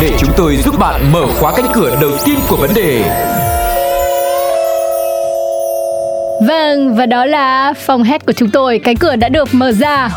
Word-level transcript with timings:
để 0.00 0.16
chúng 0.18 0.30
tôi 0.36 0.56
giúp 0.56 0.78
bạn 0.78 1.12
mở 1.12 1.26
khóa 1.40 1.52
cánh 1.56 1.66
cửa 1.74 1.98
đầu 2.00 2.10
tiên 2.24 2.38
của 2.48 2.56
vấn 2.56 2.70
đề. 2.74 3.04
Vâng, 6.42 6.94
và 6.94 7.06
đó 7.06 7.24
là 7.24 7.72
phòng 7.72 8.02
hét 8.02 8.26
của 8.26 8.32
chúng 8.32 8.50
tôi. 8.50 8.78
Cái 8.84 8.94
cửa 8.94 9.16
đã 9.16 9.28
được 9.28 9.54
mở 9.54 9.72
ra. 9.72 10.08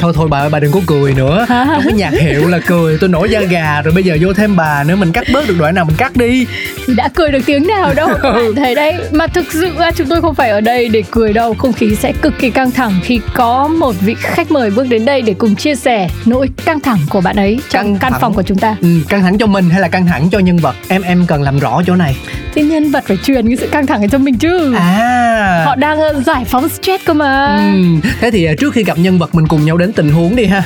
Thôi 0.00 0.12
thôi 0.14 0.28
bà 0.30 0.38
ơi 0.38 0.48
bà 0.52 0.58
đừng 0.60 0.72
có 0.72 0.80
cười 0.86 1.14
nữa. 1.14 1.46
Trong 1.48 1.82
cái 1.84 1.92
nhạc 1.92 2.12
hiệu 2.12 2.48
là 2.48 2.58
cười 2.66 2.98
tôi 3.00 3.08
nổi 3.10 3.30
da 3.30 3.40
gà 3.40 3.82
Rồi 3.82 3.94
bây 3.94 4.02
giờ 4.04 4.16
vô 4.20 4.32
thêm 4.32 4.56
bà 4.56 4.84
nữa 4.84 4.96
Mình 4.96 5.12
cắt 5.12 5.24
bớt 5.32 5.48
được 5.48 5.54
đoạn 5.58 5.74
nào 5.74 5.84
mình 5.84 5.96
cắt 5.96 6.16
đi. 6.16 6.46
Thì 6.86 6.94
đã 6.94 7.08
cười 7.14 7.30
được 7.30 7.38
tiếng 7.46 7.66
nào 7.66 7.94
đâu. 7.94 8.08
Các 8.22 8.30
bạn 8.32 8.54
thấy 8.56 8.74
đấy 8.74 8.94
Mà 9.12 9.26
thực 9.26 9.52
sự 9.52 9.70
là 9.78 9.90
chúng 9.90 10.06
tôi 10.08 10.20
không 10.20 10.34
phải 10.34 10.50
ở 10.50 10.60
đây 10.60 10.88
để 10.88 11.02
cười 11.10 11.32
đâu. 11.32 11.54
Không 11.54 11.72
khí 11.72 11.94
sẽ 11.94 12.12
cực 12.12 12.38
kỳ 12.38 12.50
căng 12.50 12.70
thẳng 12.70 12.92
Khi 13.02 13.20
có 13.34 13.68
một 13.68 13.94
vị 14.00 14.14
khách 14.18 14.50
mời 14.50 14.70
bước 14.70 14.86
đến 14.88 15.04
đây 15.04 15.22
Để 15.22 15.34
cùng 15.34 15.54
chia 15.56 15.74
sẻ 15.74 16.08
nỗi 16.24 16.48
căng 16.64 16.80
thẳng 16.80 16.98
của 17.10 17.20
bạn 17.20 17.36
ấy 17.36 17.60
Trong 17.70 17.82
Căng 17.84 17.98
căn 17.98 18.12
thẳng. 18.12 18.20
phòng 18.20 18.34
của 18.34 18.42
chúng 18.42 18.58
ta. 18.58 18.76
Ừ, 18.80 18.88
Căng 19.08 19.22
thẳng 19.22 19.38
cho 19.38 19.46
mình 19.46 19.70
hay 19.70 19.80
là 19.80 19.88
căng 19.88 20.06
thẳng 20.06 20.28
cho 20.32 20.38
nhân 20.38 20.56
vật? 20.56 20.76
Em 20.88 21.02
em 21.02 21.24
cần 21.26 21.42
làm 21.42 21.58
rõ 21.58 21.82
chỗ 21.86 21.94
này. 21.96 22.16
Thì 22.54 22.62
nhân 22.62 22.90
vật 22.90 23.04
phải 23.06 23.16
truyền 23.24 23.46
cái 23.48 23.56
sự 23.56 23.66
căng 23.66 23.86
thẳng 23.86 24.02
ấy 24.02 24.08
cho 24.08 24.18
mình 24.18 24.38
chứ. 24.38 24.74
À 24.74 25.27
Họ 25.64 25.74
đang 25.74 26.00
ờ, 26.00 26.22
giải 26.26 26.44
phóng 26.44 26.68
stress 26.68 27.04
cơ 27.04 27.14
mà. 27.14 27.56
Ừ, 27.56 28.08
Thế 28.20 28.30
thì 28.30 28.44
à, 28.44 28.52
trước 28.58 28.72
khi 28.74 28.84
gặp 28.84 28.98
nhân 28.98 29.18
vật 29.18 29.34
mình 29.34 29.48
cùng 29.48 29.64
nhau 29.64 29.76
đến 29.76 29.92
tình 29.92 30.10
huống 30.10 30.36
đi 30.36 30.44
ha. 30.46 30.62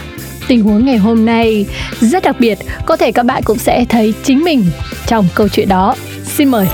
Tình 0.48 0.62
huống 0.62 0.86
ngày 0.86 0.96
hôm 0.96 1.24
nay 1.26 1.66
rất 2.00 2.22
đặc 2.22 2.36
biệt 2.38 2.58
Có 2.86 2.96
thể 2.96 3.12
các 3.12 3.26
bạn 3.26 3.42
cũng 3.42 3.58
sẽ 3.58 3.84
thấy 3.88 4.14
chính 4.22 4.44
mình 4.44 4.64
trong 5.06 5.28
câu 5.34 5.48
chuyện 5.48 5.68
đó. 5.68 5.94
Xin 6.24 6.48
mời. 6.48 6.66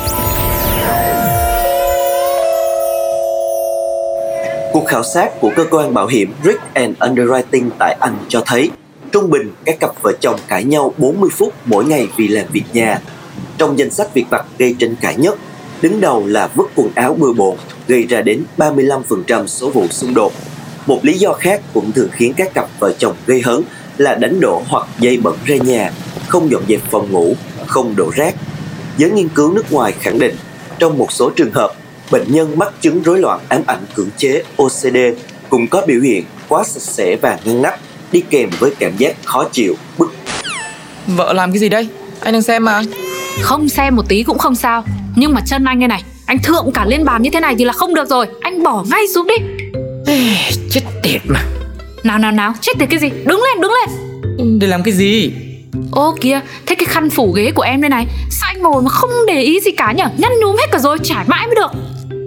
Cuộc 4.73 4.87
khảo 4.87 5.03
sát 5.03 5.41
của 5.41 5.51
cơ 5.57 5.65
quan 5.71 5.95
bảo 5.95 6.07
hiểm 6.07 6.33
Risk 6.45 6.59
and 6.75 6.97
Underwriting 6.99 7.71
tại 7.79 7.97
Anh 8.01 8.17
cho 8.29 8.43
thấy 8.47 8.71
trung 9.13 9.31
bình 9.31 9.53
các 9.65 9.81
cặp 9.81 9.91
vợ 10.03 10.13
chồng 10.21 10.41
cãi 10.49 10.65
nhau 10.65 10.95
40 10.99 11.31
phút 11.33 11.55
mỗi 11.65 11.85
ngày 11.85 12.09
vì 12.17 12.29
làm 12.29 12.45
việc 12.53 12.65
nhà. 12.73 12.99
Trong 13.59 13.79
danh 13.79 13.91
sách 13.91 14.15
việc 14.15 14.25
vặt 14.31 14.45
gây 14.59 14.77
tranh 14.79 14.95
cãi 15.01 15.15
nhất, 15.17 15.39
đứng 15.83 16.01
đầu 16.01 16.27
là 16.27 16.49
vứt 16.55 16.71
quần 16.75 16.89
áo 16.95 17.17
bừa 17.19 17.33
bộn 17.33 17.57
gây 17.89 18.07
ra 18.07 18.23
đến 18.23 18.45
35% 18.59 19.47
số 19.47 19.71
vụ 19.71 19.89
xung 19.91 20.15
đột. 20.15 20.33
Một 20.87 21.05
lý 21.05 21.19
do 21.19 21.33
khác 21.33 21.61
cũng 21.75 21.93
thường 21.93 22.09
khiến 22.13 22.33
các 22.37 22.55
cặp 22.55 22.69
vợ 22.79 22.93
chồng 22.99 23.17
gây 23.27 23.41
hấn 23.41 23.63
là 23.97 24.15
đánh 24.15 24.41
đổ 24.41 24.63
hoặc 24.69 24.89
dây 24.99 25.17
bẩn 25.17 25.35
ra 25.45 25.57
nhà, 25.57 25.93
không 26.29 26.51
dọn 26.51 26.63
dẹp 26.69 26.81
phòng 26.91 27.13
ngủ, 27.13 27.37
không 27.67 27.97
đổ 27.97 28.11
rác. 28.17 28.35
Giới 28.97 29.11
nghiên 29.11 29.29
cứu 29.29 29.53
nước 29.53 29.73
ngoài 29.73 29.93
khẳng 30.01 30.19
định, 30.19 30.37
trong 30.79 30.99
một 30.99 31.13
số 31.13 31.31
trường 31.31 31.53
hợp, 31.53 31.73
bệnh 32.11 32.33
nhân 32.33 32.59
mắc 32.59 32.73
chứng 32.81 33.03
rối 33.03 33.19
loạn 33.19 33.41
ám 33.49 33.63
ảnh 33.67 33.85
cưỡng 33.95 34.11
chế 34.17 34.43
OCD 34.57 34.97
cũng 35.49 35.67
có 35.67 35.83
biểu 35.87 36.01
hiện 36.01 36.25
quá 36.49 36.65
sạch 36.65 36.83
sẽ 36.83 37.17
và 37.17 37.39
ngăn 37.45 37.63
nắp 37.63 37.81
đi 38.13 38.23
kèm 38.31 38.51
với 38.59 38.71
cảm 38.79 38.97
giác 38.97 39.17
khó 39.25 39.45
chịu, 39.53 39.75
bức 39.99 40.15
Vợ 41.07 41.33
làm 41.33 41.53
cái 41.53 41.59
gì 41.59 41.69
đây? 41.69 41.89
Anh 42.21 42.33
đang 42.33 42.43
xem 42.43 42.65
mà 42.65 42.83
Không 43.43 43.69
xem 43.69 43.97
một 43.97 44.09
tí 44.09 44.23
cũng 44.23 44.39
không 44.39 44.55
sao 44.55 44.85
Nhưng 45.17 45.35
mà 45.35 45.41
chân 45.47 45.65
anh 45.65 45.81
đây 45.81 45.89
này 45.89 46.03
Anh 46.29 46.39
thượng 46.39 46.73
cả 46.75 46.85
lên 46.85 47.05
bàn 47.05 47.23
như 47.23 47.31
thế 47.31 47.41
này 47.41 47.55
thì 47.59 47.65
là 47.65 47.73
không 47.73 47.95
được 47.95 48.09
rồi. 48.09 48.27
Anh 48.41 48.63
bỏ 48.63 48.85
ngay 48.91 49.09
xuống 49.15 49.27
đi. 49.27 49.35
Chết 50.71 50.81
tiệt 51.03 51.21
mà. 51.29 51.41
Nào 52.05 52.19
nào 52.19 52.33
nào 52.33 52.53
Chết 52.61 52.73
tiệt 52.79 52.89
cái 52.91 53.01
gì? 53.01 53.09
Đứng 53.11 53.43
lên 53.43 53.61
đứng 53.61 53.73
lên. 53.73 54.59
Để 54.59 54.67
làm 54.67 54.83
cái 54.83 54.95
gì? 54.95 55.33
Ô 55.93 56.17
kìa 56.21 56.41
Thế 56.67 56.75
cái 56.75 56.87
khăn 56.87 57.11
phủ 57.11 57.33
ghế 57.33 57.51
của 57.51 57.63
em 57.63 57.81
đây 57.81 57.89
này 57.89 58.07
Sao 58.31 58.51
anh 58.53 58.63
ngồi 58.63 58.83
mà 58.83 58.91
không 58.91 59.11
để 59.27 59.43
ý 59.43 59.61
gì 59.61 59.71
cả 59.71 59.93
nhở? 59.93 60.05
Nhăn 60.17 60.33
nhúm 60.41 60.57
hết 60.57 60.67
cả 60.73 60.79
rồi 60.79 60.99
Trải 61.03 61.25
mãi 61.27 61.47
mới 61.47 61.55
được. 61.55 61.71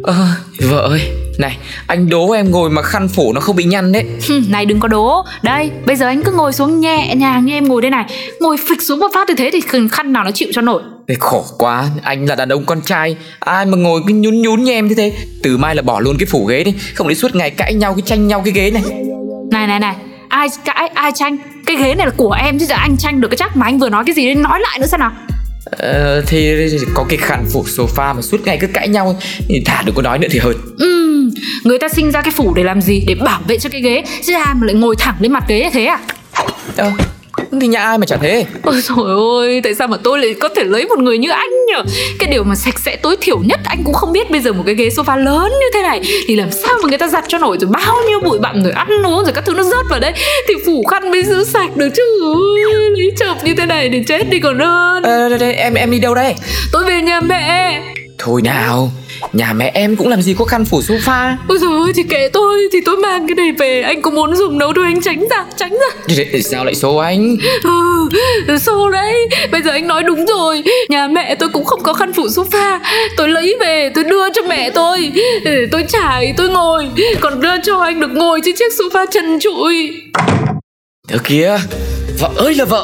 Ờ, 0.03 0.27
vợ 0.69 0.77
ơi 0.77 1.01
Này, 1.39 1.57
anh 1.87 2.09
đố 2.09 2.31
em 2.31 2.51
ngồi 2.51 2.69
mà 2.69 2.81
khăn 2.81 3.07
phủ 3.07 3.33
nó 3.33 3.41
không 3.41 3.55
bị 3.55 3.63
nhăn 3.63 3.91
đấy. 3.91 4.05
Này 4.49 4.65
đừng 4.65 4.79
có 4.79 4.87
đố. 4.87 5.25
Đây 5.41 5.71
bây 5.85 5.95
giờ 5.95 6.05
anh 6.05 6.23
cứ 6.23 6.31
ngồi 6.31 6.53
xuống 6.53 6.79
nhẹ 6.79 7.15
nhàng 7.15 7.45
như 7.45 7.53
em 7.53 7.67
ngồi 7.67 7.81
đây 7.81 7.91
này. 7.91 8.05
Ngồi 8.39 8.57
phịch 8.69 8.81
xuống 8.81 8.99
một 8.99 9.07
phát 9.13 9.29
như 9.29 9.35
thế 9.35 9.49
thì 9.53 9.61
khăn 9.91 10.13
nào 10.13 10.23
nó 10.23 10.31
chịu 10.31 10.49
cho 10.53 10.61
nổi 10.61 10.81
Ê, 11.07 11.15
Khổ 11.19 11.45
quá, 11.57 11.89
anh 12.03 12.25
là 12.25 12.35
đàn 12.35 12.49
ông 12.49 12.65
con 12.65 12.81
trai. 12.81 13.15
Ai 13.39 13.65
mà 13.65 13.77
ngồi 13.77 14.01
cứ 14.07 14.13
nhún 14.13 14.41
nhún 14.41 14.63
như 14.63 14.71
em 14.71 14.89
thế 14.89 14.95
thế? 14.95 15.13
Từ 15.43 15.57
mai 15.57 15.75
là 15.75 15.81
bỏ 15.81 15.99
luôn 15.99 16.17
cái 16.19 16.25
phủ 16.25 16.45
ghế 16.45 16.63
đi. 16.63 16.73
Không 16.95 17.07
để 17.07 17.15
suốt 17.15 17.35
ngày 17.35 17.49
cãi 17.51 17.73
nhau 17.73 17.93
cái 17.93 18.01
tranh 18.05 18.27
nhau 18.27 18.41
cái 18.45 18.53
ghế 18.53 18.71
này. 18.71 18.83
Này 19.51 19.67
này 19.67 19.79
này. 19.79 19.95
Ai 20.29 20.47
cãi 20.65 20.87
ai 20.93 21.11
tranh? 21.15 21.37
Cái 21.65 21.75
ghế 21.75 21.95
này 21.95 22.05
là 22.07 22.11
của 22.17 22.31
em 22.31 22.59
chứ 22.59 22.65
giờ 22.65 22.75
anh 22.75 22.97
tranh 22.97 23.21
được 23.21 23.27
cái 23.27 23.37
chắc 23.37 23.57
Mà 23.57 23.65
anh 23.65 23.79
vừa 23.79 23.89
nói 23.89 24.03
cái 24.05 24.15
gì 24.15 24.25
đấy 24.25 24.35
nói 24.35 24.59
lại 24.59 24.79
nữa 24.79 24.87
xem 24.87 24.99
nào. 24.99 25.11
Ờ, 25.65 26.21
Thì 26.27 26.55
có 26.93 27.05
cái 27.09 27.17
khăn 27.17 27.45
phủ 27.53 27.63
sofa 27.63 28.15
mà 28.15 28.21
suốt 28.21 28.37
ngày 28.45 28.57
cứ 28.61 28.67
cãi 28.67 28.87
nhau 28.87 29.15
thì 29.49 29.63
Thả 29.65 29.81
đừng 29.85 29.95
có 29.95 30.01
nói 30.01 30.19
nữa 30.19 30.27
thì 30.31 30.39
hơn. 30.39 30.55
Ừm, 30.79 31.29
người 31.63 31.79
ta 31.79 31.89
sinh 31.89 32.11
ra 32.11 32.21
cái 32.21 32.33
phủ 32.37 32.53
để 32.53 32.63
làm 32.63 32.81
gì? 32.81 33.03
Để 33.07 33.15
bảo 33.15 33.41
vệ 33.47 33.59
cho 33.59 33.69
cái 33.69 33.81
ghế. 33.81 34.03
Chứ 34.25 34.33
ai 34.33 34.53
mà 34.53 34.65
lại 34.65 34.75
ngồi 34.75 34.95
thẳng 34.99 35.15
lên 35.19 35.31
mặt 35.31 35.43
ghế 35.47 35.59
như 35.63 35.69
thế 35.73 35.85
à? 35.85 35.99
Ờ, 36.77 36.91
thì 37.61 37.67
nhà 37.67 37.83
ai 37.83 37.97
mà 37.97 38.05
chả 38.05 38.17
thế? 38.17 38.45
Ôi 38.63 38.81
trời 38.87 38.97
ơi, 39.39 39.61
tại 39.63 39.75
sao 39.75 39.87
mà 39.87 39.97
tôi 40.03 40.19
lại 40.19 40.35
có 40.39 40.49
thể 40.55 40.63
lấy 40.63 40.85
một 40.85 40.99
người 40.99 41.17
như 41.17 41.29
anh 41.29 41.49
nhở? 41.67 41.83
Cái 42.19 42.29
điều 42.31 42.43
mà 42.43 42.55
sạch 42.55 42.79
sẽ 42.79 42.95
tối 42.95 43.15
thiểu 43.21 43.39
nhất 43.39 43.59
anh 43.65 43.83
cũng 43.83 43.93
không 43.93 44.11
biết 44.13 44.31
Bây 44.31 44.41
giờ 44.41 44.53
một 44.53 44.63
cái 44.65 44.75
ghế 44.75 44.89
sofa 44.89 45.17
lớn 45.17 45.51
như 45.51 45.67
thế 45.73 45.81
này 45.81 46.01
Thì 46.27 46.35
làm 46.35 46.51
sao 46.51 46.73
mà 46.83 46.89
người 46.89 46.97
ta 46.97 47.07
giặt 47.07 47.23
cho 47.27 47.37
nổi 47.37 47.57
rồi 47.61 47.69
bao 47.73 47.95
nhiêu 48.07 48.19
bụi 48.19 48.39
bặm 48.39 48.63
rồi 48.63 48.71
ăn 48.71 49.05
uống 49.05 49.23
rồi 49.23 49.33
các 49.33 49.45
thứ 49.45 49.53
nó 49.53 49.63
rớt 49.63 49.85
vào 49.89 49.99
đấy 49.99 50.13
Thì 50.47 50.53
phủ 50.65 50.83
khăn 50.91 51.11
mới 51.11 51.23
giữ 51.23 51.43
sạch 51.43 51.77
được 51.77 51.89
chứ. 51.95 52.03
Lấy 52.97 53.11
chồng 53.19 53.37
như 53.43 53.55
thế 53.55 53.65
này 53.65 53.89
để 53.89 54.03
chết 54.07 54.29
đi 54.29 54.39
còn 54.39 54.59
hơn. 54.59 55.03
Ờ, 55.03 55.29
đây, 55.29 55.39
đây, 55.39 55.53
em 55.53 55.73
em 55.73 55.91
đi 55.91 55.99
đâu 55.99 56.15
đây? 56.15 56.35
Tôi 56.71 56.83
về 56.85 57.01
nhà 57.01 57.21
mẹ. 57.21 57.81
Thôi 58.17 58.41
nào 58.41 58.91
Nhà 59.33 59.53
mẹ 59.53 59.71
em 59.73 59.95
cũng 59.95 60.07
làm 60.07 60.21
gì 60.21 60.35
có 60.39 60.45
khăn 60.45 60.65
phủ 60.65 60.81
sofa. 60.81 61.35
Ôi 61.47 61.57
trời 61.61 61.69
ơi, 61.83 61.91
thì 61.95 62.03
kệ 62.03 62.29
tôi 62.33 62.57
Thì 62.73 62.79
tôi 62.85 62.97
mang 62.97 63.27
cái 63.27 63.35
này 63.35 63.51
về. 63.51 63.81
Anh 63.81 64.01
có 64.01 64.11
muốn 64.11 64.35
dùng 64.35 64.59
đâu 64.59 64.73
thôi 64.75 64.85
anh 64.87 65.01
tránh 65.01 65.25
ra, 65.29 65.45
tránh 65.57 65.71
ra. 65.71 66.15
Để- 66.17 66.41
Sao 66.41 66.65
lại 66.65 66.75
số 66.75 66.95
anh? 66.95 67.37
Ừ, 67.63 68.09
xô 68.57 68.89
đấy. 68.89 69.27
Bây 69.51 69.61
giờ 69.61 69.71
anh 69.71 69.87
nói 69.87 70.03
đúng 70.03 70.25
rồi. 70.25 70.63
Nhà 70.89 71.07
mẹ 71.07 71.35
tôi 71.35 71.49
cũng 71.49 71.65
không 71.65 71.83
có 71.83 71.93
khăn 71.93 72.13
phủ 72.13 72.23
sofa. 72.27 72.79
Tôi 73.17 73.29
lấy 73.29 73.55
về 73.61 73.89
tôi 73.95 74.03
đưa 74.03 74.29
cho 74.29 74.41
mẹ 74.47 74.69
tôi. 74.69 75.11
Để 75.45 75.65
tôi 75.71 75.83
trải 75.89 76.33
tôi 76.37 76.49
ngồi. 76.49 76.85
Còn 77.19 77.41
đưa 77.41 77.57
cho 77.63 77.79
anh 77.79 77.99
được 77.99 78.11
ngồi 78.13 78.41
trên 78.45 78.55
chiếc 78.55 78.71
sofa 78.79 79.05
trần 79.11 79.39
trụi. 79.39 79.91
Thế 81.07 81.17
kia 81.23 81.57
Vợ 82.19 82.29
ơi 82.35 82.55
là 82.55 82.65
vợ 82.65 82.83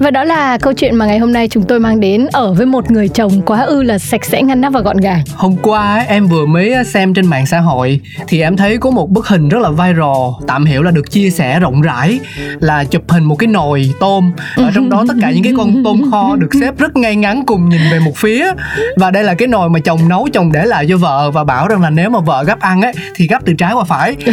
Và 0.00 0.10
đó 0.10 0.24
là 0.24 0.58
câu 0.58 0.72
chuyện 0.72 0.94
mà 0.94 1.06
ngày 1.06 1.18
hôm 1.18 1.32
nay 1.32 1.48
chúng 1.48 1.62
tôi 1.62 1.80
mang 1.80 2.00
đến 2.00 2.26
Ở 2.32 2.52
với 2.52 2.66
một 2.66 2.90
người 2.90 3.08
chồng 3.08 3.42
quá 3.46 3.60
ư 3.62 3.82
là 3.82 3.98
sạch 3.98 4.24
sẽ 4.24 4.42
ngăn 4.42 4.60
nắp 4.60 4.72
và 4.72 4.80
gọn 4.80 4.96
gàng 4.96 5.22
Hôm 5.34 5.56
qua 5.62 6.04
em 6.08 6.26
vừa 6.26 6.46
mới 6.46 6.74
xem 6.84 7.14
trên 7.14 7.26
mạng 7.26 7.46
xã 7.46 7.60
hội 7.60 8.00
thì 8.28 8.40
em 8.40 8.56
thấy 8.56 8.78
có 8.78 8.90
một 8.90 9.10
bức 9.10 9.26
hình 9.26 9.48
rất 9.48 9.58
là 9.58 9.70
viral, 9.70 10.46
tạm 10.46 10.64
hiểu 10.64 10.82
là 10.82 10.90
được 10.90 11.10
chia 11.10 11.30
sẻ 11.30 11.60
rộng 11.60 11.82
rãi 11.82 12.20
là 12.60 12.84
chụp 12.84 13.02
hình 13.10 13.24
một 13.24 13.36
cái 13.36 13.46
nồi 13.46 13.90
tôm 14.00 14.32
ở 14.56 14.70
trong 14.74 14.90
đó 14.90 15.04
tất 15.08 15.14
cả 15.20 15.30
những 15.30 15.42
cái 15.42 15.52
con 15.56 15.84
tôm 15.84 16.10
kho 16.10 16.36
được 16.36 16.50
xếp 16.60 16.78
rất 16.78 16.96
ngay 16.96 17.16
ngắn 17.16 17.46
cùng 17.46 17.68
nhìn 17.68 17.80
về 17.92 17.98
một 17.98 18.16
phía 18.16 18.52
và 18.96 19.10
đây 19.10 19.24
là 19.24 19.34
cái 19.34 19.48
nồi 19.48 19.70
mà 19.70 19.78
chồng 19.84 20.08
nấu 20.08 20.28
chồng 20.32 20.52
để 20.52 20.64
lại 20.64 20.86
cho 20.88 20.96
vợ 20.96 21.30
và 21.30 21.44
bảo 21.44 21.68
rằng 21.68 21.82
là 21.82 21.90
nếu 21.90 22.10
mà 22.10 22.20
vợ 22.20 22.44
gấp 22.44 22.60
ăn 22.60 22.82
ấy 22.82 22.92
thì 23.14 23.26
gấp 23.26 23.38
từ 23.44 23.52
trái 23.58 23.72
qua 23.74 23.84
phải. 23.84 24.16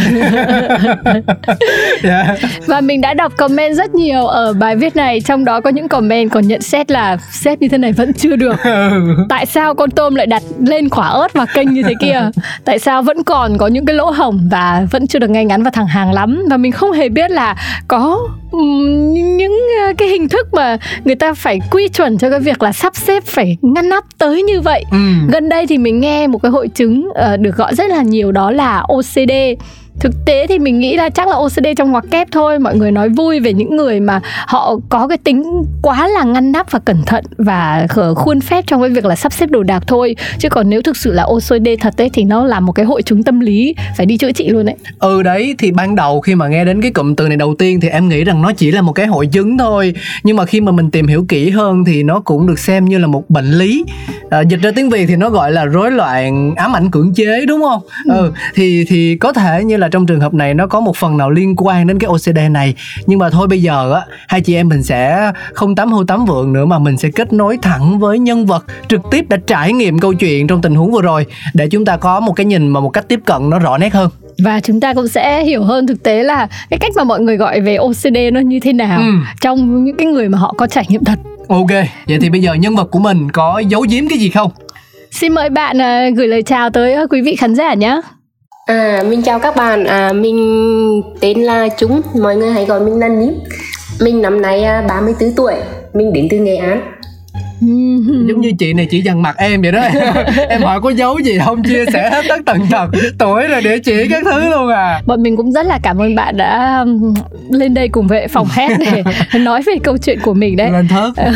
Dạ. 2.03 2.35
Và 2.65 2.81
mình 2.81 3.01
đã 3.01 3.13
đọc 3.13 3.33
comment 3.37 3.77
rất 3.77 3.95
nhiều 3.95 4.27
ở 4.27 4.53
bài 4.53 4.75
viết 4.75 4.95
này 4.95 5.21
Trong 5.21 5.45
đó 5.45 5.56
có 5.61 5.69
những 5.69 5.87
comment 5.87 6.31
còn 6.31 6.47
nhận 6.47 6.61
xét 6.61 6.91
là 6.91 7.17
Xếp 7.31 7.61
như 7.61 7.67
thế 7.67 7.77
này 7.77 7.91
vẫn 7.91 8.13
chưa 8.13 8.35
được. 8.35 8.55
Tại 9.29 9.45
sao 9.45 9.75
con 9.75 9.91
tôm 9.91 10.15
lại 10.15 10.27
đặt 10.27 10.43
lên 10.59 10.89
quả 10.89 11.07
ớt 11.07 11.33
và 11.33 11.45
kênh 11.45 11.73
như 11.73 11.83
thế 11.83 11.93
kia? 12.01 12.29
Tại 12.65 12.79
sao 12.79 13.03
vẫn 13.03 13.23
còn 13.23 13.57
có 13.57 13.67
những 13.67 13.85
cái 13.85 13.95
lỗ 13.95 14.09
hổng 14.11 14.47
Và 14.51 14.87
vẫn 14.91 15.07
chưa 15.07 15.19
được 15.19 15.29
ngay 15.29 15.45
ngắn 15.45 15.63
và 15.63 15.69
thẳng 15.69 15.87
hàng 15.87 16.13
lắm? 16.13 16.45
Và 16.49 16.57
mình 16.57 16.71
không 16.71 16.91
hề 16.91 17.09
biết 17.09 17.31
là 17.31 17.55
có 17.87 18.19
những 18.53 19.57
ờ, 19.87 19.93
cái 19.97 20.07
hình 20.07 20.29
thức 20.29 20.53
mà 20.53 20.77
người 21.05 21.15
ta 21.15 21.33
phải 21.33 21.59
quy 21.71 21.87
chuẩn 21.87 22.17
cho 22.17 22.29
cái 22.29 22.39
việc 22.39 22.63
là 22.63 22.71
sắp 22.71 22.95
xếp 22.95 23.23
phải 23.25 23.57
ngăn 23.61 23.89
nắp 23.89 24.03
tới 24.17 24.43
như 24.43 24.61
vậy. 24.61 24.83
Ừ. 24.91 24.97
Gần 25.31 25.49
đây 25.49 25.67
thì 25.67 25.77
mình 25.77 25.99
nghe 25.99 26.27
một 26.27 26.37
cái 26.37 26.51
hội 26.51 26.67
chứng 26.67 27.09
ờ, 27.15 27.37
được 27.37 27.55
gọi 27.55 27.75
rất 27.75 27.89
là 27.89 28.01
nhiều 28.01 28.31
đó 28.31 28.51
là 28.51 28.83
OCD 28.87 29.31
thực 29.99 30.11
tế 30.25 30.47
thì 30.47 30.59
mình 30.59 30.79
nghĩ 30.79 30.95
là 30.95 31.09
chắc 31.09 31.27
là 31.27 31.35
OCD 31.35 31.67
trong 31.77 31.91
ngoặc 31.91 32.05
kép 32.11 32.27
thôi. 32.31 32.59
Mọi 32.59 32.75
người 32.75 32.91
nói 32.91 33.09
vui 33.09 33.39
về 33.39 33.53
những 33.53 33.75
người 33.75 33.99
mà 33.99 34.21
họ 34.47 34.75
có 34.89 35.07
cái 35.07 35.17
tính 35.17 35.43
quá 35.81 36.07
là 36.07 36.23
ngăn 36.23 36.51
nắp 36.51 36.71
và 36.71 36.79
cẩn 36.79 37.03
thận 37.05 37.23
và 37.37 37.87
khuôn 38.15 38.41
phép 38.41 38.63
trong 38.67 38.81
cái 38.81 38.89
việc 38.89 39.05
là 39.05 39.15
sắp 39.15 39.33
xếp 39.33 39.49
đồ 39.49 39.63
đạc 39.63 39.83
thôi. 39.87 40.15
Chứ 40.39 40.49
còn 40.49 40.69
nếu 40.69 40.81
thực 40.81 40.97
sự 40.97 41.13
là 41.13 41.23
OCD 41.23 41.67
thật 41.81 42.01
ấy 42.01 42.09
thì 42.13 42.23
nó 42.23 42.45
là 42.45 42.59
một 42.59 42.71
cái 42.71 42.85
hội 42.85 43.01
chứng 43.01 43.23
tâm 43.23 43.39
lý. 43.39 43.75
Phải 43.97 44.05
đi 44.05 44.17
chữa 44.17 44.31
trị 44.31 44.49
luôn 44.49 44.65
đấy 44.65 44.75
ừ 44.99 45.23
đấy. 45.23 45.55
Thì 45.57 45.71
ban 45.71 45.95
đầu 45.95 46.21
khi 46.21 46.35
mà 46.35 46.47
nghe 46.47 46.65
đến 46.65 46.81
cái 46.81 46.91
cụm 46.91 47.15
từ 47.15 47.27
này 47.27 47.37
đầu 47.37 47.55
tiên 47.55 47.79
thì 47.79 47.89
em 47.89 48.09
nghĩ 48.09 48.23
rằng 48.23 48.41
nó 48.41 48.51
chỉ 48.53 48.71
là 48.71 48.81
một 48.81 48.93
cái 48.93 49.07
hội 49.07 49.27
chứng 49.27 49.57
thôi. 49.57 49.93
Nhưng 50.23 50.37
mà 50.37 50.45
khi 50.45 50.61
mà 50.61 50.71
mình 50.71 50.91
tìm 50.91 51.07
hiểu 51.07 51.25
kỹ 51.27 51.49
hơn 51.49 51.85
thì 51.85 52.03
nó 52.03 52.19
cũng 52.19 52.47
được 52.47 52.59
xem 52.59 52.85
như 52.85 52.97
là 52.97 53.07
một 53.07 53.29
bệnh 53.29 53.51
lý. 53.51 53.85
À, 54.29 54.41
dịch 54.41 54.61
ra 54.61 54.71
tiếng 54.75 54.89
việt 54.89 55.05
thì 55.05 55.15
nó 55.15 55.29
gọi 55.29 55.51
là 55.51 55.65
rối 55.65 55.91
loạn 55.91 56.53
ám 56.55 56.75
ảnh 56.75 56.91
cưỡng 56.91 57.13
chế 57.13 57.45
đúng 57.45 57.61
không? 57.61 57.81
Ừ. 58.05 58.17
ừ 58.17 58.31
thì 58.55 58.85
thì 58.87 59.17
có 59.17 59.33
thể 59.33 59.63
như 59.63 59.77
là 59.77 59.86
trong 59.87 60.05
trường 60.05 60.19
hợp 60.19 60.33
này 60.33 60.53
nó 60.53 60.67
có 60.67 60.79
một 60.79 60.97
phần 60.97 61.17
nào 61.17 61.29
liên 61.29 61.55
quan 61.57 61.87
đến 61.87 61.99
cái 61.99 62.07
OCD 62.07 62.39
này 62.51 62.75
nhưng 63.05 63.19
mà 63.19 63.29
thôi 63.29 63.47
bây 63.47 63.61
giờ 63.61 63.93
á 63.93 64.01
hai 64.27 64.41
chị 64.41 64.55
em 64.55 64.69
mình 64.69 64.83
sẽ 64.83 65.31
không 65.53 65.75
tắm 65.75 65.91
hô 65.91 66.03
tắm 66.03 66.25
vượng 66.25 66.53
nữa 66.53 66.65
mà 66.65 66.79
mình 66.79 66.97
sẽ 66.97 67.09
kết 67.15 67.33
nối 67.33 67.57
thẳng 67.61 67.99
với 67.99 68.19
nhân 68.19 68.45
vật 68.45 68.65
trực 68.89 69.01
tiếp 69.11 69.29
đã 69.29 69.37
trải 69.47 69.73
nghiệm 69.73 69.99
câu 69.99 70.13
chuyện 70.13 70.47
trong 70.47 70.61
tình 70.61 70.75
huống 70.75 70.91
vừa 70.91 71.01
rồi 71.01 71.25
để 71.53 71.67
chúng 71.67 71.85
ta 71.85 71.97
có 71.97 72.19
một 72.19 72.33
cái 72.33 72.45
nhìn 72.45 72.67
mà 72.67 72.79
một 72.79 72.89
cách 72.89 73.07
tiếp 73.07 73.19
cận 73.25 73.49
nó 73.49 73.59
rõ 73.59 73.77
nét 73.77 73.93
hơn 73.93 74.09
và 74.43 74.59
chúng 74.59 74.79
ta 74.79 74.93
cũng 74.93 75.07
sẽ 75.07 75.43
hiểu 75.43 75.63
hơn 75.63 75.87
thực 75.87 76.03
tế 76.03 76.23
là 76.23 76.47
cái 76.69 76.79
cách 76.79 76.91
mà 76.95 77.03
mọi 77.03 77.19
người 77.19 77.37
gọi 77.37 77.61
về 77.61 77.75
OCD 77.75 78.17
nó 78.33 78.39
như 78.39 78.59
thế 78.59 78.73
nào 78.73 78.99
ừ. 78.99 79.11
trong 79.41 79.83
những 79.83 79.97
cái 79.97 80.07
người 80.07 80.29
mà 80.29 80.37
họ 80.37 80.53
có 80.57 80.67
trải 80.67 80.85
nghiệm 80.87 81.03
thật. 81.03 81.19
Ok, 81.47 81.71
vậy 82.07 82.17
thì 82.21 82.29
bây 82.29 82.41
giờ 82.41 82.53
nhân 82.53 82.75
vật 82.75 82.91
của 82.91 82.99
mình 82.99 83.31
có 83.31 83.59
giấu 83.59 83.85
giếm 83.89 84.07
cái 84.09 84.17
gì 84.17 84.29
không? 84.29 84.51
Xin 85.11 85.33
mời 85.33 85.49
bạn 85.49 85.77
uh, 85.77 86.17
gửi 86.17 86.27
lời 86.27 86.43
chào 86.43 86.69
tới 86.69 87.03
uh, 87.03 87.11
quý 87.11 87.21
vị 87.21 87.35
khán 87.35 87.55
giả 87.55 87.73
nhé. 87.73 88.01
À, 88.67 89.03
mình 89.09 89.21
chào 89.21 89.39
các 89.39 89.55
bạn, 89.55 89.85
à, 89.85 90.13
mình 90.13 91.01
tên 91.19 91.43
là 91.43 91.69
Trung. 91.69 92.01
Mọi 92.21 92.35
người 92.35 92.51
hãy 92.51 92.65
gọi 92.65 92.79
mình 92.79 92.99
là 92.99 93.07
Ním 93.07 93.33
Mình 94.01 94.21
năm 94.21 94.41
nay 94.41 94.63
à, 94.63 94.85
34 94.87 95.31
tuổi, 95.35 95.53
mình 95.93 96.13
đến 96.13 96.27
từ 96.31 96.37
Nghệ 96.37 96.55
An 96.55 96.96
giống 97.61 98.41
như 98.41 98.51
chị 98.59 98.73
này 98.73 98.87
chỉ 98.89 99.01
dằn 99.01 99.21
mặt 99.21 99.37
em 99.37 99.61
vậy 99.61 99.71
đó. 99.71 99.81
Em 100.49 100.61
hỏi 100.61 100.81
có 100.81 100.89
giấu 100.89 101.19
gì 101.19 101.37
không 101.45 101.63
chia 101.63 101.85
sẻ 101.93 102.09
hết 102.11 102.25
tất 102.29 102.41
tần 102.45 102.61
tật 102.71 102.89
tuổi 103.17 103.47
rồi 103.47 103.61
địa 103.61 103.77
chỉ 103.79 104.07
các 104.09 104.23
thứ 104.25 104.49
luôn 104.49 104.69
à. 104.69 105.01
Bọn 105.05 105.23
mình 105.23 105.37
cũng 105.37 105.51
rất 105.51 105.65
là 105.65 105.79
cảm 105.83 106.01
ơn 106.01 106.15
bạn 106.15 106.37
đã 106.37 106.79
um, 106.79 107.13
lên 107.49 107.73
đây 107.73 107.87
cùng 107.87 108.07
vệ 108.07 108.27
phòng 108.27 108.47
hét 108.51 108.69
để 108.79 109.03
nói 109.39 109.61
về 109.61 109.73
câu 109.83 109.97
chuyện 109.97 110.19
của 110.21 110.33
mình 110.33 110.55
đấy. 110.55 110.71
Lên 110.71 110.87
thớt. 110.87 111.13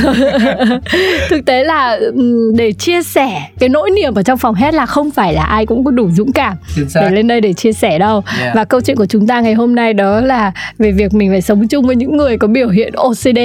Thực 1.29 1.45
tế 1.45 1.63
là 1.63 1.99
um, 2.15 2.55
để 2.55 2.71
chia 2.71 3.03
sẻ 3.03 3.41
cái 3.59 3.69
nỗi 3.69 3.89
niềm 3.91 4.13
ở 4.15 4.23
trong 4.23 4.37
phòng 4.37 4.55
hét 4.55 4.73
là 4.73 4.85
không 4.85 5.11
phải 5.11 5.33
là 5.33 5.43
ai 5.43 5.65
cũng 5.65 5.83
có 5.83 5.91
đủ 5.91 6.09
dũng 6.11 6.31
cảm 6.31 6.57
để 6.95 7.09
lên 7.09 7.27
đây 7.27 7.41
để 7.41 7.53
chia 7.53 7.73
sẻ 7.73 7.99
đâu. 7.99 8.23
Yeah. 8.41 8.55
và 8.55 8.63
câu 8.63 8.81
chuyện 8.81 8.97
của 8.97 9.05
chúng 9.05 9.27
ta 9.27 9.41
ngày 9.41 9.53
hôm 9.53 9.75
nay 9.75 9.93
đó 9.93 10.21
là 10.21 10.51
về 10.77 10.91
việc 10.91 11.13
mình 11.13 11.29
phải 11.29 11.41
sống 11.41 11.67
chung 11.67 11.87
với 11.87 11.95
những 11.95 12.17
người 12.17 12.37
có 12.37 12.47
biểu 12.47 12.69
hiện 12.69 12.93
OCD 12.93 13.39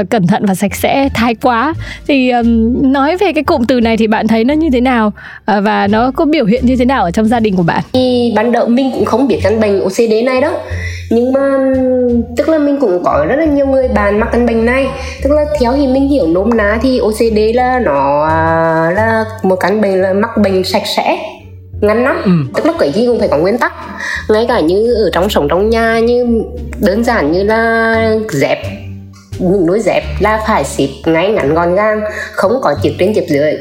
uh, 0.00 0.10
cẩn 0.10 0.26
thận 0.26 0.46
và 0.46 0.54
sạch 0.54 0.74
sẽ 0.74 1.08
thái 1.14 1.34
quá. 1.34 1.74
Thì 2.06 2.19
um, 2.28 2.92
nói 2.92 3.16
về 3.16 3.32
cái 3.32 3.44
cụm 3.44 3.64
từ 3.64 3.80
này 3.80 3.96
thì 3.96 4.06
bạn 4.06 4.28
thấy 4.28 4.44
nó 4.44 4.54
như 4.54 4.68
thế 4.72 4.80
nào? 4.80 5.06
Uh, 5.06 5.64
và 5.64 5.86
nó 5.86 6.10
có 6.10 6.24
biểu 6.24 6.44
hiện 6.44 6.66
như 6.66 6.76
thế 6.76 6.84
nào 6.84 7.04
ở 7.04 7.10
trong 7.10 7.28
gia 7.28 7.40
đình 7.40 7.56
của 7.56 7.62
bạn? 7.62 7.82
Thì 7.92 8.32
ban 8.36 8.52
đầu 8.52 8.66
mình 8.66 8.90
cũng 8.94 9.04
không 9.04 9.28
biết 9.28 9.38
căn 9.42 9.60
bệnh 9.60 9.80
OCD 9.80 10.12
này 10.24 10.40
đó 10.40 10.52
nhưng 11.10 11.32
mà 11.32 11.40
tức 12.36 12.48
là 12.48 12.58
mình 12.58 12.78
cũng 12.80 13.04
có 13.04 13.26
rất 13.28 13.36
là 13.36 13.44
nhiều 13.44 13.66
người 13.66 13.88
bạn 13.88 14.20
mắc 14.20 14.28
căn 14.32 14.46
bệnh 14.46 14.64
này. 14.64 14.86
Tức 15.22 15.30
là 15.32 15.44
theo 15.60 15.72
thì 15.76 15.86
mình 15.86 16.08
hiểu 16.08 16.26
nôm 16.26 16.56
ná 16.56 16.78
thì 16.82 16.98
OCD 16.98 17.38
là 17.54 17.80
nó 17.84 18.26
à, 18.28 18.90
là 18.96 19.24
một 19.42 19.56
căn 19.60 19.80
bệnh 19.80 20.02
là 20.02 20.12
mắc 20.12 20.30
bệnh 20.42 20.64
sạch 20.64 20.82
sẽ 20.96 21.18
ngăn 21.80 22.04
nắp. 22.04 22.24
Ừ. 22.24 22.30
tức 22.54 22.66
là 22.66 22.72
cái 22.78 22.92
gì 22.92 23.06
cũng 23.06 23.18
phải 23.18 23.28
có 23.28 23.38
nguyên 23.38 23.58
tắc. 23.58 23.72
Ngay 24.28 24.46
cả 24.48 24.60
như 24.60 24.94
ở 24.94 25.10
trong 25.12 25.28
sống 25.28 25.48
trong 25.48 25.70
nhà 25.70 25.98
như 25.98 26.42
đơn 26.80 27.04
giản 27.04 27.32
như 27.32 27.42
là 27.42 27.96
dẹp 28.30 28.58
những 29.40 29.66
đôi 29.66 29.80
dép 29.80 30.02
là 30.20 30.42
phải 30.46 30.64
xếp 30.64 30.88
ngay 31.04 31.32
ngắn 31.32 31.54
gọn 31.54 31.74
gàng 31.74 32.00
không 32.32 32.60
có 32.62 32.74
chiếc 32.82 32.94
trên 32.98 33.14
chiếc 33.14 33.28
dưới 33.28 33.56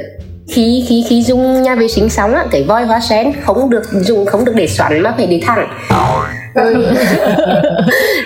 khi 0.52 0.86
khi 0.90 1.04
khi 1.10 1.24
dùng 1.24 1.62
nhà 1.62 1.76
vệ 1.76 1.88
sinh 1.88 2.10
xong 2.10 2.34
á 2.34 2.46
cái 2.52 2.64
voi 2.64 2.86
hoa 2.86 3.00
sen 3.00 3.34
không 3.46 3.70
được 3.70 3.84
dùng 3.92 4.26
không 4.26 4.46
được 4.46 4.54
để 4.56 4.68
xoắn 4.68 5.02
mà 5.02 5.14
phải 5.18 5.28
để 5.28 5.42
thẳng 5.44 5.68
ừ. 6.54 6.86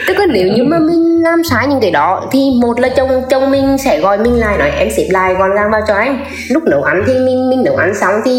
tức 0.08 0.18
là 0.18 0.26
nếu 0.34 0.48
như 0.48 0.64
mà 0.64 0.80
mình 0.80 1.03
làm 1.24 1.44
sai 1.44 1.68
những 1.68 1.80
cái 1.80 1.92
đó 1.92 2.28
thì 2.32 2.52
một 2.62 2.80
là 2.80 2.90
chồng 2.90 3.24
chồng 3.30 3.52
mình 3.52 3.78
sẽ 3.78 4.00
gọi 4.00 4.18
mình 4.18 4.40
lại 4.40 4.58
nói 4.58 4.72
em 4.78 4.88
xếp 4.98 5.08
lại 5.10 5.34
gọn 5.34 5.56
gàng 5.56 5.72
vào 5.72 5.82
cho 5.88 5.94
anh. 5.94 6.26
Lúc 6.50 6.64
nấu 6.64 6.84
ăn 6.84 7.04
thì 7.08 7.14
mình 7.14 7.50
mình 7.50 7.64
nấu 7.64 7.76
ăn 7.76 7.94
xong 7.96 8.16
thì 8.26 8.34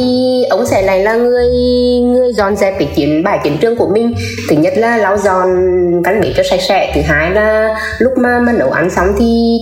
ông 0.50 0.66
sẽ 0.66 0.82
lại 0.82 1.00
là 1.00 1.14
người 1.14 1.48
người 2.00 2.32
dọn 2.32 2.56
dẹp 2.56 2.74
cái 2.78 2.88
chiến 2.94 3.22
bài 3.22 3.38
chiến 3.44 3.56
trường 3.60 3.76
của 3.76 3.88
mình. 3.94 4.14
Thứ 4.50 4.56
nhất 4.56 4.72
là 4.76 4.96
lau 4.96 5.16
dọn 5.16 5.48
căn 6.04 6.20
bếp 6.20 6.32
cho 6.36 6.42
sạch 6.50 6.60
sẽ. 6.68 6.92
Thứ 6.94 7.00
hai 7.04 7.30
là 7.30 7.76
lúc 7.98 8.12
mà 8.18 8.40
mà 8.40 8.52
nấu 8.52 8.70
ăn 8.70 8.90
xong 8.90 9.08
thì 9.18 9.60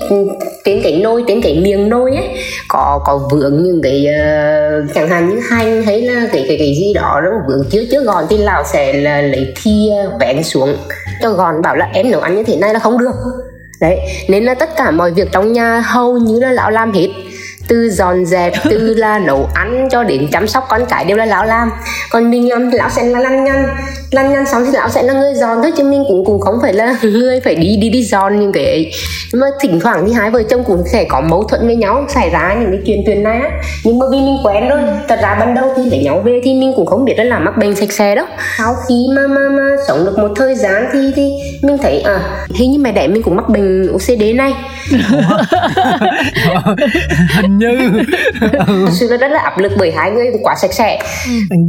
trên 0.65 0.83
cái 0.83 1.01
nồi 1.03 1.25
trên 1.29 1.43
cái 1.43 1.61
miệng 1.65 1.89
nồi 1.89 2.17
ấy 2.17 2.29
có 2.69 3.01
có 3.07 3.29
vướng 3.31 3.63
những 3.63 3.81
cái 3.83 4.07
uh, 4.09 4.95
chẳng 4.95 5.09
hạn 5.09 5.29
như 5.29 5.41
hành 5.51 5.83
hay 5.83 6.03
là 6.03 6.29
cái 6.33 6.45
cái 6.49 6.57
cái 6.59 6.75
gì 6.75 6.93
đó 6.95 7.21
nó 7.25 7.31
vướng 7.49 7.65
chưa 7.71 7.83
chưa 7.91 8.05
gọn 8.05 8.25
thì 8.31 8.39
lão 8.39 8.65
sẽ 8.65 8.93
là 8.93 9.23
lấy 9.23 9.55
thi 9.63 9.91
vén 10.21 10.43
xuống 10.43 10.77
cho 11.23 11.31
gọn 11.31 11.63
bảo 11.63 11.77
là 11.77 11.89
em 11.95 12.11
nấu 12.11 12.21
ăn 12.21 12.37
như 12.37 12.43
thế 12.45 12.57
này 12.57 12.75
là 12.75 12.79
không 12.79 12.99
được 12.99 13.12
đấy, 13.81 14.01
nên 14.29 14.45
là 14.45 14.55
tất 14.55 14.71
cả 14.77 14.91
mọi 14.91 15.11
việc 15.11 15.29
trong 15.33 15.53
nhà 15.53 15.81
hầu 15.81 16.19
như 16.19 16.41
là 16.41 16.53
lão 16.53 16.71
làm 16.71 16.93
hết 16.93 17.09
từ 17.69 17.91
dọn 17.91 18.25
dẹp 18.25 18.53
từ 18.65 18.95
là 18.95 19.19
nấu 19.19 19.49
ăn 19.55 19.89
cho 19.91 20.03
đến 20.03 20.29
chăm 20.33 20.49
sóc 20.49 20.67
con 20.69 20.87
cái 20.87 21.05
đều 21.05 21.17
là 21.17 21.25
lão 21.25 21.47
làm. 21.47 21.71
Còn 22.11 22.31
mình 22.31 22.49
làm 22.49 22.71
thì 22.71 22.79
lão 22.79 22.91
sẽ 22.91 23.03
là 23.03 23.21
lăn 23.21 23.45
nhăn 23.45 23.67
lăn 24.11 24.33
nhăn 24.33 24.47
xong 24.47 24.63
thì 24.67 24.73
lão 24.73 24.89
sẽ 24.89 25.03
là 25.03 25.13
người 25.13 25.35
dọn 25.35 25.63
thôi 25.63 25.73
chứ 25.77 25.85
mình 25.85 26.05
cũng 26.09 26.25
cũng 26.25 26.41
không 26.41 26.59
phải 26.63 26.73
là 26.73 26.97
người 27.03 27.41
phải 27.41 27.55
đi 27.55 27.77
đi 27.77 27.89
đi 27.89 28.03
dọn 28.03 28.41
những 28.41 28.53
cái 28.53 28.65
ấy. 28.65 28.93
Nhưng 29.33 29.41
mà 29.41 29.47
thỉnh 29.61 29.81
thoảng 29.81 30.05
thì 30.07 30.13
hai 30.13 30.31
vợ 30.31 30.43
chồng 30.43 30.65
cũng 30.65 30.83
sẽ 30.93 31.05
có 31.05 31.21
mâu 31.21 31.43
thuẫn 31.43 31.67
với 31.67 31.77
nhau 31.77 32.07
xảy 32.09 32.31
ra 32.31 32.57
những 32.61 32.71
cái 32.71 32.81
chuyện 32.87 33.03
chuyện 33.07 33.23
này 33.23 33.41
á. 33.41 33.51
Nhưng 33.85 33.99
mà 33.99 34.07
vì 34.13 34.19
mình 34.19 34.37
quen 34.45 34.69
rồi 34.69 34.81
thật 35.09 35.19
ra 35.23 35.37
ban 35.41 35.55
đầu 35.55 35.75
khi 35.77 35.91
lấy 35.91 36.05
nhau 36.05 36.23
về 36.25 36.41
thì 36.45 36.55
mình 36.55 36.73
cũng 36.77 36.87
không 36.87 37.05
biết 37.05 37.15
là 37.17 37.39
mắc 37.39 37.57
bệnh 37.57 37.77
sạch 37.77 37.93
sẽ 37.93 38.15
đâu. 38.15 38.27
Sau 38.59 38.75
khi 38.89 39.07
mà 39.17 39.27
mà, 39.27 39.41
mà 39.51 39.69
sống 39.89 40.05
được 40.05 40.19
một 40.19 40.31
thời 40.37 40.55
gian 40.55 40.87
thì 40.93 41.13
thì 41.17 41.31
mình 41.63 41.79
thấy 41.83 42.01
à 42.01 42.21
hình 42.55 42.71
như 42.71 42.79
mẹ 42.79 42.93
đẻ 42.93 43.09
mình 43.09 43.23
cũng 43.23 43.37
mắc 43.37 43.49
bệnh 43.49 43.93
OCD 43.93 44.23
này. 44.35 44.55
Hình 47.37 47.59
như. 47.71 48.03
Sự 48.93 49.17
rất 49.17 49.31
là 49.31 49.41
áp 49.41 49.59
lực 49.59 49.73
bởi 49.79 49.93
hai 49.93 50.11
người 50.11 50.27
quá 50.43 50.55
sạch 50.63 50.73
sẽ. 50.73 50.99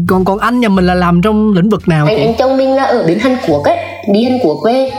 Còn 0.07 0.25
còn 0.25 0.39
anh 0.39 0.59
nhà 0.59 0.69
mình 0.69 0.85
là 0.85 0.93
làm 0.93 1.21
trong 1.21 1.53
lĩnh 1.53 1.69
vực 1.69 1.87
nào 1.87 2.05
anh, 2.05 2.17
anh 2.17 2.33
chồng 2.37 2.57
mình 2.57 2.75
là 2.75 2.83
ở 2.83 3.03
bên 3.07 3.19
Hàn 3.19 3.37
Quốc 3.47 3.63
ấy 3.63 3.77
đi 4.13 4.23
Hàn 4.23 4.39
Quốc 4.43 4.57
về 4.65 4.91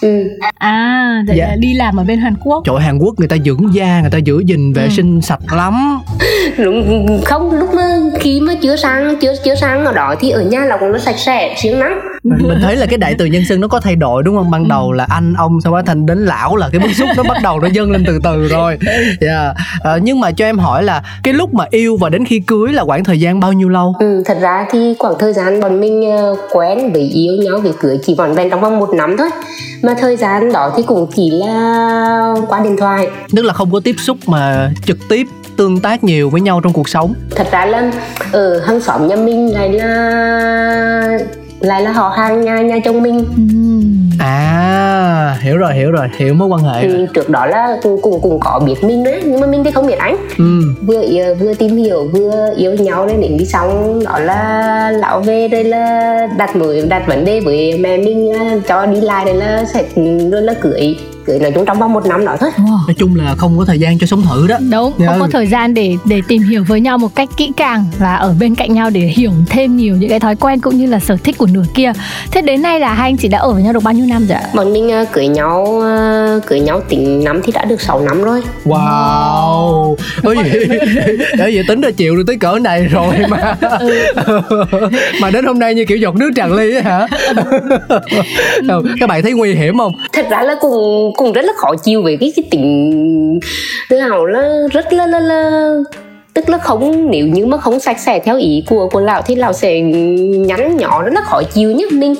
Ừ. 0.00 0.28
À, 0.54 1.24
dạ. 1.34 1.56
đi 1.58 1.74
làm 1.74 1.96
ở 1.96 2.04
bên 2.04 2.18
Hàn 2.18 2.34
Quốc. 2.44 2.62
Chỗ 2.66 2.76
Hàn 2.76 2.98
Quốc 2.98 3.14
người 3.18 3.28
ta 3.28 3.36
dưỡng 3.44 3.74
da, 3.74 4.00
người 4.00 4.10
ta 4.10 4.18
giữ 4.18 4.42
gìn 4.46 4.72
vệ 4.72 4.82
ừ. 4.82 4.88
sinh 4.90 5.20
sạch 5.20 5.40
lắm. 5.56 6.00
Đúng 6.58 7.20
không 7.24 7.52
lúc 7.52 7.74
mà 7.74 7.98
khi 8.20 8.40
mà 8.40 8.54
chưa 8.62 8.76
sang 8.76 9.16
chưa 9.20 9.32
chưa 9.44 9.54
sang 9.54 9.84
ở 9.84 9.92
đó 9.92 10.14
thì 10.20 10.30
ở 10.30 10.42
nhà 10.42 10.64
là 10.64 10.76
cũng 10.76 10.92
nó 10.92 10.98
sạch 10.98 11.18
sẽ 11.18 11.54
siêng 11.56 11.78
lắm. 11.78 11.92
mình 12.22 12.58
thấy 12.62 12.76
là 12.76 12.86
cái 12.86 12.98
đại 12.98 13.14
từ 13.18 13.24
nhân 13.26 13.44
xưng 13.44 13.60
nó 13.60 13.68
có 13.68 13.80
thay 13.80 13.96
đổi 13.96 14.22
đúng 14.22 14.36
không? 14.36 14.50
Ban 14.50 14.68
đầu 14.68 14.92
là 14.92 15.06
anh 15.10 15.34
ông 15.38 15.60
sau 15.64 15.72
đó 15.72 15.82
thành 15.86 16.06
đến 16.06 16.18
lão 16.18 16.56
là 16.56 16.68
cái 16.72 16.80
bức 16.80 16.92
xúc 16.94 17.08
nó 17.16 17.22
bắt 17.22 17.36
đầu 17.42 17.60
nó 17.60 17.68
dâng 17.72 17.90
lên 17.90 18.04
từ 18.06 18.18
từ 18.24 18.48
rồi. 18.48 18.78
Dạ. 19.20 19.42
Yeah. 19.42 19.56
À, 19.82 19.98
nhưng 20.02 20.20
mà 20.20 20.32
cho 20.32 20.44
em 20.44 20.58
hỏi 20.58 20.82
là 20.82 21.02
cái 21.22 21.34
lúc 21.34 21.54
mà 21.54 21.64
yêu 21.70 21.96
và 21.96 22.08
đến 22.08 22.24
khi 22.24 22.40
cưới 22.46 22.72
là 22.72 22.84
khoảng 22.84 23.04
thời 23.04 23.20
gian 23.20 23.40
bao 23.40 23.52
nhiêu 23.52 23.68
lâu? 23.68 23.94
Ừ, 24.00 24.22
thật 24.26 24.38
ra 24.40 24.66
thì 24.70 24.94
khoảng 24.98 25.14
thời 25.18 25.32
gian 25.32 25.60
bọn 25.60 25.80
mình 25.80 26.00
uh, 26.00 26.38
quen 26.52 26.92
với 26.92 27.02
yêu 27.02 27.34
nhau 27.34 27.58
với 27.58 27.72
cưới 27.80 27.98
chỉ 28.06 28.14
vỏn 28.18 28.32
vẹn 28.32 28.50
trong 28.50 28.60
vòng 28.60 28.78
một 28.78 28.90
năm 28.94 29.16
thôi 29.16 29.30
mà 29.82 29.89
thời 29.94 30.16
gian 30.16 30.52
đó 30.52 30.72
thì 30.76 30.82
cũng 30.82 31.06
chỉ 31.16 31.30
là 31.30 32.34
qua 32.48 32.60
điện 32.60 32.76
thoại. 32.76 33.10
Tức 33.36 33.44
là 33.44 33.52
không 33.52 33.72
có 33.72 33.80
tiếp 33.84 33.94
xúc 33.98 34.16
mà 34.26 34.70
trực 34.86 34.98
tiếp 35.08 35.26
tương 35.56 35.80
tác 35.80 36.04
nhiều 36.04 36.30
với 36.30 36.40
nhau 36.40 36.60
trong 36.60 36.72
cuộc 36.72 36.88
sống. 36.88 37.14
Thật 37.36 37.48
ra 37.50 37.66
là 37.66 37.92
ở 38.32 38.60
hàng 38.60 38.80
xóm 38.80 39.08
nhà 39.08 39.16
mình 39.16 39.54
lại 39.54 39.72
là 39.72 41.18
lại 41.60 41.82
là 41.82 41.92
họ 41.92 42.08
hàng 42.08 42.44
nhà 42.44 42.60
nhà 42.60 42.76
chồng 42.84 43.02
mình 43.02 43.24
à 44.20 45.38
hiểu 45.40 45.56
rồi 45.56 45.74
hiểu 45.74 45.90
rồi 45.90 46.08
hiểu 46.16 46.34
mối 46.34 46.48
quan 46.48 46.62
hệ 46.62 46.82
thì 46.82 46.88
rồi. 46.88 47.06
trước 47.14 47.28
đó 47.28 47.46
là 47.46 47.76
cũng 47.82 48.02
cũng 48.02 48.20
cũng 48.20 48.40
có 48.40 48.60
biết 48.66 48.74
mình 48.84 49.04
đấy 49.04 49.22
nhưng 49.24 49.40
mà 49.40 49.46
mình 49.46 49.64
thì 49.64 49.70
không 49.70 49.86
biết 49.86 49.98
anh 49.98 50.16
ừ. 50.38 50.62
vừa 50.82 51.02
yêu, 51.02 51.34
vừa 51.34 51.54
tìm 51.54 51.76
hiểu 51.76 52.08
vừa 52.12 52.52
yêu 52.56 52.74
nhau 52.74 53.06
nên 53.06 53.20
đến 53.20 53.36
đi 53.36 53.44
xong 53.44 54.00
đó 54.04 54.18
là 54.18 54.90
lão 54.90 55.20
về 55.20 55.48
đây 55.48 55.64
là 55.64 56.28
đặt 56.38 56.56
mới 56.56 56.86
đặt 56.86 57.02
vấn 57.06 57.24
đề 57.24 57.40
với 57.40 57.78
mẹ 57.78 57.96
mình 57.96 58.32
cho 58.68 58.86
đi 58.86 59.00
lại 59.00 59.24
đây 59.24 59.34
là 59.34 59.64
sẽ 59.64 59.84
rồi 60.30 60.42
là 60.42 60.54
cưới 60.60 60.96
cưới 61.30 61.38
nói 61.40 61.52
chung 61.54 61.64
trong 61.66 61.78
vòng 61.80 61.92
một 61.92 62.06
năm 62.06 62.24
đó 62.24 62.36
thôi. 62.40 62.50
Wow. 62.56 62.86
nói 62.86 62.94
chung 62.98 63.16
là 63.16 63.34
không 63.38 63.58
có 63.58 63.64
thời 63.64 63.78
gian 63.78 63.98
cho 63.98 64.06
sống 64.06 64.22
thử 64.22 64.46
đó. 64.46 64.56
Đúng 64.70 64.92
Dạ. 64.98 65.06
không 65.06 65.20
có 65.20 65.28
thời 65.32 65.46
gian 65.46 65.74
để 65.74 65.96
để 66.04 66.22
tìm 66.28 66.42
hiểu 66.42 66.64
với 66.68 66.80
nhau 66.80 66.98
một 66.98 67.14
cách 67.14 67.28
kỹ 67.36 67.52
càng 67.56 67.84
và 67.98 68.14
ở 68.14 68.34
bên 68.40 68.54
cạnh 68.54 68.74
nhau 68.74 68.90
để 68.90 69.00
hiểu 69.00 69.30
thêm 69.46 69.76
nhiều 69.76 69.96
những 69.96 70.10
cái 70.10 70.20
thói 70.20 70.36
quen 70.36 70.60
cũng 70.60 70.76
như 70.78 70.86
là 70.86 70.98
sở 71.00 71.16
thích 71.24 71.38
của 71.38 71.46
nửa 71.46 71.64
kia. 71.74 71.92
Thế 72.30 72.42
đến 72.42 72.62
nay 72.62 72.80
là 72.80 72.94
hai 72.94 73.10
anh 73.10 73.16
chị 73.16 73.28
đã 73.28 73.38
ở 73.38 73.52
với 73.52 73.62
nhau 73.62 73.72
được 73.72 73.82
bao 73.82 73.94
nhiêu 73.94 74.06
năm 74.06 74.26
rồi 74.26 74.38
ạ? 74.38 74.42
Bọn 74.54 74.72
mình 74.72 74.90
ờ, 74.90 75.04
cưới 75.12 75.28
nhau 75.28 75.80
ờ, 75.80 76.40
cưới 76.46 76.60
nhau 76.60 76.80
tính 76.88 77.24
năm 77.24 77.40
thì 77.44 77.52
đã 77.52 77.64
được 77.64 77.80
6 77.80 78.00
năm 78.00 78.22
rồi. 78.22 78.42
Wow. 78.64 79.96
Bởi 80.22 80.36
vậy 80.36 80.68
bởi 81.38 81.54
vậy 81.54 81.64
tính 81.68 81.80
ra 81.80 81.90
chịu 81.90 82.16
được 82.16 82.22
tới 82.26 82.36
cỡ 82.36 82.58
này 82.58 82.84
rồi 82.86 83.14
mà. 83.28 83.56
Mà 85.20 85.30
đến 85.30 85.44
hôm 85.44 85.58
nay 85.58 85.74
như 85.74 85.84
kiểu 85.84 85.98
giọt 85.98 86.14
nước 86.16 86.30
tràn 86.36 86.52
ly 86.52 86.74
á 86.76 86.82
hả? 86.84 87.06
Đâu, 88.62 88.82
các 89.00 89.08
bạn 89.08 89.22
thấy 89.22 89.32
nguy 89.32 89.54
hiểm 89.54 89.78
không? 89.78 89.92
Thật 90.12 90.26
ra 90.30 90.42
là 90.42 90.54
cũng 90.60 91.12
cùng 91.20 91.32
rất 91.32 91.44
là 91.44 91.52
khó 91.56 91.76
chịu 91.84 92.02
về 92.02 92.16
cái 92.20 92.32
cái 92.36 92.44
tính 92.50 93.40
tự 93.88 93.96
hào 93.96 94.26
là 94.26 94.58
rất 94.72 94.92
là 94.92 95.06
là 95.06 95.20
là 95.20 95.72
tức 96.34 96.48
là 96.48 96.58
không 96.58 97.10
nếu 97.10 97.26
như 97.26 97.46
mà 97.46 97.58
không 97.58 97.80
sạch 97.80 98.00
sẽ 98.00 98.20
theo 98.24 98.36
ý 98.36 98.62
của 98.66 98.88
của 98.88 99.00
lão 99.00 99.22
thì 99.22 99.34
lão 99.34 99.52
sẽ 99.52 99.80
nhắn 99.80 100.76
nhỏ 100.76 101.02
rất 101.02 101.10
là 101.14 101.20
khó 101.24 101.42
chịu 101.54 101.72
nhá 101.72 101.84
mình, 101.92 102.14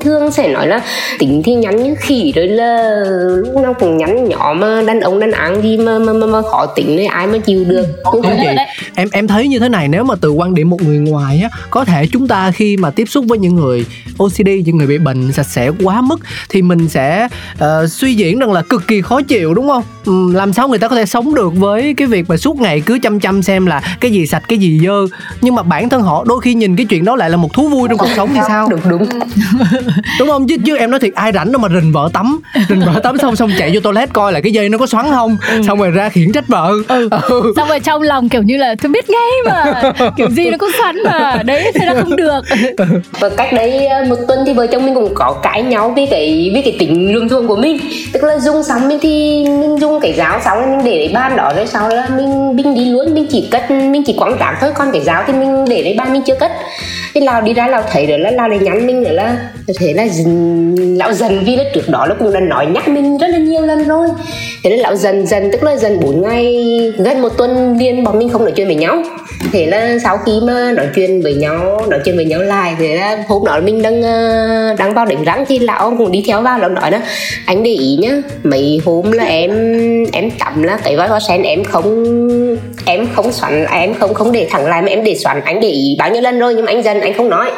thường 0.00 0.30
sẽ 0.30 0.48
nói 0.48 0.66
là 0.66 0.80
tính 1.18 1.42
thì 1.44 1.54
nhắn 1.54 1.82
như 1.82 1.94
khỉ 1.98 2.32
rồi 2.36 2.48
là 2.48 3.00
lúc 3.36 3.56
nào 3.56 3.74
cũng 3.74 3.98
nhắn 3.98 4.28
nhỏ 4.28 4.54
mà 4.56 4.82
đàn 4.86 5.00
ông 5.00 5.20
đàn 5.20 5.32
áng 5.32 5.62
gì 5.62 5.76
mà 5.76 5.98
mà, 5.98 6.12
mà, 6.12 6.26
mà 6.26 6.42
khó 6.42 6.66
tính 6.66 6.96
này 6.96 7.06
ai 7.06 7.26
mà 7.26 7.38
chịu 7.38 7.64
được. 7.64 7.86
Không 8.04 8.22
chị 8.22 8.46
em 8.94 9.08
em 9.12 9.26
thấy 9.26 9.48
như 9.48 9.58
thế 9.58 9.68
này 9.68 9.88
nếu 9.88 10.04
mà 10.04 10.14
từ 10.20 10.30
quan 10.30 10.54
điểm 10.54 10.70
một 10.70 10.82
người 10.82 10.98
ngoài 10.98 11.40
á 11.42 11.48
có 11.70 11.84
thể 11.84 12.06
chúng 12.12 12.28
ta 12.28 12.50
khi 12.50 12.76
mà 12.76 12.90
tiếp 12.90 13.04
xúc 13.08 13.24
với 13.28 13.38
những 13.38 13.54
người 13.54 13.86
OCD 14.18 14.48
những 14.64 14.76
người 14.76 14.86
bị 14.86 14.98
bệnh 14.98 15.32
sạch 15.32 15.46
sẽ 15.46 15.70
quá 15.84 16.00
mức 16.00 16.20
thì 16.48 16.62
mình 16.62 16.88
sẽ 16.88 17.28
uh, 17.54 17.90
suy 17.90 18.14
diễn 18.14 18.38
rằng 18.38 18.52
là 18.52 18.62
cực 18.62 18.86
kỳ 18.86 19.00
khó 19.00 19.22
chịu 19.22 19.54
đúng 19.54 19.68
không? 19.68 19.82
Um, 20.06 20.34
làm 20.34 20.52
sao 20.52 20.68
người 20.68 20.78
ta 20.78 20.88
có 20.88 20.96
thể 20.96 21.06
sống 21.06 21.34
được 21.34 21.54
với 21.54 21.94
cái 21.94 22.08
việc 22.08 22.24
mà 22.28 22.36
suốt 22.36 22.60
ngày 22.60 22.80
cứ 22.80 22.98
chăm 23.08 23.20
chăm 23.20 23.42
xem 23.42 23.66
là 23.66 23.82
cái 24.00 24.10
gì 24.10 24.26
sạch 24.26 24.42
cái 24.48 24.58
gì 24.58 24.80
dơ. 24.86 25.06
Nhưng 25.40 25.54
mà 25.54 25.62
bản 25.62 25.88
thân 25.88 26.02
họ 26.02 26.24
đôi 26.26 26.40
khi 26.40 26.54
nhìn 26.54 26.76
cái 26.76 26.86
chuyện 26.86 27.04
đó 27.04 27.16
lại 27.16 27.30
là 27.30 27.36
một 27.36 27.52
thú 27.52 27.68
vui 27.68 27.88
trong 27.88 27.98
cuộc 27.98 28.08
sống 28.16 28.30
thì 28.34 28.40
sao? 28.48 28.68
Đúng 28.70 28.80
đúng. 28.88 29.08
Đúng 30.18 30.28
không? 30.28 30.48
Chứ 30.48 30.56
chứ 30.66 30.76
em 30.76 30.90
nói 30.90 31.00
thiệt 31.00 31.14
ai 31.14 31.32
rảnh 31.32 31.52
đâu 31.52 31.60
mà 31.60 31.68
rình 31.68 31.92
vợ 31.92 32.08
tắm. 32.12 32.40
Rình 32.68 32.80
vợ 32.80 33.00
tắm 33.02 33.18
xong 33.18 33.36
xong 33.36 33.50
chạy 33.58 33.70
vô 33.74 33.80
toilet 33.80 34.12
coi 34.12 34.32
là 34.32 34.40
cái 34.40 34.52
dây 34.52 34.68
nó 34.68 34.78
có 34.78 34.86
xoắn 34.86 35.06
không? 35.10 35.36
Xong 35.66 35.78
rồi 35.78 35.90
ra 35.90 36.08
khiển 36.08 36.32
trách 36.32 36.48
vợ. 36.48 36.72
Ừ. 36.88 37.08
ừ. 37.28 37.52
xong 37.56 37.68
rồi 37.68 37.80
trong 37.80 38.02
lòng 38.02 38.28
kiểu 38.28 38.42
như 38.42 38.56
là 38.56 38.74
tôi 38.82 38.92
biết 38.92 39.10
ngay 39.10 39.30
mà. 39.46 39.92
Kiểu 40.16 40.30
gì 40.30 40.50
nó 40.50 40.56
cũng 40.58 40.70
xoắn 40.78 40.96
mà. 41.04 41.42
Đấy 41.42 41.72
thế 41.74 41.86
là 41.86 41.94
không 42.02 42.16
được. 42.16 42.40
Và 43.20 43.28
cách 43.28 43.52
đấy 43.52 43.86
ờ, 43.86 44.04
một 44.08 44.16
tuần 44.28 44.38
thì 44.46 44.52
vợ 44.52 44.66
chồng 44.66 44.86
mình 44.86 44.94
cũng 44.94 45.14
có 45.14 45.40
cãi 45.42 45.62
nhau 45.62 45.92
với 45.96 46.06
cái 46.10 46.50
với 46.52 46.62
cái 46.62 46.76
tính 46.78 47.14
lương 47.14 47.28
thường 47.28 47.48
của 47.48 47.56
mình. 47.56 47.78
Tức 48.12 48.24
là 48.24 48.38
dùng 48.38 48.62
xong 48.62 48.88
mình 48.88 48.98
thì 49.02 49.44
mình 49.44 49.78
dùng 49.80 50.00
cái 50.00 50.12
giáo 50.12 50.40
xong 50.44 50.76
mình 50.76 50.84
để 50.84 50.98
đấy 50.98 51.10
ban 51.14 51.36
đó 51.36 51.52
rồi 51.56 51.66
sau 51.66 51.88
là 51.88 52.08
mình 52.16 52.56
mình 52.56 52.74
đi 52.74 52.84
luôn 52.84 52.97
mình 53.06 53.26
chỉ 53.30 53.48
cất, 53.50 53.70
mình 53.70 54.02
chỉ 54.06 54.14
quảng 54.18 54.36
trạc 54.40 54.54
thôi, 54.60 54.70
còn 54.74 54.92
cái 54.92 55.02
giáo 55.02 55.24
thì 55.26 55.32
mình 55.32 55.64
để 55.68 55.82
đấy 55.82 55.94
ba 55.98 56.04
mình 56.04 56.22
chưa 56.22 56.34
cất. 56.34 56.52
Cái 57.14 57.22
lao 57.22 57.42
đi 57.42 57.54
ra 57.54 57.68
lao 57.68 57.82
thấy 57.90 58.06
rồi 58.06 58.18
là 58.18 58.30
lao 58.30 58.48
lại 58.48 58.58
nhắn 58.58 58.86
mình 58.86 59.02
nữa 59.02 59.12
là 59.12 59.36
thế 59.78 59.92
là 59.92 60.06
lão 60.76 61.12
dần 61.12 61.42
vì 61.46 61.56
là 61.56 61.64
trước 61.74 61.88
đó 61.88 62.06
nó 62.08 62.14
cũng 62.18 62.32
đã 62.32 62.40
nói 62.40 62.66
nhắc 62.66 62.88
mình 62.88 63.18
rất 63.18 63.26
là 63.30 63.38
nhiều 63.38 63.66
lần 63.66 63.88
rồi. 63.88 64.08
Thế 64.64 64.70
nên 64.70 64.78
lão 64.78 64.96
dần 64.96 65.26
dần, 65.26 65.50
tức 65.52 65.62
là 65.62 65.76
dần 65.76 66.00
bốn 66.00 66.22
ngày, 66.22 66.54
gần 66.98 67.22
một 67.22 67.28
tuần 67.38 67.78
liền 67.78 68.04
bọn 68.04 68.18
mình 68.18 68.28
không 68.28 68.44
nói 68.44 68.52
chuyện 68.56 68.66
với 68.66 68.76
nhau. 68.76 69.02
Thế 69.52 69.66
là 69.66 69.98
sau 70.04 70.18
khi 70.26 70.32
mà 70.42 70.72
nói 70.76 70.86
chuyện 70.94 71.22
với 71.22 71.34
nhau, 71.34 71.86
nói 71.90 72.00
chuyện 72.04 72.16
với 72.16 72.24
nhau 72.24 72.42
lại, 72.42 72.74
thế 72.78 72.96
là 72.96 73.24
hôm 73.28 73.44
đó 73.44 73.60
mình 73.64 73.82
đang 73.82 74.02
ờ, 74.02 74.74
đang 74.78 74.94
vào 74.94 75.06
đánh 75.06 75.24
răng 75.24 75.44
thì 75.48 75.58
lão 75.58 75.94
cũng 75.98 76.12
đi 76.12 76.24
theo 76.26 76.42
vào 76.42 76.58
lão 76.58 76.68
nói 76.68 76.90
đó 76.90 76.98
anh 77.46 77.62
để 77.62 77.70
ý 77.70 77.96
nhá, 78.00 78.22
mấy 78.42 78.80
hôm 78.84 79.12
là 79.12 79.24
em 79.24 79.50
em 80.12 80.30
tắm 80.30 80.62
là 80.62 80.78
cái 80.84 80.94
gói 80.94 81.08
hoa 81.08 81.20
sen 81.20 81.42
em 81.42 81.64
không 81.64 82.16
em 82.88 83.08
không 83.14 83.32
xoắn 83.32 83.66
em 83.66 83.94
không 83.94 84.14
không 84.14 84.32
để 84.32 84.48
thẳng 84.50 84.66
lại 84.66 84.82
mà 84.82 84.88
em 84.88 85.04
để 85.04 85.14
xoắn 85.14 85.40
anh 85.44 85.60
để 85.60 85.68
ý 85.68 85.96
bao 85.98 86.10
nhiêu 86.10 86.22
lần 86.22 86.38
rồi 86.38 86.54
nhưng 86.54 86.64
mà 86.64 86.72
anh 86.72 86.82
dần 86.82 87.00
anh 87.00 87.14
không 87.14 87.28
nói. 87.28 87.50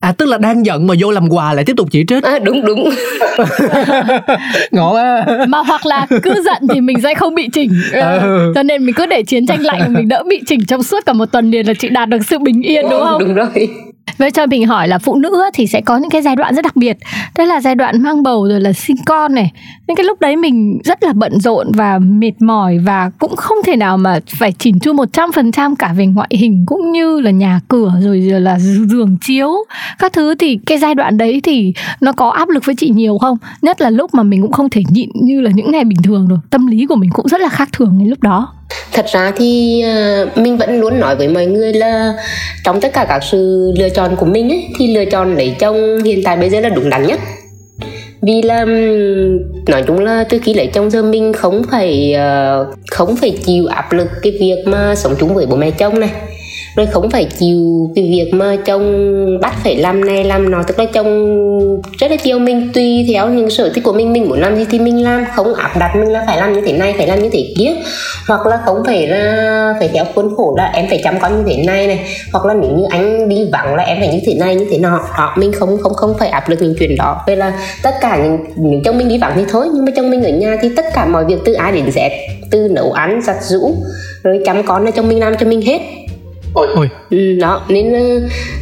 À 0.00 0.12
tức 0.12 0.26
là 0.26 0.38
đang 0.38 0.66
giận 0.66 0.86
mà 0.86 0.94
vô 1.00 1.10
làm 1.10 1.28
quà 1.28 1.52
lại 1.52 1.64
tiếp 1.64 1.72
tục 1.76 1.88
chỉ 1.90 2.04
trích. 2.08 2.24
À, 2.24 2.38
Đúng 2.38 2.64
đúng. 2.66 2.90
Ngộ 4.70 4.94
á 4.94 5.26
Mà 5.48 5.58
hoặc 5.58 5.86
là 5.86 6.06
cứ 6.22 6.42
giận 6.44 6.62
thì 6.74 6.80
mình 6.80 7.00
sẽ 7.02 7.14
không 7.14 7.34
bị 7.34 7.48
chỉnh. 7.52 7.70
Ừ. 7.92 8.52
Cho 8.54 8.62
nên 8.62 8.86
mình 8.86 8.94
cứ 8.94 9.06
để 9.06 9.22
chiến 9.22 9.46
tranh 9.46 9.60
lạnh 9.62 9.94
Mình 9.94 10.08
đỡ 10.08 10.22
bị 10.30 10.42
chỉnh 10.46 10.66
trong 10.66 10.82
suốt 10.82 11.06
cả 11.06 11.12
một 11.12 11.26
tuần 11.26 11.50
liền 11.50 11.66
Là 11.66 11.74
chị 11.74 11.88
đạt 11.88 12.08
được 12.08 12.18
sự 12.26 12.38
bình 12.38 12.62
yên 12.62 12.86
đúng 12.90 13.00
không? 13.04 13.18
Đúng 13.18 13.34
rồi. 13.34 13.68
Vậy 14.18 14.30
cho 14.30 14.46
mình 14.46 14.66
hỏi 14.66 14.88
là 14.88 14.98
phụ 14.98 15.16
nữ 15.16 15.42
thì 15.54 15.66
sẽ 15.66 15.80
có 15.80 15.96
những 15.96 16.10
cái 16.10 16.22
giai 16.22 16.36
đoạn 16.36 16.54
rất 16.54 16.62
đặc 16.62 16.76
biệt. 16.76 16.96
Đó 17.38 17.44
là 17.44 17.60
giai 17.60 17.74
đoạn 17.74 18.02
mang 18.02 18.22
bầu 18.22 18.48
rồi 18.48 18.60
là 18.60 18.72
sinh 18.72 18.96
con 19.06 19.34
này. 19.34 19.52
Những 19.86 19.96
cái 19.96 20.04
lúc 20.04 20.20
đấy 20.20 20.36
mình 20.36 20.78
rất 20.84 21.02
là 21.02 21.12
bận 21.12 21.40
rộn 21.40 21.72
và 21.72 21.98
mệt 21.98 22.32
mỏi 22.40 22.78
Và 22.78 23.10
cũng 23.18 23.36
không 23.36 23.58
thể 23.66 23.76
nào 23.76 23.98
mà 23.98 24.20
phải 24.38 24.52
chỉnh 24.52 24.78
chu 24.80 24.92
100% 24.92 25.74
cả 25.78 25.92
về 25.96 26.06
ngoại 26.06 26.28
hình 26.30 26.64
Cũng 26.66 26.92
như 26.92 27.20
là 27.20 27.30
nhà 27.30 27.60
cửa 27.68 27.92
rồi 28.00 28.18
là 28.18 28.58
giường 28.58 29.16
chiếu 29.20 29.50
các 29.98 30.12
thứ 30.12 30.34
thì 30.34 30.58
cái 30.66 30.78
giai 30.78 30.94
đoạn 30.94 31.18
đấy 31.18 31.40
thì 31.44 31.72
nó 32.00 32.12
có 32.12 32.30
áp 32.30 32.48
lực 32.48 32.64
với 32.64 32.74
chị 32.78 32.88
nhiều 32.88 33.18
không? 33.18 33.36
Nhất 33.62 33.80
là 33.80 33.90
lúc 33.90 34.14
mà 34.14 34.22
mình 34.22 34.42
cũng 34.42 34.52
không 34.52 34.70
thể 34.70 34.82
nhịn 34.90 35.10
như 35.14 35.40
là 35.40 35.50
những 35.54 35.72
ngày 35.72 35.84
bình 35.84 36.02
thường 36.04 36.28
được 36.28 36.36
Tâm 36.50 36.66
lý 36.66 36.86
của 36.86 36.94
mình 36.94 37.10
cũng 37.12 37.28
rất 37.28 37.40
là 37.40 37.48
khác 37.48 37.68
thường 37.72 37.98
ngay 37.98 38.08
lúc 38.08 38.22
đó. 38.22 38.54
Thật 38.92 39.06
ra 39.12 39.32
thì 39.36 39.80
ờ, 39.82 40.28
mình 40.36 40.56
vẫn 40.56 40.80
luôn 40.80 41.00
nói 41.00 41.16
với 41.16 41.28
mọi 41.28 41.46
người 41.46 41.72
là 41.72 42.14
trong 42.64 42.80
tất 42.80 42.92
cả 42.92 43.04
các 43.04 43.22
sự 43.30 43.72
lựa 43.78 43.88
chọn 43.88 44.16
của 44.16 44.26
mình 44.26 44.48
ấy, 44.48 44.68
thì 44.78 44.94
lựa 44.94 45.04
chọn 45.04 45.36
lấy 45.36 45.56
chồng 45.58 46.02
hiện 46.04 46.20
tại 46.24 46.36
bây 46.36 46.50
giờ 46.50 46.60
là 46.60 46.68
đúng 46.68 46.90
đắn 46.90 47.06
nhất. 47.06 47.20
Vì 48.22 48.42
là 48.42 48.64
nói 49.66 49.82
chung 49.86 49.98
là 49.98 50.24
từ 50.24 50.38
khi 50.38 50.54
lấy 50.54 50.66
chồng 50.66 50.90
giờ 50.90 51.02
mình 51.02 51.32
không 51.32 51.62
phải 51.70 52.12
ờ, 52.12 52.66
không 52.90 53.16
phải 53.16 53.30
chịu 53.44 53.66
áp 53.66 53.92
lực 53.92 54.08
cái 54.22 54.32
việc 54.40 54.56
mà 54.66 54.94
sống 54.94 55.14
chung 55.20 55.34
với 55.34 55.46
bố 55.46 55.56
mẹ 55.56 55.70
chồng 55.70 56.00
này 56.00 56.10
rồi 56.78 56.86
không 56.86 57.10
phải 57.10 57.24
chịu 57.24 57.90
cái 57.94 58.04
việc 58.04 58.30
mà 58.32 58.56
chồng 58.64 59.38
bắt 59.42 59.54
phải 59.64 59.76
làm 59.76 60.04
này 60.06 60.24
làm 60.24 60.50
nọ, 60.50 60.62
tức 60.62 60.78
là 60.78 60.84
chồng 60.84 61.08
rất 61.98 62.10
là 62.10 62.16
chiều 62.16 62.38
mình. 62.38 62.70
Tùy 62.74 63.06
theo 63.08 63.28
những 63.28 63.50
sở 63.50 63.70
thích 63.74 63.84
của 63.84 63.92
mình 63.92 64.12
mình 64.12 64.28
muốn 64.28 64.40
làm 64.40 64.56
gì 64.56 64.64
thì 64.70 64.78
mình 64.78 65.04
làm. 65.04 65.24
Không 65.36 65.54
áp 65.54 65.70
đặt 65.78 65.96
mình 65.96 66.08
là 66.08 66.24
phải 66.26 66.36
làm 66.36 66.52
như 66.52 66.60
thế 66.66 66.72
này, 66.72 66.94
phải 66.96 67.06
làm 67.06 67.22
như 67.22 67.28
thế 67.32 67.46
kia. 67.58 67.70
Hoặc 68.28 68.46
là 68.46 68.58
không 68.64 68.82
phải 68.86 69.06
là 69.06 69.74
phải 69.78 69.88
theo 69.92 70.04
khuôn 70.14 70.36
khổ 70.36 70.54
là 70.58 70.70
em 70.74 70.86
phải 70.88 71.00
chăm 71.04 71.18
con 71.20 71.36
như 71.36 71.42
thế 71.46 71.62
này 71.64 71.86
này. 71.86 72.00
Hoặc 72.32 72.46
là 72.46 72.54
nếu 72.54 72.70
như 72.70 72.84
anh 72.90 73.28
đi 73.28 73.48
vắng 73.52 73.74
là 73.74 73.82
em 73.82 73.98
phải 74.00 74.08
như 74.08 74.20
thế 74.26 74.34
này, 74.34 74.54
như 74.54 74.66
thế 74.70 74.78
nọ. 74.78 75.00
Đó, 75.18 75.34
mình 75.36 75.52
không 75.52 75.78
không 75.82 75.94
không 75.94 76.14
phải 76.18 76.28
áp 76.28 76.48
lực 76.48 76.62
những 76.62 76.74
chuyện 76.78 76.96
đó. 76.96 77.22
Vậy 77.26 77.36
là 77.36 77.52
tất 77.82 77.94
cả 78.00 78.16
những 78.16 78.38
những 78.56 78.82
chồng 78.84 78.98
mình 78.98 79.08
đi 79.08 79.18
vắng 79.18 79.32
thì 79.36 79.42
thôi. 79.50 79.66
Nhưng 79.74 79.84
mà 79.84 79.92
chồng 79.96 80.10
mình 80.10 80.22
ở 80.22 80.30
nhà 80.30 80.56
thì 80.62 80.68
tất 80.76 80.84
cả 80.94 81.06
mọi 81.06 81.24
việc 81.24 81.38
từ 81.44 81.52
A 81.52 81.70
đến 81.70 81.84
Z, 81.94 82.10
từ 82.50 82.68
nấu 82.70 82.92
ăn, 82.92 83.20
giặt 83.22 83.36
rũ 83.42 83.74
rồi 84.22 84.40
chăm 84.44 84.62
con 84.62 84.84
là 84.84 84.90
chồng 84.90 85.08
mình 85.08 85.20
làm 85.20 85.34
cho 85.40 85.46
mình 85.46 85.62
hết. 85.62 85.80
Ôi. 86.74 86.88
Ừ, 87.10 87.38
đó 87.40 87.62
nên 87.68 87.92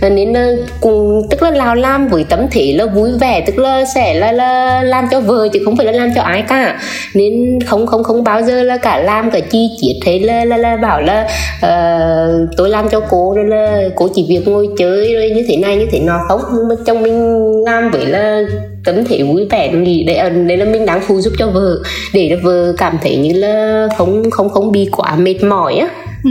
nên 0.00 0.34
cùng 0.80 1.22
tức 1.30 1.42
là 1.42 1.50
lao 1.50 1.74
làm 1.74 2.08
với 2.08 2.24
tấm 2.24 2.40
thế 2.50 2.74
là 2.78 2.86
vui 2.86 3.10
vẻ 3.20 3.44
tức 3.46 3.58
là 3.58 3.84
sẽ 3.94 4.14
là, 4.14 4.32
là 4.32 4.82
làm 4.82 5.04
cho 5.10 5.20
vợ 5.20 5.48
chứ 5.52 5.60
không 5.64 5.76
phải 5.76 5.86
là 5.86 5.92
làm 5.92 6.08
cho 6.14 6.22
ai 6.22 6.42
cả 6.48 6.78
nên 7.14 7.58
không 7.66 7.86
không 7.86 8.04
không 8.04 8.24
bao 8.24 8.42
giờ 8.42 8.62
là 8.62 8.76
cả 8.76 8.98
làm 8.98 9.30
cả 9.30 9.40
chi 9.50 9.68
chiết 9.80 9.96
hay 10.06 10.20
là 10.20 10.44
là, 10.44 10.56
là 10.56 10.76
bảo 10.76 11.00
là 11.00 11.28
uh, 11.56 12.48
tôi 12.56 12.70
làm 12.70 12.88
cho 12.88 13.00
cô 13.00 13.34
rồi 13.36 13.44
là 13.44 13.82
cô 13.94 14.08
chỉ 14.14 14.26
việc 14.28 14.48
ngồi 14.48 14.68
chơi 14.78 15.14
rồi 15.14 15.30
như 15.30 15.44
thế 15.48 15.56
này 15.56 15.76
như 15.76 15.86
thế 15.92 16.00
nọ 16.00 16.18
không 16.28 16.40
nhưng 16.54 16.68
mà 16.68 16.74
chồng 16.86 17.02
mình 17.02 17.50
làm 17.64 17.90
với 17.90 18.06
là 18.06 18.42
tấm 18.84 19.04
thể 19.04 19.22
vui 19.22 19.46
vẻ 19.50 19.72
nghĩ 19.72 20.04
để 20.04 20.30
đây 20.30 20.56
là 20.56 20.64
mình 20.64 20.86
đang 20.86 21.00
phụ 21.06 21.20
giúp 21.20 21.32
cho 21.38 21.46
vợ 21.46 21.78
để 22.14 22.28
cho 22.30 22.36
vợ 22.42 22.74
cảm 22.78 22.98
thấy 23.02 23.16
như 23.16 23.32
là 23.32 23.88
không 23.98 24.30
không 24.30 24.48
không 24.48 24.72
bị 24.72 24.88
quá 24.92 25.16
mệt 25.16 25.44
mỏi 25.44 25.74
á 25.74 25.88
ừ. 26.24 26.30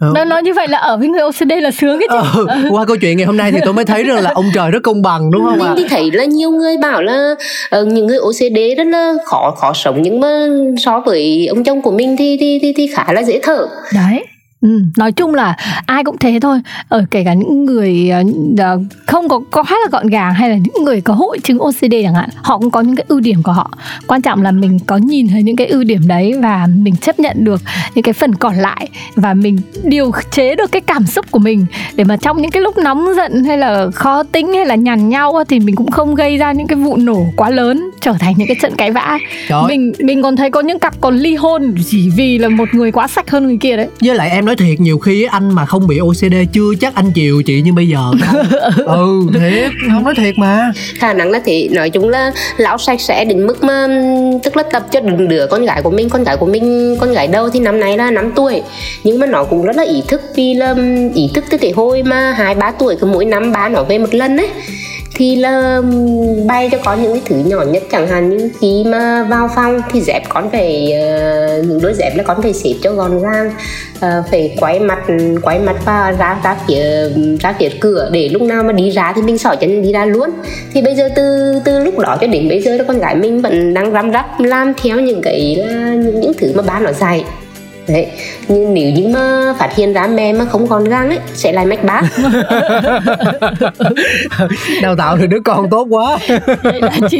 Nó 0.00 0.24
nói 0.24 0.42
như 0.42 0.54
vậy 0.54 0.68
là 0.68 0.78
ở 0.78 0.96
với 0.96 1.08
người 1.08 1.20
OCD 1.20 1.52
là 1.60 1.70
sướng 1.70 1.98
cái 1.98 2.08
chứ. 2.10 2.42
Ờ, 2.46 2.56
qua 2.70 2.84
câu 2.84 2.96
chuyện 2.96 3.16
ngày 3.16 3.26
hôm 3.26 3.36
nay 3.36 3.52
thì 3.52 3.58
tôi 3.64 3.74
mới 3.74 3.84
thấy 3.84 4.04
rằng 4.04 4.22
là 4.22 4.30
ông 4.34 4.44
trời 4.54 4.70
rất 4.70 4.82
công 4.82 5.02
bằng 5.02 5.30
đúng 5.30 5.44
không 5.44 5.62
ạ? 5.62 5.66
À? 5.66 5.74
Mình 5.74 5.76
thì 5.76 5.88
thấy 5.88 6.10
là 6.12 6.24
nhiều 6.24 6.50
người 6.50 6.76
bảo 6.82 7.02
là 7.02 7.34
uh, 7.80 7.86
những 7.86 8.06
người 8.06 8.18
OCD 8.18 8.58
rất 8.76 8.86
là 8.86 9.14
khó 9.24 9.54
khó 9.56 9.72
sống 9.74 10.02
nhưng 10.02 10.20
mà 10.20 10.46
so 10.78 11.00
với 11.00 11.46
ông 11.46 11.64
chồng 11.64 11.82
của 11.82 11.92
mình 11.92 12.16
thì 12.16 12.36
thì 12.40 12.58
thì, 12.62 12.72
thì 12.76 12.86
khá 12.86 13.12
là 13.12 13.22
dễ 13.22 13.40
thở. 13.42 13.68
Đấy. 13.94 14.24
Ừ, 14.60 14.82
nói 14.96 15.12
chung 15.12 15.34
là 15.34 15.56
ai 15.86 16.04
cũng 16.04 16.18
thế 16.18 16.38
thôi. 16.42 16.60
Ở 16.88 17.04
kể 17.10 17.24
cả 17.24 17.34
những 17.34 17.64
người 17.64 18.10
uh, 18.76 18.82
không 19.06 19.28
có 19.28 19.40
quá 19.52 19.64
là 19.68 19.88
gọn 19.90 20.06
gàng 20.06 20.34
hay 20.34 20.50
là 20.50 20.56
những 20.56 20.84
người 20.84 21.00
có 21.00 21.14
hội 21.14 21.38
chứng 21.38 21.58
OCD 21.58 21.94
chẳng 22.02 22.14
hạn 22.14 22.28
họ 22.36 22.58
cũng 22.58 22.70
có 22.70 22.80
những 22.80 22.96
cái 22.96 23.04
ưu 23.08 23.20
điểm 23.20 23.42
của 23.42 23.52
họ. 23.52 23.70
Quan 24.06 24.22
trọng 24.22 24.42
là 24.42 24.50
mình 24.50 24.78
có 24.86 24.96
nhìn 24.96 25.28
thấy 25.28 25.42
những 25.42 25.56
cái 25.56 25.66
ưu 25.66 25.84
điểm 25.84 26.00
đấy 26.06 26.34
và 26.42 26.66
mình 26.76 26.96
chấp 26.96 27.20
nhận 27.20 27.44
được 27.44 27.62
những 27.94 28.02
cái 28.02 28.12
phần 28.12 28.34
còn 28.34 28.54
lại 28.54 28.88
và 29.14 29.34
mình 29.34 29.58
điều 29.82 30.12
chế 30.30 30.54
được 30.54 30.72
cái 30.72 30.80
cảm 30.80 31.06
xúc 31.06 31.26
của 31.30 31.38
mình. 31.38 31.66
Để 31.94 32.04
mà 32.04 32.16
trong 32.16 32.42
những 32.42 32.50
cái 32.50 32.62
lúc 32.62 32.78
nóng 32.78 33.06
giận 33.16 33.44
hay 33.44 33.58
là 33.58 33.90
khó 33.94 34.22
tính 34.22 34.52
hay 34.54 34.66
là 34.66 34.74
nhằn 34.74 35.08
nhau 35.08 35.44
thì 35.48 35.60
mình 35.60 35.76
cũng 35.76 35.90
không 35.90 36.14
gây 36.14 36.36
ra 36.36 36.52
những 36.52 36.66
cái 36.66 36.78
vụ 36.78 36.96
nổ 36.96 37.26
quá 37.36 37.50
lớn 37.50 37.90
trở 38.00 38.12
thành 38.20 38.34
những 38.36 38.48
cái 38.48 38.56
trận 38.60 38.74
cãi 38.76 38.90
vã. 38.90 39.18
Mình 39.68 39.92
mình 39.98 40.22
còn 40.22 40.36
thấy 40.36 40.50
có 40.50 40.60
những 40.60 40.78
cặp 40.78 41.00
còn 41.00 41.16
ly 41.16 41.34
hôn 41.34 41.74
chỉ 41.86 42.10
vì 42.16 42.38
là 42.38 42.48
một 42.48 42.68
người 42.72 42.92
quá 42.92 43.06
sạch 43.06 43.30
hơn 43.30 43.46
người 43.46 43.58
kia 43.60 43.76
đấy. 43.76 43.88
Với 44.00 44.14
lại 44.14 44.30
em 44.30 44.47
nói 44.48 44.56
thiệt 44.56 44.80
nhiều 44.80 44.98
khi 44.98 45.24
anh 45.30 45.54
mà 45.54 45.66
không 45.66 45.86
bị 45.86 45.98
OCD 45.98 46.34
chưa 46.52 46.74
chắc 46.80 46.94
anh 46.94 47.12
chịu 47.12 47.42
chị 47.42 47.62
như 47.62 47.72
bây 47.72 47.88
giờ. 47.88 48.12
Ừ 48.86 49.20
thiệt 49.34 49.70
không 49.92 50.04
nói 50.04 50.14
thiệt 50.16 50.38
mà. 50.38 50.72
Khả 50.94 51.12
năng 51.12 51.30
là 51.30 51.40
thế 51.44 51.68
nói 51.72 51.90
chung 51.90 52.08
là 52.08 52.32
lão 52.56 52.78
sạch 52.78 53.00
sẽ 53.00 53.24
đến 53.24 53.46
mức 53.46 53.64
mà 53.64 53.86
tức 54.42 54.56
là 54.56 54.62
tập 54.72 54.86
cho 54.90 55.00
đừng 55.00 55.28
đứa 55.28 55.46
con 55.46 55.64
gái 55.64 55.82
của 55.82 55.90
mình 55.90 56.08
con 56.08 56.24
gái 56.24 56.36
của 56.36 56.46
mình 56.46 56.96
con 57.00 57.12
gái 57.12 57.26
đâu 57.26 57.50
thì 57.50 57.60
năm 57.60 57.80
nay 57.80 57.96
là 57.98 58.10
5 58.10 58.32
tuổi. 58.36 58.62
Nhưng 59.04 59.18
mà 59.18 59.26
nó 59.26 59.44
cũng 59.44 59.62
rất 59.62 59.76
là 59.76 59.82
ý 59.82 60.02
thức 60.08 60.20
vì 60.34 60.54
là 60.54 60.74
ý 61.14 61.30
thức 61.34 61.44
từ 61.50 61.58
cái 61.58 61.70
hồi 61.70 62.02
mà 62.02 62.32
hai 62.32 62.54
ba 62.54 62.70
tuổi 62.70 62.96
cứ 63.00 63.06
mỗi 63.06 63.24
năm 63.24 63.52
ba 63.52 63.68
nó 63.68 63.82
về 63.82 63.98
một 63.98 64.14
lần 64.14 64.36
ấy 64.36 64.48
thì 65.14 65.36
là 65.36 65.82
bay 66.46 66.68
cho 66.72 66.78
con 66.84 67.02
những 67.02 67.12
cái 67.12 67.22
thứ 67.26 67.36
nhỏ 67.36 67.62
nhất 67.62 67.82
chẳng 67.90 68.08
hạn 68.08 68.30
như 68.30 68.50
khi 68.60 68.84
mà 68.86 69.26
vào 69.30 69.50
phòng 69.54 69.80
thì 69.92 70.00
dép 70.00 70.22
con 70.28 70.50
phải 70.50 70.92
uh, 70.92 71.66
những 71.66 71.80
đôi 71.82 71.94
dép 71.94 72.16
là 72.16 72.22
con 72.22 72.42
phải 72.42 72.52
xếp 72.52 72.74
cho 72.82 72.92
gọn 72.92 73.22
gàng 73.22 73.52
uh, 73.96 74.30
phải 74.30 74.56
quay 74.60 74.80
mặt 74.80 74.98
quay 75.42 75.58
mặt 75.58 75.76
và 75.84 76.14
ra 76.18 76.40
ra 76.44 76.56
phía 76.68 76.84
ra 77.40 77.54
phía 77.58 77.68
cửa 77.80 78.10
để 78.12 78.28
lúc 78.28 78.42
nào 78.42 78.62
mà 78.62 78.72
đi 78.72 78.90
ra 78.90 79.12
thì 79.16 79.22
mình 79.22 79.38
xỏ 79.38 79.54
chân 79.60 79.82
đi 79.82 79.92
ra 79.92 80.04
luôn. 80.04 80.30
Thì 80.72 80.82
bây 80.82 80.94
giờ 80.94 81.08
từ 81.16 81.54
từ 81.64 81.78
lúc 81.78 81.98
đó 81.98 82.18
cho 82.20 82.26
đến 82.26 82.48
bây 82.48 82.62
giờ 82.62 82.76
là 82.76 82.84
con 82.84 82.98
gái 82.98 83.14
mình 83.14 83.42
vẫn 83.42 83.74
đang 83.74 83.92
răm 83.92 84.12
rắp 84.12 84.40
làm 84.40 84.72
theo 84.82 85.00
những 85.00 85.22
cái 85.22 85.56
những, 85.94 86.20
những 86.20 86.32
thứ 86.38 86.52
mà 86.54 86.62
ba 86.62 86.80
nó 86.80 86.92
dạy 86.92 87.24
đấy 87.88 88.06
nhưng 88.48 88.74
nếu 88.74 88.92
như 88.92 89.08
mà 89.08 89.54
phát 89.58 89.76
hiện 89.76 89.92
ra 89.92 90.06
mẹ 90.06 90.32
mà 90.32 90.44
không 90.44 90.68
còn 90.68 90.84
gan 90.84 91.08
ấy 91.08 91.18
sẽ 91.34 91.52
lại 91.52 91.66
mách 91.66 91.84
bác. 91.84 92.02
Đào 94.82 94.96
tạo 94.96 95.16
được 95.16 95.26
đứa 95.26 95.40
con 95.44 95.70
tốt 95.70 95.86
quá. 95.90 96.18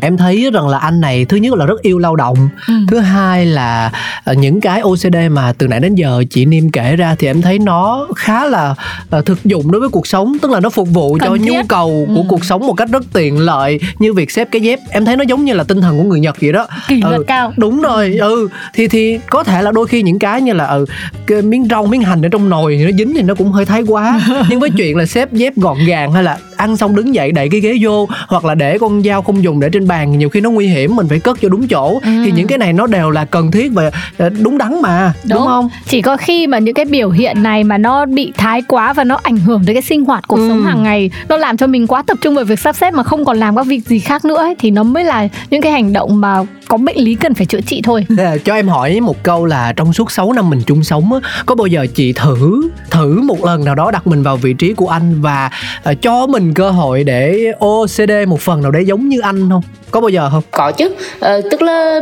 Em 0.03 0.17
thấy 0.17 0.51
rằng 0.53 0.69
là 0.69 0.79
anh 0.79 1.01
này 1.01 1.25
thứ 1.25 1.37
nhất 1.37 1.55
là 1.55 1.67
rất 1.67 1.83
yêu 1.83 1.99
lao 1.99 2.17
động 2.17 2.49
ừ. 2.69 2.75
thứ 2.89 2.99
hai 2.99 3.47
là 3.47 3.93
ờ, 4.25 4.35
những 4.35 4.61
cái 4.61 4.81
OCD 4.81 5.17
mà 5.31 5.53
từ 5.59 5.69
nãy 5.69 5.81
đến 5.81 5.95
giờ 5.95 6.25
chị 6.31 6.45
Niêm 6.45 6.71
kể 6.71 6.97
ra 6.97 7.17
thì 7.19 7.27
em 7.27 7.43
thấy 7.43 7.59
nó 7.59 8.07
khá 8.17 8.45
là 8.45 8.75
uh, 9.19 9.27
thực 9.27 9.45
dụng 9.45 9.71
đối 9.71 9.81
với 9.81 9.89
cuộc 9.89 10.07
sống 10.07 10.37
tức 10.43 10.51
là 10.51 10.61
nó 10.61 10.71
phục 10.71 10.89
vụ 10.89 11.19
Cần 11.21 11.29
cho 11.29 11.37
thiết. 11.37 11.53
nhu 11.53 11.63
cầu 11.69 12.07
của 12.09 12.21
ừ. 12.23 12.27
cuộc 12.29 12.45
sống 12.45 12.67
một 12.67 12.75
cách 12.75 12.89
rất 12.93 13.03
tiện 13.13 13.39
lợi 13.39 13.81
như 13.99 14.13
việc 14.13 14.31
xếp 14.31 14.49
cái 14.53 14.63
dép. 14.63 14.79
Em 14.91 15.05
thấy 15.05 15.17
nó 15.17 15.25
giống 15.29 15.45
như 15.45 15.53
là 15.53 15.65
tinh 15.65 15.81
thần 15.81 15.99
của 15.99 16.05
người 16.05 16.21
Nhật 16.21 16.37
vậy 16.41 16.53
đó. 16.53 16.67
Kỷ 16.89 17.01
luật 17.03 17.17
ừ, 17.17 17.25
cao. 17.27 17.53
đúng 17.57 17.83
rồi 17.83 18.17
ừ. 18.21 18.49
Thì 18.75 18.89
thì 18.89 19.19
có 19.31 19.45
thể 19.45 19.63
là 19.63 19.73
đôi 19.73 19.87
khi 19.87 20.03
những 20.03 20.19
cái 20.19 20.43
như 20.43 20.53
là 20.53 20.58
ừ, 20.65 20.85
cái 21.27 21.43
miếng 21.43 21.69
rau 21.71 21.87
miếng 21.87 22.03
hành 22.03 22.23
ở 22.23 22.29
trong 22.29 22.49
nồi 22.49 22.77
nó 22.77 22.91
dính 22.99 23.15
thì 23.15 23.23
nó 23.23 23.35
cũng 23.35 23.53
hơi 23.53 23.65
thái 23.65 23.83
quá. 23.87 24.21
Nhưng 24.51 24.61
với 24.61 24.71
chuyện 24.77 24.97
là 24.97 25.07
xếp 25.07 25.33
dép 25.33 25.57
gọn 25.57 25.77
gàng 25.87 26.13
hay 26.13 26.23
là 26.23 26.39
ăn 26.59 26.77
xong 26.77 26.97
đứng 26.97 27.15
dậy 27.15 27.33
đẩy 27.33 27.49
cái 27.49 27.61
ghế 27.61 27.79
vô 27.81 28.09
hoặc 28.29 28.45
là 28.45 28.55
để 28.55 28.79
con 28.79 29.03
dao 29.03 29.23
không 29.23 29.43
dùng 29.43 29.61
để 29.61 29.69
trên 29.73 29.89
bàn 29.89 30.19
nhiều 30.19 30.29
khi 30.29 30.41
nó 30.41 30.51
nguy 30.51 30.67
hiểm 30.67 30.97
mình 30.97 31.09
phải 31.09 31.21
cất 31.21 31.39
cho 31.41 31.49
đúng 31.49 31.69
chỗ 31.69 32.01
ừ. 32.05 32.11
thì 32.25 32.33
những 32.33 32.47
cái 32.47 32.59
này 32.59 32.73
nó 32.73 32.87
đều 32.87 33.11
là 33.11 33.25
cần 33.25 33.51
thiết 33.51 33.73
và 33.73 33.91
ờ, 34.19 34.29
đúng 34.29 34.59
đắn 34.59 34.83
mà 34.83 35.13
đúng. 35.25 35.39
đúng 35.39 35.47
không 35.47 35.69
chỉ 35.87 36.03
có 36.03 36.17
khi 36.17 36.47
mà 36.47 36.59
những 36.59 36.75
cái 36.75 36.85
biểu 36.85 37.11
hiện 37.11 37.43
này 37.43 37.65
mà 37.65 37.79
nó 37.79 38.07
bị 38.07 38.33
thái 38.37 38.63
quá 38.63 38.93
và 38.93 39.05
nó 39.05 39.21
ảnh 39.23 39.37
hưởng 39.37 39.63
tới 39.67 39.75
cái 39.75 39.83
sinh 39.83 40.05
hoạt 40.05 40.29
cuộc 40.29 40.37
ừ. 40.37 40.49
sống 40.49 40.63
hàng 40.63 40.83
ngày 40.83 41.11
nó 41.29 41.37
làm 41.37 41.57
cho 41.57 41.67
mình 41.67 41.87
quá 41.87 42.03
tập 42.07 42.19
trung 42.23 42.35
vào 42.35 42.45
việc 42.45 42.59
sắp 42.59 42.77
xếp 42.77 42.95
mà 42.95 43.03
không 43.03 43.25
còn 43.25 43.39
làm 43.39 43.57
các 43.57 43.67
việc 43.67 43.81
gì 43.87 43.99
khác 43.99 44.25
nữa 44.25 44.37
ấy, 44.37 44.55
thì 44.59 44.71
nó 44.71 44.83
mới 44.83 45.05
là 45.05 45.29
những 45.51 45.63
cái 45.63 45.73
hành 45.73 45.93
động 45.93 46.21
mà 46.21 46.45
có 46.69 46.77
bệnh 46.77 46.97
lý 46.97 47.15
cần 47.15 47.35
phải 47.35 47.47
chữa 47.47 47.61
trị 47.61 47.81
thôi 47.85 48.07
cho 48.45 48.55
em 48.55 48.69
hỏi 48.69 49.01
một 49.01 49.23
câu 49.23 49.45
là 49.45 49.73
trong 49.73 49.93
suốt 49.93 50.11
6 50.11 50.33
năm 50.33 50.51
mình 50.51 50.63
chung 50.67 50.85
sống 50.85 51.13
á 51.13 51.21
có 51.47 51.55
bao 51.55 51.67
giờ 51.67 51.87
chị 51.95 52.13
thử 52.13 52.71
thử 52.91 53.21
một 53.21 53.45
lần 53.45 53.65
nào 53.65 53.75
đó 53.75 53.91
đặt 53.91 54.07
mình 54.07 54.23
vào 54.23 54.37
vị 54.37 54.53
trí 54.53 54.73
của 54.73 54.89
anh 54.89 55.21
và 55.21 55.51
uh, 55.91 56.03
cho 56.03 56.27
mình 56.27 56.48
cơ 56.55 56.71
hội 56.71 57.05
để 57.05 57.53
OCD 57.59 58.11
một 58.29 58.41
phần 58.41 58.63
nào 58.63 58.71
đấy 58.71 58.85
giống 58.87 59.09
như 59.09 59.21
anh 59.21 59.49
không? 59.51 59.63
Có 59.91 60.01
bao 60.01 60.09
giờ 60.09 60.29
không? 60.33 60.43
Có 60.51 60.73
chứ. 60.73 60.91
Ờ, 61.21 61.41
tức 61.51 61.63
là 61.63 62.01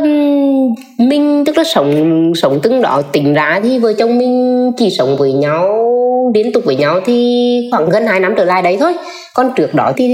mình 0.97 1.43
tức 1.45 1.57
là 1.57 1.63
sống 1.63 2.31
sống 2.35 2.59
từng 2.63 2.81
đó 2.81 3.01
tính 3.01 3.33
ra 3.33 3.59
thì 3.63 3.79
vợ 3.79 3.93
chồng 3.93 4.17
mình 4.17 4.71
chỉ 4.77 4.89
sống 4.89 5.17
với 5.17 5.33
nhau 5.33 5.67
liên 6.33 6.53
tục 6.53 6.63
với 6.65 6.75
nhau 6.75 6.99
thì 7.05 7.69
khoảng 7.71 7.89
gần 7.89 8.05
2 8.05 8.19
năm 8.19 8.33
trở 8.37 8.45
lại 8.45 8.61
đấy 8.61 8.77
thôi. 8.79 8.93
Còn 9.33 9.51
trước 9.55 9.73
đó 9.73 9.91
thì 9.95 10.07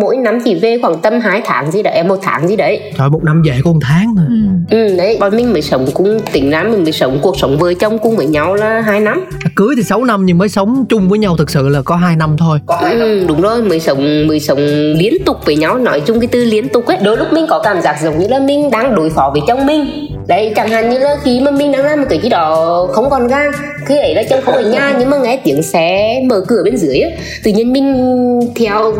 mỗi 0.00 0.16
năm 0.16 0.38
chỉ 0.44 0.54
về 0.54 0.78
khoảng 0.82 0.98
tầm 0.98 1.20
2 1.20 1.42
tháng 1.44 1.70
gì 1.70 1.82
đấy 1.82 2.02
một 2.02 2.18
tháng 2.22 2.48
gì 2.48 2.56
đấy. 2.56 2.80
Trời 2.98 3.08
một 3.08 3.24
năm 3.24 3.42
về 3.46 3.60
có 3.64 3.72
một 3.72 3.78
tháng 3.82 4.14
thôi. 4.16 4.26
Ừ. 4.70 4.76
ừ 4.88 4.96
đấy 4.96 5.16
bọn 5.20 5.36
mình 5.36 5.52
mới 5.52 5.62
sống 5.62 5.86
cũng 5.94 6.20
tính 6.32 6.50
ra 6.50 6.62
mình 6.62 6.82
mới 6.82 6.92
sống 6.92 7.18
cuộc 7.22 7.38
sống 7.38 7.58
vợ 7.58 7.74
chồng 7.74 7.98
cùng 7.98 8.16
với 8.16 8.26
nhau 8.26 8.54
là 8.54 8.80
hai 8.80 9.00
năm. 9.00 9.24
Cưới 9.56 9.74
thì 9.76 9.82
6 9.82 10.04
năm 10.04 10.26
nhưng 10.26 10.38
mới 10.38 10.48
sống 10.48 10.84
chung 10.88 11.08
với 11.08 11.18
nhau 11.18 11.36
thực 11.36 11.50
sự 11.50 11.68
là 11.68 11.82
có 11.82 11.96
hai 11.96 12.16
năm 12.16 12.36
thôi. 12.38 12.58
Có 12.66 12.80
ừ, 12.90 13.24
đúng 13.28 13.40
rồi 13.40 13.62
mới 13.62 13.80
sống 13.80 14.26
mới 14.28 14.40
sống 14.40 14.58
liên 14.98 15.14
tục 15.26 15.36
với 15.46 15.56
nhau. 15.56 15.78
Nói 15.78 16.00
chung 16.00 16.20
cái 16.20 16.28
từ 16.32 16.44
liên 16.44 16.68
tục 16.68 16.86
ấy 16.86 16.96
đôi 17.02 17.16
lúc 17.16 17.32
mình 17.32 17.46
có 17.50 17.60
cảm 17.64 17.80
giác 17.80 17.96
giống 18.02 18.18
như 18.18 18.28
là 18.28 18.38
mình 18.38 18.70
đang 18.70 18.94
đối 18.94 19.10
phó 19.10 19.30
với 19.32 19.42
chồng 19.46 19.66
mình 19.66 20.09
đấy 20.26 20.52
chẳng 20.56 20.68
hạn 20.68 20.90
như 20.90 20.98
là 20.98 21.16
khi 21.22 21.40
mà 21.40 21.50
mình 21.50 21.72
đang 21.72 21.82
làm 21.82 22.00
một 22.00 22.06
cái 22.10 22.18
gì 22.18 22.28
đó 22.28 22.86
không 22.92 23.10
còn 23.10 23.28
gan 23.28 23.50
khi 23.86 23.96
ấy 23.96 24.14
là 24.14 24.22
chồng 24.30 24.40
không 24.44 24.54
ở 24.54 24.62
nhà 24.62 24.92
nhưng 24.98 25.10
mà 25.10 25.16
nghe 25.18 25.36
tiếng 25.44 25.62
xe 25.62 26.20
mở 26.26 26.44
cửa 26.48 26.62
bên 26.64 26.76
dưới 26.76 27.02
tự 27.44 27.52
nhiên 27.52 27.72
mình 27.72 28.40
theo 28.56 28.92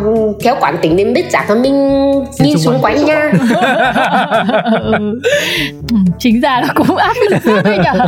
theo 0.43 0.55
quán 0.59 0.77
tính 0.81 0.97
đến 0.97 1.13
biết 1.13 1.25
chắc 1.31 1.49
là 1.49 1.55
mình 1.55 2.11
nhìn 2.39 2.57
xung 2.57 2.79
quanh 2.81 3.05
nha 3.05 3.31
ừ, 4.83 5.15
chính 6.19 6.41
ra 6.41 6.61
là 6.61 6.67
cũng 6.75 6.97
áp 6.97 7.15
lực 7.29 7.63
đấy 7.63 7.77
nhở. 7.83 8.07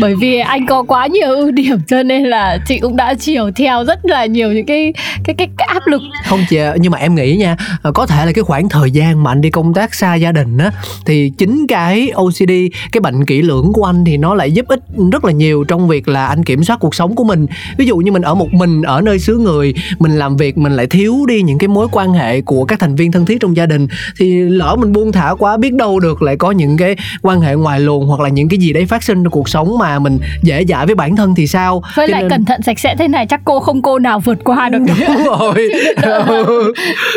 Bởi 0.00 0.14
vì 0.20 0.38
anh 0.38 0.66
có 0.66 0.82
quá 0.82 1.06
nhiều 1.06 1.34
ưu 1.34 1.50
điểm 1.50 1.78
cho 1.86 2.02
nên 2.02 2.24
là 2.24 2.58
chị 2.66 2.78
cũng 2.78 2.96
đã 2.96 3.14
chiều 3.14 3.50
theo 3.56 3.84
rất 3.84 3.98
là 4.02 4.26
nhiều 4.26 4.52
những 4.52 4.66
cái 4.66 4.92
cái 5.24 5.34
cái, 5.38 5.48
cái 5.56 5.68
áp 5.70 5.86
lực. 5.86 6.02
Không 6.24 6.40
chị 6.48 6.58
nhưng 6.76 6.92
mà 6.92 6.98
em 6.98 7.14
nghĩ 7.14 7.36
nha 7.36 7.56
có 7.94 8.06
thể 8.06 8.26
là 8.26 8.32
cái 8.32 8.44
khoảng 8.44 8.68
thời 8.68 8.90
gian 8.90 9.24
mà 9.24 9.32
anh 9.32 9.40
đi 9.40 9.50
công 9.50 9.74
tác 9.74 9.94
xa 9.94 10.14
gia 10.14 10.32
đình 10.32 10.58
á 10.58 10.70
thì 11.06 11.32
chính 11.38 11.66
cái 11.66 12.10
OCD 12.28 12.52
cái 12.92 13.00
bệnh 13.00 13.24
kỹ 13.24 13.42
lưỡng 13.42 13.72
của 13.72 13.84
anh 13.84 14.04
thì 14.04 14.16
nó 14.16 14.34
lại 14.34 14.52
giúp 14.52 14.66
ích 14.68 14.80
rất 15.12 15.24
là 15.24 15.32
nhiều 15.32 15.64
trong 15.64 15.88
việc 15.88 16.08
là 16.08 16.26
anh 16.26 16.44
kiểm 16.44 16.64
soát 16.64 16.76
cuộc 16.80 16.94
sống 16.94 17.14
của 17.14 17.24
mình. 17.24 17.46
Ví 17.78 17.86
dụ 17.86 17.96
như 17.96 18.12
mình 18.12 18.22
ở 18.22 18.34
một 18.34 18.52
mình 18.52 18.82
ở 18.82 19.00
nơi 19.00 19.18
xứ 19.18 19.38
người 19.38 19.74
mình 19.98 20.12
làm 20.12 20.36
việc 20.36 20.58
mình 20.58 20.72
lại 20.72 20.86
thiếu 20.86 21.14
đi 21.28 21.42
những 21.42 21.58
cái 21.58 21.68
mối 21.68 21.88
quan 21.92 22.12
hệ 22.12 22.40
của 22.40 22.64
các 22.64 22.80
thành 22.80 22.96
viên 22.96 23.12
thân 23.12 23.26
thiết 23.26 23.40
trong 23.40 23.56
gia 23.56 23.66
đình 23.66 23.86
thì 24.18 24.40
lỡ 24.40 24.76
mình 24.78 24.92
buông 24.92 25.12
thả 25.12 25.34
quá 25.38 25.56
biết 25.56 25.72
đâu 25.72 26.00
được 26.00 26.22
lại 26.22 26.36
có 26.36 26.50
những 26.50 26.76
cái 26.76 26.96
quan 27.22 27.40
hệ 27.40 27.54
ngoài 27.54 27.80
luồng 27.80 28.06
hoặc 28.06 28.20
là 28.20 28.28
những 28.28 28.48
cái 28.48 28.58
gì 28.58 28.72
đấy 28.72 28.86
phát 28.86 29.02
sinh 29.02 29.24
trong 29.24 29.30
cuộc 29.30 29.48
sống 29.48 29.78
mà 29.78 29.98
mình 29.98 30.18
dễ 30.42 30.64
dãi 30.68 30.86
với 30.86 30.94
bản 30.94 31.16
thân 31.16 31.34
thì 31.36 31.46
sao? 31.46 31.82
Với 31.96 32.08
Cho 32.08 32.12
lại 32.12 32.22
nên... 32.22 32.30
cẩn 32.30 32.44
thận 32.44 32.62
sạch 32.62 32.78
sẽ 32.78 32.94
thế 32.98 33.08
này 33.08 33.26
chắc 33.26 33.40
cô 33.44 33.60
không 33.60 33.82
cô 33.82 33.98
nào 33.98 34.20
vượt 34.20 34.38
qua 34.44 34.68
được. 34.68 34.78
Đúng 35.08 35.24
rồi. 35.24 35.68
Ừ. 36.02 36.72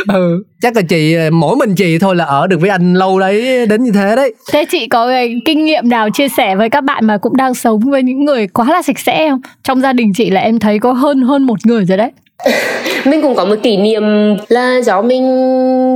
ừ. 0.08 0.44
chắc 0.62 0.76
là 0.76 0.82
chị 0.82 1.16
mỗi 1.32 1.56
mình 1.56 1.76
chị 1.76 2.00
thôi 2.00 2.16
là 2.16 2.26
ở 2.26 2.48
được 2.48 2.62
với 2.62 2.70
anh 2.70 2.94
lâu 2.94 3.20
đấy 3.20 3.66
đến 3.66 3.84
như 3.84 3.92
thế 3.92 4.16
đấy. 4.16 4.34
Thế 4.52 4.66
chị 4.66 4.88
có 4.88 5.01
cái 5.08 5.42
kinh 5.46 5.66
nghiệm 5.66 5.90
nào 5.90 6.10
chia 6.10 6.30
sẻ 6.30 6.56
với 6.56 6.70
các 6.70 6.84
bạn 6.84 7.06
mà 7.06 7.18
cũng 7.18 7.38
đang 7.38 7.54
sống 7.54 7.80
với 7.80 8.04
những 8.04 8.26
người 8.26 8.48
quá 8.48 8.66
là 8.70 8.82
sạch 8.82 9.00
sẽ 9.00 9.30
không? 9.30 9.42
Trong 9.64 9.82
gia 9.82 9.94
đình 9.94 10.14
chị 10.14 10.30
là 10.30 10.42
em 10.42 10.60
thấy 10.60 10.80
có 10.80 10.94
hơn 10.94 11.22
hơn 11.22 11.44
một 11.44 11.66
người 11.66 11.86
rồi 11.86 11.98
đấy. 11.98 12.12
mình 13.06 13.22
cũng 13.22 13.36
có 13.36 13.46
một 13.46 13.56
kỷ 13.64 13.78
niệm 13.78 14.04
là 14.48 14.82
do 14.84 15.02
mình 15.02 15.26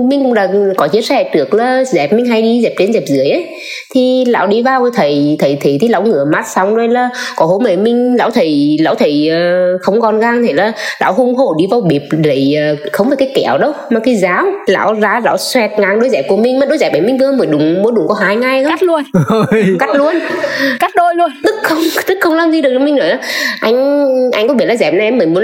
mình 0.10 0.24
cũng 0.24 0.34
đã 0.34 0.48
có 0.78 0.88
chia 0.88 1.02
sẻ 1.02 1.30
trước 1.34 1.54
là 1.54 1.84
dẹp 1.84 2.14
mình 2.14 2.26
hay 2.26 2.42
đi 2.42 2.62
dẹp 2.64 2.74
trên 2.80 2.94
dẹp 2.94 3.04
dưới 3.06 3.30
ấy. 3.30 3.46
Thì 3.94 4.24
lão 4.28 4.48
đi 4.48 4.62
vào 4.62 4.90
thấy 4.96 5.36
thấy 5.40 5.58
thấy 5.62 5.78
thì 5.82 5.88
lão 5.88 6.02
ngửa 6.02 6.26
mắt 6.32 6.48
xong 6.48 6.76
rồi 6.76 6.88
là 6.88 7.10
có 7.36 7.46
hôm 7.46 7.68
ấy 7.68 7.78
mình 7.78 8.16
lão 8.16 8.30
thấy 8.30 8.78
lão 8.82 8.96
thấy 8.96 9.30
uh, 9.32 9.82
không 9.82 10.02
còn 10.02 10.20
gan 10.20 10.44
thì 10.48 10.54
là 10.54 10.72
lão 11.02 11.14
hung 11.14 11.36
hổ 11.36 11.56
đi 11.58 11.66
vào 11.72 11.82
bếp 11.82 12.02
lấy 12.24 12.56
uh, 12.74 12.80
không 12.92 13.08
phải 13.08 13.18
cái 13.18 13.32
kéo 13.36 13.58
đâu 13.58 13.72
mà 13.90 14.00
cái 14.00 14.16
giáo 14.16 14.46
lão 14.68 14.94
ra 14.94 15.22
lão 15.24 15.38
xoẹt 15.38 15.72
ngang 15.80 16.00
đôi 16.00 16.10
dẹp 16.10 16.26
của 16.28 16.38
mình 16.38 16.60
mà 16.60 16.66
đôi 16.66 16.78
dẹp 16.78 16.92
ấy 16.92 17.02
mình 17.02 17.18
vừa 17.18 17.32
mới 17.32 17.48
đúng 17.48 17.84
mới 17.84 17.92
đúng 17.96 18.08
có 18.08 18.16
hai 18.22 18.36
ngày 18.36 18.64
thôi 18.64 18.72
cắt 18.72 18.84
luôn. 18.84 19.04
Cắt 19.80 19.96
luôn. 19.96 20.16
Cắt 20.80 20.92
đôi 20.96 21.16
luôn. 21.16 21.30
Tức 21.44 21.56
không 21.64 21.80
tức 22.08 22.18
không 22.22 22.34
làm 22.34 22.52
gì 22.52 22.62
được 22.62 22.80
mình 22.80 22.96
nữa 22.96 23.18
anh 23.60 24.06
anh 24.32 24.48
có 24.48 24.54
biết 24.54 24.66
là 24.66 24.76
dẹp 24.76 24.94
này 24.94 25.08
em 25.08 25.18
mới 25.18 25.28
muốn 25.28 25.44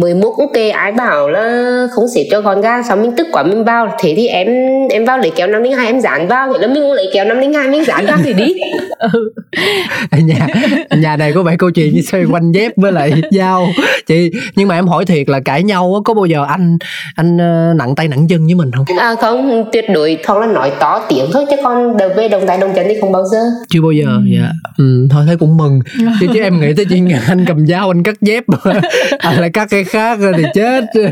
mới 0.00 0.14
mua 0.14 0.30
cũng 0.30 0.52
kê 0.52 0.70
ai 0.82 0.92
bảo 0.92 1.28
là 1.28 1.86
không 1.92 2.08
xếp 2.14 2.24
cho 2.30 2.40
gọn 2.40 2.60
gàng 2.60 2.82
xong 2.88 3.02
mình 3.02 3.12
tức 3.16 3.26
quá 3.32 3.42
mình 3.42 3.64
vào. 3.64 3.96
Thế 4.00 4.14
thì 4.16 4.26
em 4.26 4.48
em 4.90 5.04
vào 5.04 5.18
lấy 5.18 5.32
kéo 5.36 5.46
năm 5.46 5.62
linh 5.62 5.72
hai 5.72 5.86
em 5.86 6.00
dán 6.00 6.28
vào. 6.28 6.52
Thế 6.52 6.58
là 6.60 6.66
mình 6.66 6.82
cũng 6.82 6.92
lấy 6.92 7.10
kéo 7.14 7.24
năm 7.24 7.38
linh 7.38 7.54
hai 7.54 7.68
mình 7.68 7.84
dán 7.84 8.06
vào 8.06 8.18
thì 8.24 8.32
đi. 8.32 8.54
Ừ. 9.12 9.30
nhà 10.24 10.46
nhà 10.98 11.16
này 11.16 11.32
có 11.32 11.42
vẻ 11.42 11.56
câu 11.58 11.70
chuyện 11.70 11.94
như 11.94 12.02
xoay 12.02 12.24
quanh 12.24 12.52
dép 12.52 12.72
với 12.76 12.92
lại 12.92 13.12
dao. 13.30 13.68
Chị 14.06 14.30
nhưng 14.56 14.68
mà 14.68 14.74
em 14.74 14.86
hỏi 14.86 15.04
thiệt 15.04 15.28
là 15.28 15.40
cãi 15.40 15.62
nhau 15.62 16.02
có 16.04 16.14
bao 16.14 16.26
giờ 16.26 16.44
anh 16.48 16.78
anh 17.16 17.38
ờ, 17.38 17.74
nặng 17.76 17.94
tay 17.94 18.08
nặng 18.08 18.26
chân 18.28 18.46
với 18.46 18.54
mình 18.54 18.70
không? 18.72 18.84
À 18.98 19.14
không 19.20 19.64
tuyệt 19.72 19.84
đối 19.94 20.18
không 20.24 20.40
là 20.40 20.46
nói 20.46 20.72
to 20.80 21.00
tiếng 21.08 21.24
thôi 21.32 21.44
chứ 21.50 21.56
con 21.64 21.96
đầu 21.96 22.10
về 22.16 22.28
đồng 22.28 22.46
tay 22.46 22.58
đồng 22.58 22.72
chân 22.76 22.86
thì 22.88 22.94
không 23.00 23.12
bao 23.12 23.24
giờ. 23.32 23.38
Chưa 23.68 23.80
bao 23.82 23.92
giờ 23.92 24.04
ừ. 24.06 24.22
dạ. 24.34 24.48
Ừ, 24.78 25.08
thôi 25.10 25.24
thấy 25.26 25.36
cũng 25.36 25.56
mừng. 25.56 25.80
Chứ, 26.20 26.26
chứ 26.34 26.40
em 26.42 26.60
nghĩ 26.60 26.72
tới 26.76 26.84
chuyện 26.84 27.08
anh 27.28 27.44
cầm 27.48 27.66
dao 27.66 27.90
anh 27.90 28.02
cắt 28.02 28.14
dép. 28.20 28.44
À, 29.18 29.32
lại 29.40 29.50
cắt 29.50 29.68
cái 29.70 29.84
khác 29.84 30.18
thì 30.36 30.42
chết 30.54 30.71
chết 30.94 31.10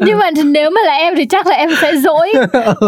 nhưng 0.00 0.18
mà 0.18 0.30
nếu 0.44 0.70
mà 0.70 0.80
là 0.86 0.92
em 0.92 1.14
thì 1.16 1.24
chắc 1.24 1.46
là 1.46 1.56
em 1.56 1.70
sẽ 1.82 1.96
dỗi. 1.96 2.32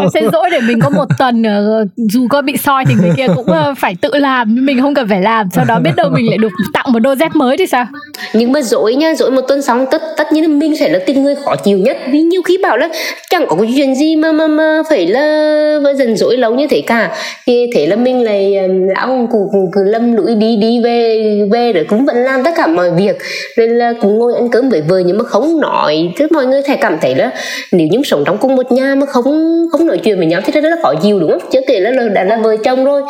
Em 0.01 0.09
sẽ 0.15 0.21
dỗi 0.33 0.51
để 0.51 0.61
mình 0.61 0.81
có 0.81 0.91
một 0.91 1.05
tuần 1.19 1.43
ờ, 1.43 1.85
dù 1.97 2.27
có 2.31 2.43
bị 2.43 2.57
soi 2.57 2.85
thì 2.89 2.95
người 2.95 3.11
kia 3.17 3.27
cũng 3.37 3.47
ờ, 3.47 3.75
phải 3.79 3.95
tự 4.01 4.11
làm. 4.13 4.55
Nhưng 4.55 4.67
mình 4.67 4.81
không 4.81 4.95
cần 4.95 5.09
phải 5.09 5.23
làm 5.23 5.49
sau 5.55 5.65
đó 5.65 5.79
biết 5.79 5.91
đâu 5.97 6.11
mình 6.11 6.27
lại 6.29 6.39
được 6.39 6.53
tặng 6.73 6.87
một 6.89 6.99
đôi 6.99 7.17
dép 7.17 7.35
mới 7.35 7.57
thì 7.57 7.67
sao? 7.67 7.87
Nhưng 8.33 8.53
mà 8.53 8.63
dỗi 8.63 8.95
nha 8.95 9.15
dỗi 9.15 9.31
một 9.31 9.43
tuần 9.49 9.63
xong 9.63 9.87
tất 9.91 10.03
tất 10.17 10.33
nhiên 10.33 10.43
là 10.43 10.49
mình 10.49 10.77
sẽ 10.77 10.89
là 10.89 10.99
tìm 11.07 11.23
người 11.23 11.35
khó 11.45 11.57
chịu 11.57 11.79
nhất. 11.79 11.99
Vì 12.11 12.21
nhiều 12.21 12.43
khi 12.43 12.59
bảo 12.63 12.77
là 12.77 12.89
chẳng 13.31 13.47
có 13.49 13.57
cái 13.57 13.73
chuyện 13.77 13.95
gì 13.95 14.17
mà 14.17 14.33
mà 14.33 14.47
mà 14.47 14.83
phải 14.91 15.07
là 15.07 15.79
mà 15.83 15.93
dần 15.93 16.17
dỗi 16.17 16.37
lâu 16.37 16.55
như 16.55 16.67
thế 16.71 16.83
cả. 16.87 17.11
Thì 17.47 17.67
thế 17.75 17.87
là 17.87 17.97
mình 17.97 18.25
lại 18.25 18.55
lão 18.97 19.29
cứ, 19.33 19.39
cứ 19.73 19.85
lâm 19.85 20.17
lũi 20.17 20.35
đi 20.35 20.57
đi 20.57 20.81
về 20.85 21.23
về 21.53 21.73
rồi 21.73 21.85
cũng 21.89 22.07
vẫn 22.07 22.17
làm 22.17 22.45
tất 22.45 22.51
cả 22.57 22.67
mọi 22.67 22.91
việc. 22.91 23.17
rồi 23.57 23.62
là 23.67 23.93
cũng 24.01 24.19
ngồi 24.19 24.35
ăn 24.35 24.51
cơm 24.51 24.69
với 24.69 24.81
vợ 24.81 24.99
nhưng 25.07 25.19
mà 25.19 25.25
không 25.25 25.61
nói. 25.61 26.13
Chứ 26.19 26.27
mọi 26.31 26.47
người 26.47 26.63
sẽ 26.69 26.77
cảm 26.77 26.99
thấy 27.01 27.15
là 27.15 27.31
nếu 27.73 27.87
như 27.87 27.99
sống 28.05 28.23
trong 28.27 28.39
cùng 28.39 28.57
một 28.57 28.73
nhà 28.73 28.95
mà 28.95 29.07
không 29.07 29.25
không 29.73 29.87
nói 29.87 29.99
chuyện 29.99 30.19
với 30.19 30.27
nhau 30.27 30.41
thì 30.45 30.61
rất 30.61 30.71
là 30.71 30.77
khó 30.83 30.95
chịu 31.03 31.21
đúng 31.21 31.31
không? 31.31 31.51
Chứ 31.51 31.61
kể 31.67 31.81
là, 31.81 31.91
là 31.91 32.09
đã 32.09 32.25
là 32.25 32.37
vợ 32.37 32.57
chồng 32.65 32.85
rồi. 32.85 33.03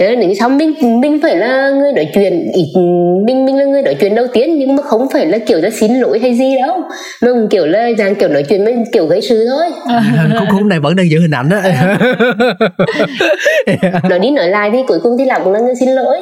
Thế 0.00 0.10
là 0.10 0.14
nếu 0.14 0.34
sau 0.38 0.48
mình 0.48 1.00
mình 1.00 1.18
phải 1.22 1.36
là 1.36 1.70
người 1.70 1.92
nói 1.92 2.08
chuyện 2.14 2.50
ít 2.54 2.72
mình 3.26 3.46
mình 3.46 3.58
là 3.58 3.64
người 3.64 3.82
nói 3.82 3.96
chuyện 4.00 4.14
đầu 4.14 4.26
tiên 4.32 4.58
nhưng 4.58 4.76
mà 4.76 4.82
không 4.82 5.06
phải 5.12 5.26
là 5.26 5.38
kiểu 5.38 5.60
là 5.60 5.70
xin 5.70 5.94
lỗi 5.94 6.18
hay 6.18 6.34
gì 6.34 6.54
đâu. 6.66 6.82
Mà 7.22 7.28
kiểu 7.50 7.66
là 7.66 7.88
dạng 7.98 8.14
kiểu 8.14 8.28
nói 8.28 8.42
chuyện 8.42 8.64
với 8.64 8.76
kiểu 8.92 9.06
gây 9.06 9.22
sự 9.22 9.46
thôi. 9.50 9.66
Khúc 10.38 10.48
khúc 10.52 10.62
này 10.62 10.80
vẫn 10.80 10.96
đang 10.96 11.10
giữ 11.10 11.20
hình 11.20 11.30
ảnh 11.30 11.48
đó 11.48 11.56
nói 14.10 14.18
đi 14.18 14.30
nói 14.30 14.48
lại 14.48 14.70
thì 14.72 14.78
cuối 14.88 14.98
cùng 15.02 15.18
thì 15.18 15.24
làm 15.24 15.44
cũng 15.44 15.52
là 15.52 15.60
người 15.60 15.74
xin 15.80 15.88
lỗi 15.88 16.20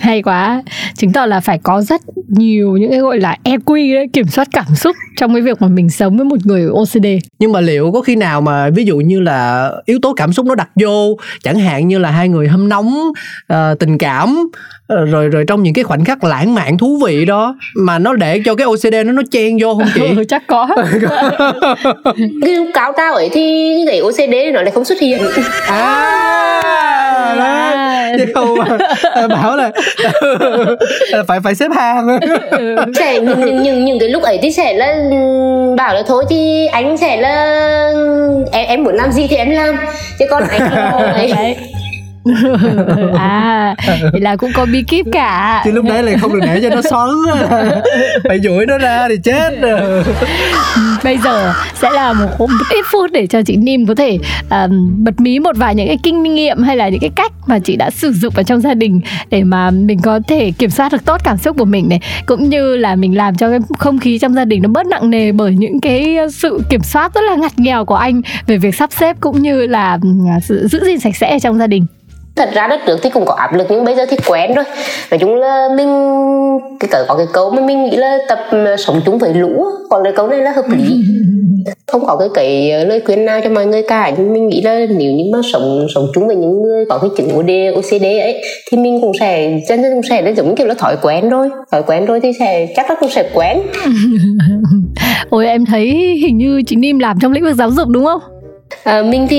hay 0.00 0.22
quá. 0.22 0.62
Chứng 0.94 1.12
tỏ 1.12 1.26
là 1.26 1.40
phải 1.40 1.58
có 1.58 1.82
rất 1.82 2.00
nhiều 2.28 2.76
những 2.76 2.90
cái 2.90 3.00
gọi 3.00 3.20
là 3.20 3.36
EQ 3.44 3.94
đấy 3.94 4.06
kiểm 4.12 4.26
soát 4.26 4.48
cảm 4.52 4.74
xúc 4.76 4.96
trong 5.16 5.34
cái 5.34 5.42
việc 5.42 5.62
mà 5.62 5.68
mình 5.68 5.90
sống 5.90 6.16
với 6.16 6.24
một 6.24 6.36
người 6.44 6.68
OCD 6.72 7.06
nhưng 7.38 7.52
mà 7.52 7.60
liệu 7.60 7.92
có 7.92 8.00
khi 8.00 8.16
nào 8.16 8.40
mà 8.40 8.70
ví 8.70 8.84
dụ 8.84 8.96
như 8.96 9.20
là 9.20 9.70
yếu 9.84 9.98
tố 10.02 10.14
cảm 10.16 10.32
xúc 10.32 10.46
nó 10.46 10.54
đặt 10.54 10.68
vô 10.74 11.16
chẳng 11.42 11.58
hạn 11.58 11.88
như 11.88 11.98
là 11.98 12.10
hai 12.10 12.28
người 12.28 12.48
hâm 12.48 12.68
nóng 12.68 12.96
uh, 13.52 13.78
tình 13.78 13.98
cảm 13.98 14.38
uh, 14.92 15.08
rồi 15.10 15.28
rồi 15.28 15.44
trong 15.48 15.62
những 15.62 15.74
cái 15.74 15.84
khoảnh 15.84 16.04
khắc 16.04 16.24
lãng 16.24 16.54
mạn 16.54 16.78
thú 16.78 17.00
vị 17.06 17.24
đó 17.24 17.56
mà 17.74 17.98
nó 17.98 18.14
để 18.14 18.42
cho 18.44 18.54
cái 18.54 18.66
OCD 18.66 18.94
nó 19.06 19.12
nó 19.12 19.22
chen 19.30 19.58
vô 19.60 19.74
không 19.74 19.88
chị? 19.94 20.00
Ừ, 20.16 20.24
chắc 20.28 20.42
có. 20.46 20.68
Cái 22.42 22.54
lúc 22.56 22.68
cáo 22.74 22.92
trao 22.96 23.14
ấy 23.14 23.28
thì 23.32 23.74
cái 23.86 24.00
OCD 24.00 24.54
nó 24.54 24.62
lại 24.62 24.70
không 24.70 24.84
xuất 24.84 25.00
hiện. 25.00 25.22
À, 25.68 25.84
à, 27.38 27.85
chứ 28.18 28.24
không 28.34 28.58
bảo 29.28 29.56
là 29.56 29.70
phải 31.28 31.38
phải 31.44 31.54
xếp 31.54 31.70
hàng. 31.76 32.18
Sẽ 32.98 33.20
những, 33.20 33.62
những, 33.62 33.84
những 33.84 33.98
cái 33.98 34.08
lúc 34.08 34.22
ấy 34.22 34.38
thì 34.42 34.52
sẽ 34.52 34.72
là 34.74 34.96
bảo 35.76 35.94
là 35.94 36.02
thôi 36.06 36.24
thì 36.30 36.66
anh 36.66 36.96
sẽ 36.96 37.16
là 37.16 37.34
em 38.52 38.66
em 38.68 38.84
muốn 38.84 38.94
làm 38.94 39.12
gì 39.12 39.26
thì 39.30 39.36
em 39.36 39.50
làm. 39.50 39.76
Chứ 40.18 40.24
còn 40.30 40.42
anh 40.48 40.72
ấy 41.12 41.56
à 43.18 43.74
thì 44.12 44.20
là 44.20 44.36
cũng 44.36 44.50
có 44.54 44.66
bí 44.72 44.82
kíp 44.82 45.06
cả. 45.12 45.62
Chứ 45.64 45.70
lúc 45.70 45.84
đấy 45.84 46.02
là 46.02 46.12
không 46.20 46.32
được 46.32 46.40
để 46.46 46.60
cho 46.62 46.68
nó 46.74 46.82
xoắn 46.82 47.08
phải 48.28 48.40
duỗi 48.40 48.66
nó 48.66 48.78
ra 48.78 49.08
thì 49.08 49.16
chết 49.24 49.50
bây 51.04 51.18
giờ 51.18 51.52
sẽ 51.74 51.90
là 51.90 52.12
một, 52.12 52.46
ít 52.70 52.84
phút 52.92 53.10
để 53.12 53.26
cho 53.26 53.42
chị 53.42 53.56
Nim 53.56 53.86
có 53.86 53.94
thể 53.94 54.18
um, 54.50 55.04
bật 55.04 55.20
mí 55.20 55.38
một 55.38 55.56
vài 55.56 55.74
những 55.74 55.86
cái 55.86 55.98
kinh 56.02 56.22
nghiệm 56.22 56.62
hay 56.62 56.76
là 56.76 56.88
những 56.88 57.00
cái 57.00 57.10
cách 57.16 57.32
mà 57.46 57.58
chị 57.58 57.76
đã 57.76 57.90
sử 57.90 58.12
dụng 58.12 58.34
ở 58.36 58.42
trong 58.42 58.60
gia 58.60 58.74
đình 58.74 59.00
để 59.30 59.44
mà 59.44 59.70
mình 59.70 59.98
có 60.02 60.20
thể 60.28 60.52
kiểm 60.58 60.70
soát 60.70 60.92
được 60.92 61.04
tốt 61.04 61.20
cảm 61.24 61.36
xúc 61.36 61.56
của 61.58 61.64
mình 61.64 61.88
này. 61.88 62.00
Cũng 62.26 62.48
như 62.48 62.76
là 62.76 62.96
mình 62.96 63.16
làm 63.16 63.34
cho 63.34 63.50
cái 63.50 63.58
không 63.78 63.98
khí 63.98 64.18
trong 64.18 64.34
gia 64.34 64.44
đình 64.44 64.62
nó 64.62 64.68
bớt 64.68 64.86
nặng 64.86 65.10
nề 65.10 65.32
bởi 65.32 65.54
những 65.54 65.80
cái 65.80 66.16
sự 66.32 66.60
kiểm 66.70 66.82
soát 66.82 67.14
rất 67.14 67.20
là 67.30 67.36
ngặt 67.36 67.52
nghèo 67.58 67.84
của 67.84 67.94
anh 67.94 68.20
về 68.46 68.56
việc 68.56 68.74
sắp 68.74 68.90
xếp 68.92 69.16
cũng 69.20 69.42
như 69.42 69.66
là 69.66 69.98
sự 70.42 70.66
giữ 70.70 70.84
gìn 70.84 71.00
sạch 71.00 71.16
sẽ 71.16 71.38
trong 71.38 71.58
gia 71.58 71.66
đình 71.66 71.86
thật 72.36 72.50
ra 72.54 72.66
đất 72.66 72.80
trước 72.86 72.98
thì 73.02 73.10
cũng 73.10 73.26
có 73.26 73.34
áp 73.34 73.54
lực 73.54 73.66
nhưng 73.70 73.84
bây 73.84 73.94
giờ 73.94 74.06
thì 74.10 74.16
quen 74.28 74.54
rồi. 74.54 74.64
Nói 75.10 75.18
chung 75.18 75.34
là 75.34 75.68
mình 75.76 75.88
cái 76.80 76.88
cỡ 76.90 77.04
có 77.08 77.14
cái 77.14 77.26
câu 77.32 77.50
mà 77.50 77.62
mình 77.62 77.84
nghĩ 77.84 77.96
là 77.96 78.18
tập 78.28 78.38
sống 78.78 79.00
chung 79.06 79.18
với 79.18 79.34
lũ 79.34 79.64
còn 79.90 80.04
cái 80.04 80.12
câu 80.16 80.26
này 80.26 80.38
là 80.38 80.52
hợp 80.52 80.64
lý. 80.68 80.84
Không 81.86 82.06
có 82.06 82.16
cái 82.16 82.28
cái 82.34 82.84
lời 82.84 83.02
khuyên 83.06 83.24
nào 83.24 83.40
cho 83.44 83.50
mọi 83.50 83.66
người 83.66 83.82
cả. 83.82 84.12
Nhưng 84.18 84.32
mình 84.32 84.48
nghĩ 84.48 84.60
là 84.60 84.86
nếu 84.98 85.12
như 85.12 85.24
mà 85.32 85.38
sống 85.52 85.86
sống 85.94 86.06
chung 86.14 86.26
với 86.26 86.36
những 86.36 86.62
người 86.62 86.84
có 86.88 86.98
cái 86.98 87.10
chứng 87.16 87.38
OD, 87.38 87.50
OCD 87.76 88.04
ấy 88.04 88.42
thì 88.70 88.78
mình 88.78 89.00
cũng 89.00 89.12
sẽ 89.20 89.60
chân 89.68 89.82
chân 89.82 89.92
cũng 89.92 90.02
sẽ 90.02 90.22
là 90.22 90.30
giống 90.30 90.56
kiểu 90.56 90.66
là 90.66 90.74
thói 90.74 90.96
quen 91.02 91.28
rồi. 91.28 91.50
Thói 91.72 91.82
quen 91.82 92.06
rồi 92.06 92.20
thì 92.20 92.32
sẽ 92.38 92.68
chắc 92.76 92.90
là 92.90 92.96
cũng 93.00 93.10
sẽ 93.10 93.30
quen. 93.34 93.58
Ôi 95.30 95.46
em 95.46 95.64
thấy 95.64 95.86
hình 96.22 96.38
như 96.38 96.62
chị 96.66 96.76
Nim 96.76 96.98
làm 96.98 97.18
trong 97.20 97.32
lĩnh 97.32 97.44
vực 97.44 97.54
giáo 97.54 97.70
dục 97.70 97.88
đúng 97.88 98.04
không 98.04 98.20
À, 98.84 99.02
mình 99.02 99.26
thì 99.30 99.36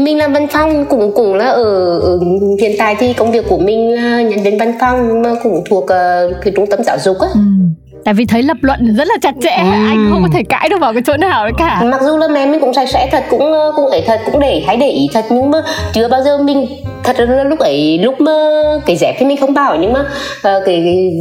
mình 0.00 0.18
làm 0.18 0.32
văn 0.32 0.46
phòng 0.50 0.84
cũng 0.90 1.12
cũng 1.14 1.34
là 1.34 1.46
ở, 1.46 1.98
ở 2.00 2.20
hiện 2.60 2.72
tại 2.78 2.96
thì 2.98 3.12
công 3.12 3.32
việc 3.32 3.44
của 3.48 3.58
mình 3.58 3.96
ờ, 3.96 4.02
là 4.02 4.22
nhân 4.22 4.42
viên 4.42 4.58
văn 4.58 4.72
phòng 4.80 5.22
mà 5.22 5.30
cũng 5.42 5.64
thuộc 5.70 5.84
uh, 5.84 5.88
cái 6.42 6.52
trung 6.56 6.66
tâm 6.70 6.84
giáo 6.84 6.98
dục 6.98 7.16
á. 7.20 7.28
Ừ 7.34 7.40
tại 8.08 8.14
vì 8.14 8.24
thấy 8.24 8.42
lập 8.42 8.56
luận 8.60 8.94
rất 8.96 9.08
là 9.08 9.14
chặt 9.22 9.34
chẽ 9.42 9.56
ừ. 9.56 9.70
anh 9.88 10.08
không 10.10 10.22
có 10.22 10.28
thể 10.32 10.42
cãi 10.48 10.68
được 10.68 10.76
vào 10.80 10.92
cái 10.92 11.02
chỗ 11.06 11.16
nào 11.16 11.44
đấy 11.44 11.52
cả. 11.58 11.82
Mặc 11.84 12.00
dù 12.02 12.16
là 12.16 12.28
mẹ 12.28 12.46
mình 12.46 12.60
cũng 12.60 12.74
sạch 12.74 12.88
sẽ 12.88 13.08
thật 13.12 13.24
cũng 13.30 13.52
cũng 13.76 13.86
ấy 13.86 14.02
thật 14.06 14.20
cũng 14.32 14.40
để 14.40 14.62
hay 14.66 14.76
để 14.76 14.88
ý 14.88 15.08
thật 15.12 15.24
nhưng 15.30 15.50
mà 15.50 15.58
chưa 15.92 16.08
bao 16.08 16.22
giờ 16.22 16.42
mình 16.42 16.66
thật 17.04 17.20
là 17.20 17.44
lúc 17.44 17.58
ấy 17.58 17.98
lúc 17.98 18.20
mà 18.20 18.32
cái 18.86 18.96
dép 18.96 19.14
thì 19.18 19.26
mình 19.26 19.36
không 19.40 19.54
bảo 19.54 19.76
nhưng 19.76 19.92
mà 19.92 20.00
uh, 20.00 20.42
cái, 20.42 20.60
cái 20.64 21.20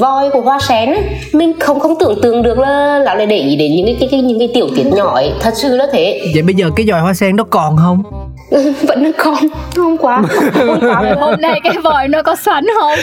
voi 0.00 0.30
của 0.30 0.40
hoa 0.40 0.58
sen 0.60 0.88
ấy, 0.88 1.02
mình 1.32 1.52
không 1.60 1.80
không 1.80 1.94
tưởng 2.00 2.20
tượng 2.22 2.42
được 2.42 2.58
là 2.58 2.98
là 2.98 3.14
lại 3.14 3.26
để 3.26 3.38
ý 3.38 3.56
đến 3.56 3.74
những 3.74 3.86
cái, 3.86 3.96
cái, 4.00 4.08
cái 4.10 4.20
những 4.20 4.38
cái 4.38 4.48
tiểu 4.54 4.68
tiết 4.76 4.86
nhỏ 4.86 5.14
ấy. 5.14 5.32
Thật 5.40 5.54
sự 5.56 5.76
là 5.76 5.86
thế. 5.92 6.20
Vậy 6.34 6.42
bây 6.42 6.54
giờ 6.54 6.66
cái 6.76 6.86
dòi 6.86 7.00
hoa 7.00 7.14
sen 7.14 7.36
nó 7.36 7.44
còn 7.50 7.76
không 7.76 8.23
vẫn 8.88 9.12
còn 9.18 9.34
hôm 9.76 9.96
qua 9.98 10.22
hôm 10.54 10.80
qua 10.80 11.14
hôm 11.20 11.40
nay 11.40 11.60
cái 11.64 11.76
vòi 11.84 12.08
nó 12.08 12.22
có 12.22 12.36
xoắn 12.36 12.64
không? 12.80 12.98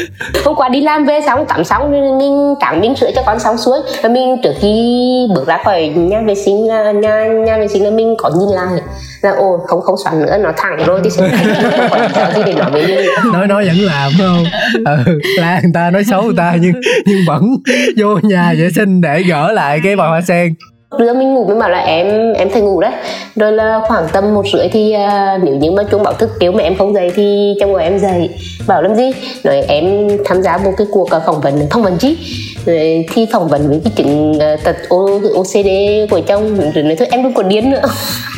Hôm 0.46 0.56
qua 0.56 0.70
đi 0.70 0.82
làm 0.82 1.06
về 1.06 1.20
xong 1.26 1.46
tắm 1.46 1.64
xong 1.64 1.92
mình 1.92 2.56
tặng 2.60 2.82
miếng 2.82 2.96
sữa 2.96 3.10
cho 3.16 3.22
con 3.26 3.40
xong 3.40 3.58
suối 3.58 3.80
và 4.04 4.10
mình 4.10 4.38
trước 4.44 4.54
khi 4.62 5.28
bước 5.36 5.48
ra 5.48 5.58
khỏi 5.66 5.88
nhà 5.96 6.22
vệ 6.28 6.36
sinh 6.36 6.68
là 6.68 6.92
nhà 6.92 7.28
nhà 7.46 7.58
vệ 7.58 7.68
sinh 7.68 7.84
là 7.84 7.90
mình 7.90 8.16
có 8.18 8.30
nhìn 8.30 8.50
lại 8.56 8.82
là 9.22 9.32
ồ 9.32 9.58
không 9.68 9.82
không 9.82 9.96
xoắn 10.04 10.22
nữa 10.22 10.38
nó 10.38 10.52
thẳng 10.58 10.78
rồi 10.86 11.00
thì 11.04 11.10
sẽ 11.10 11.30
có 12.20 12.34
gì 12.36 12.42
để 12.46 12.54
nói 12.54 12.72
với 12.72 12.88
mình. 12.88 13.34
Nói 13.34 13.48
nói 13.48 13.66
vẫn 13.66 13.78
làm 13.78 14.12
không? 14.18 14.44
Ừ 14.86 15.20
là 15.38 15.60
người 15.64 15.72
ta 15.74 15.92
nói 15.92 16.04
xấu 16.04 16.22
người 16.22 16.34
ta 16.38 16.56
nhưng 16.62 16.74
nhưng 17.06 17.20
vẫn 17.28 17.42
vô 17.98 18.20
nhà 18.22 18.54
vệ 18.58 18.70
sinh 18.76 19.02
để 19.02 19.24
gỡ 19.24 19.52
lại 19.52 19.80
cái 19.84 19.96
vòi 19.96 20.10
hoa 20.10 20.22
sen 20.22 20.54
đưa 20.97 21.13
mình 21.13 21.34
ngủ 21.34 21.45
mới 21.45 21.56
bảo 21.56 21.69
là 21.69 21.80
em 21.80 22.34
em 22.34 22.49
phải 22.49 22.62
ngủ 22.62 22.82
đấy. 22.82 22.91
Rồi 23.36 23.51
là 23.51 23.80
khoảng 23.88 24.08
tầm 24.13 24.34
một 24.34 24.47
rưỡi 24.54 24.67
thì 24.67 24.95
uh, 24.95 25.43
nếu 25.43 25.56
như 25.56 25.71
mà 25.71 25.84
chuông 25.84 26.04
báo 26.04 26.13
thức 26.13 26.30
kêu 26.39 26.51
mà 26.51 26.63
em 26.63 26.77
không 26.77 26.93
dậy 26.93 27.12
thì 27.15 27.56
trong 27.60 27.73
gọi 27.73 27.84
em 27.84 27.99
dậy. 27.99 28.30
Bảo 28.67 28.82
làm 28.82 28.95
gì? 28.95 29.12
Nói 29.43 29.62
em 29.67 30.08
tham 30.25 30.41
gia 30.41 30.58
một 30.58 30.71
cái 30.77 30.88
cuộc 30.91 31.10
à, 31.10 31.19
phỏng 31.25 31.41
vấn. 31.41 31.67
Phỏng 31.71 31.84
vấn 31.84 31.97
chứ 31.97 32.15
rồi 32.65 33.06
thi 33.13 33.26
phỏng 33.32 33.47
vấn 33.47 33.69
với 33.69 33.82
cái 33.84 33.93
chứng 33.95 34.32
uh, 34.32 34.63
tật 34.63 34.76
OCD 35.34 35.67
của 36.10 36.21
chồng. 36.28 36.71
Rồi 36.74 36.84
nói 36.84 36.95
thôi 36.95 37.08
em 37.12 37.24
đừng 37.24 37.34
còn 37.34 37.50
điên 37.50 37.69
nữa. 37.69 37.82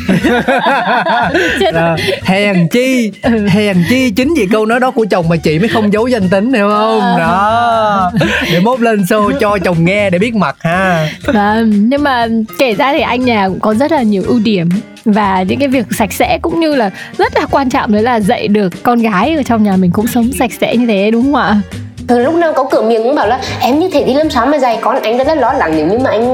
Rồi, 1.74 1.98
hèn 2.22 2.68
chi 2.68 3.12
hèn 3.48 3.76
chi 3.88 4.10
chính 4.10 4.34
vì 4.36 4.46
câu 4.52 4.66
nói 4.66 4.80
đó 4.80 4.90
của 4.90 5.06
chồng 5.10 5.28
mà 5.28 5.36
chị 5.36 5.58
mới 5.58 5.68
không 5.68 5.92
giấu 5.92 6.06
danh 6.06 6.28
tính 6.28 6.52
hiểu 6.52 6.68
không? 6.68 7.00
Đó. 7.00 8.12
Để 8.52 8.60
mốt 8.60 8.80
lên 8.80 9.02
show 9.02 9.38
cho 9.40 9.58
chồng 9.58 9.84
nghe 9.84 10.10
để 10.10 10.18
biết 10.18 10.34
mặt 10.34 10.56
ha. 10.60 11.08
À, 11.34 11.62
nhưng 11.66 12.02
mà 12.02 12.26
kể 12.58 12.74
ra 12.74 12.92
thì 12.92 13.00
anh 13.00 13.24
nhà 13.24 13.48
cũng 13.48 13.60
có 13.60 13.74
rất 13.74 13.92
là 13.92 14.02
nhiều 14.02 14.22
ưu 14.26 14.38
điểm 14.38 14.68
và 15.04 15.42
những 15.42 15.58
cái 15.58 15.68
việc 15.68 15.86
sạch 15.98 16.12
sẽ 16.12 16.38
cũng 16.42 16.60
như 16.60 16.74
là 16.74 16.90
rất 17.18 17.36
là 17.36 17.46
quan 17.50 17.70
trọng 17.70 17.92
đấy 17.92 18.02
là 18.02 18.20
dạy 18.20 18.48
được 18.48 18.72
con 18.82 18.98
gái 18.98 19.34
ở 19.36 19.42
trong 19.42 19.62
nhà 19.62 19.76
mình 19.76 19.90
cũng 19.90 20.06
sống 20.06 20.30
sạch 20.38 20.50
sẽ 20.60 20.76
như 20.76 20.86
thế 20.86 21.10
đúng 21.10 21.22
không 21.22 21.34
ạ 21.34 21.60
từ 22.08 22.18
lúc 22.18 22.34
nào 22.34 22.52
có 22.52 22.64
cửa 22.64 22.82
miệng 22.82 23.02
cũng 23.02 23.14
bảo 23.14 23.26
là 23.26 23.40
em 23.60 23.78
như 23.78 23.90
thế 23.92 24.02
thì 24.06 24.14
làm 24.14 24.30
sao 24.30 24.46
mà 24.46 24.58
dạy 24.58 24.78
con 24.80 25.02
anh 25.02 25.18
rất 25.18 25.28
là 25.28 25.34
lo 25.34 25.52
lắng 25.52 25.72
nếu 25.76 25.86
như 25.86 25.98
mà 25.98 26.10
anh 26.10 26.24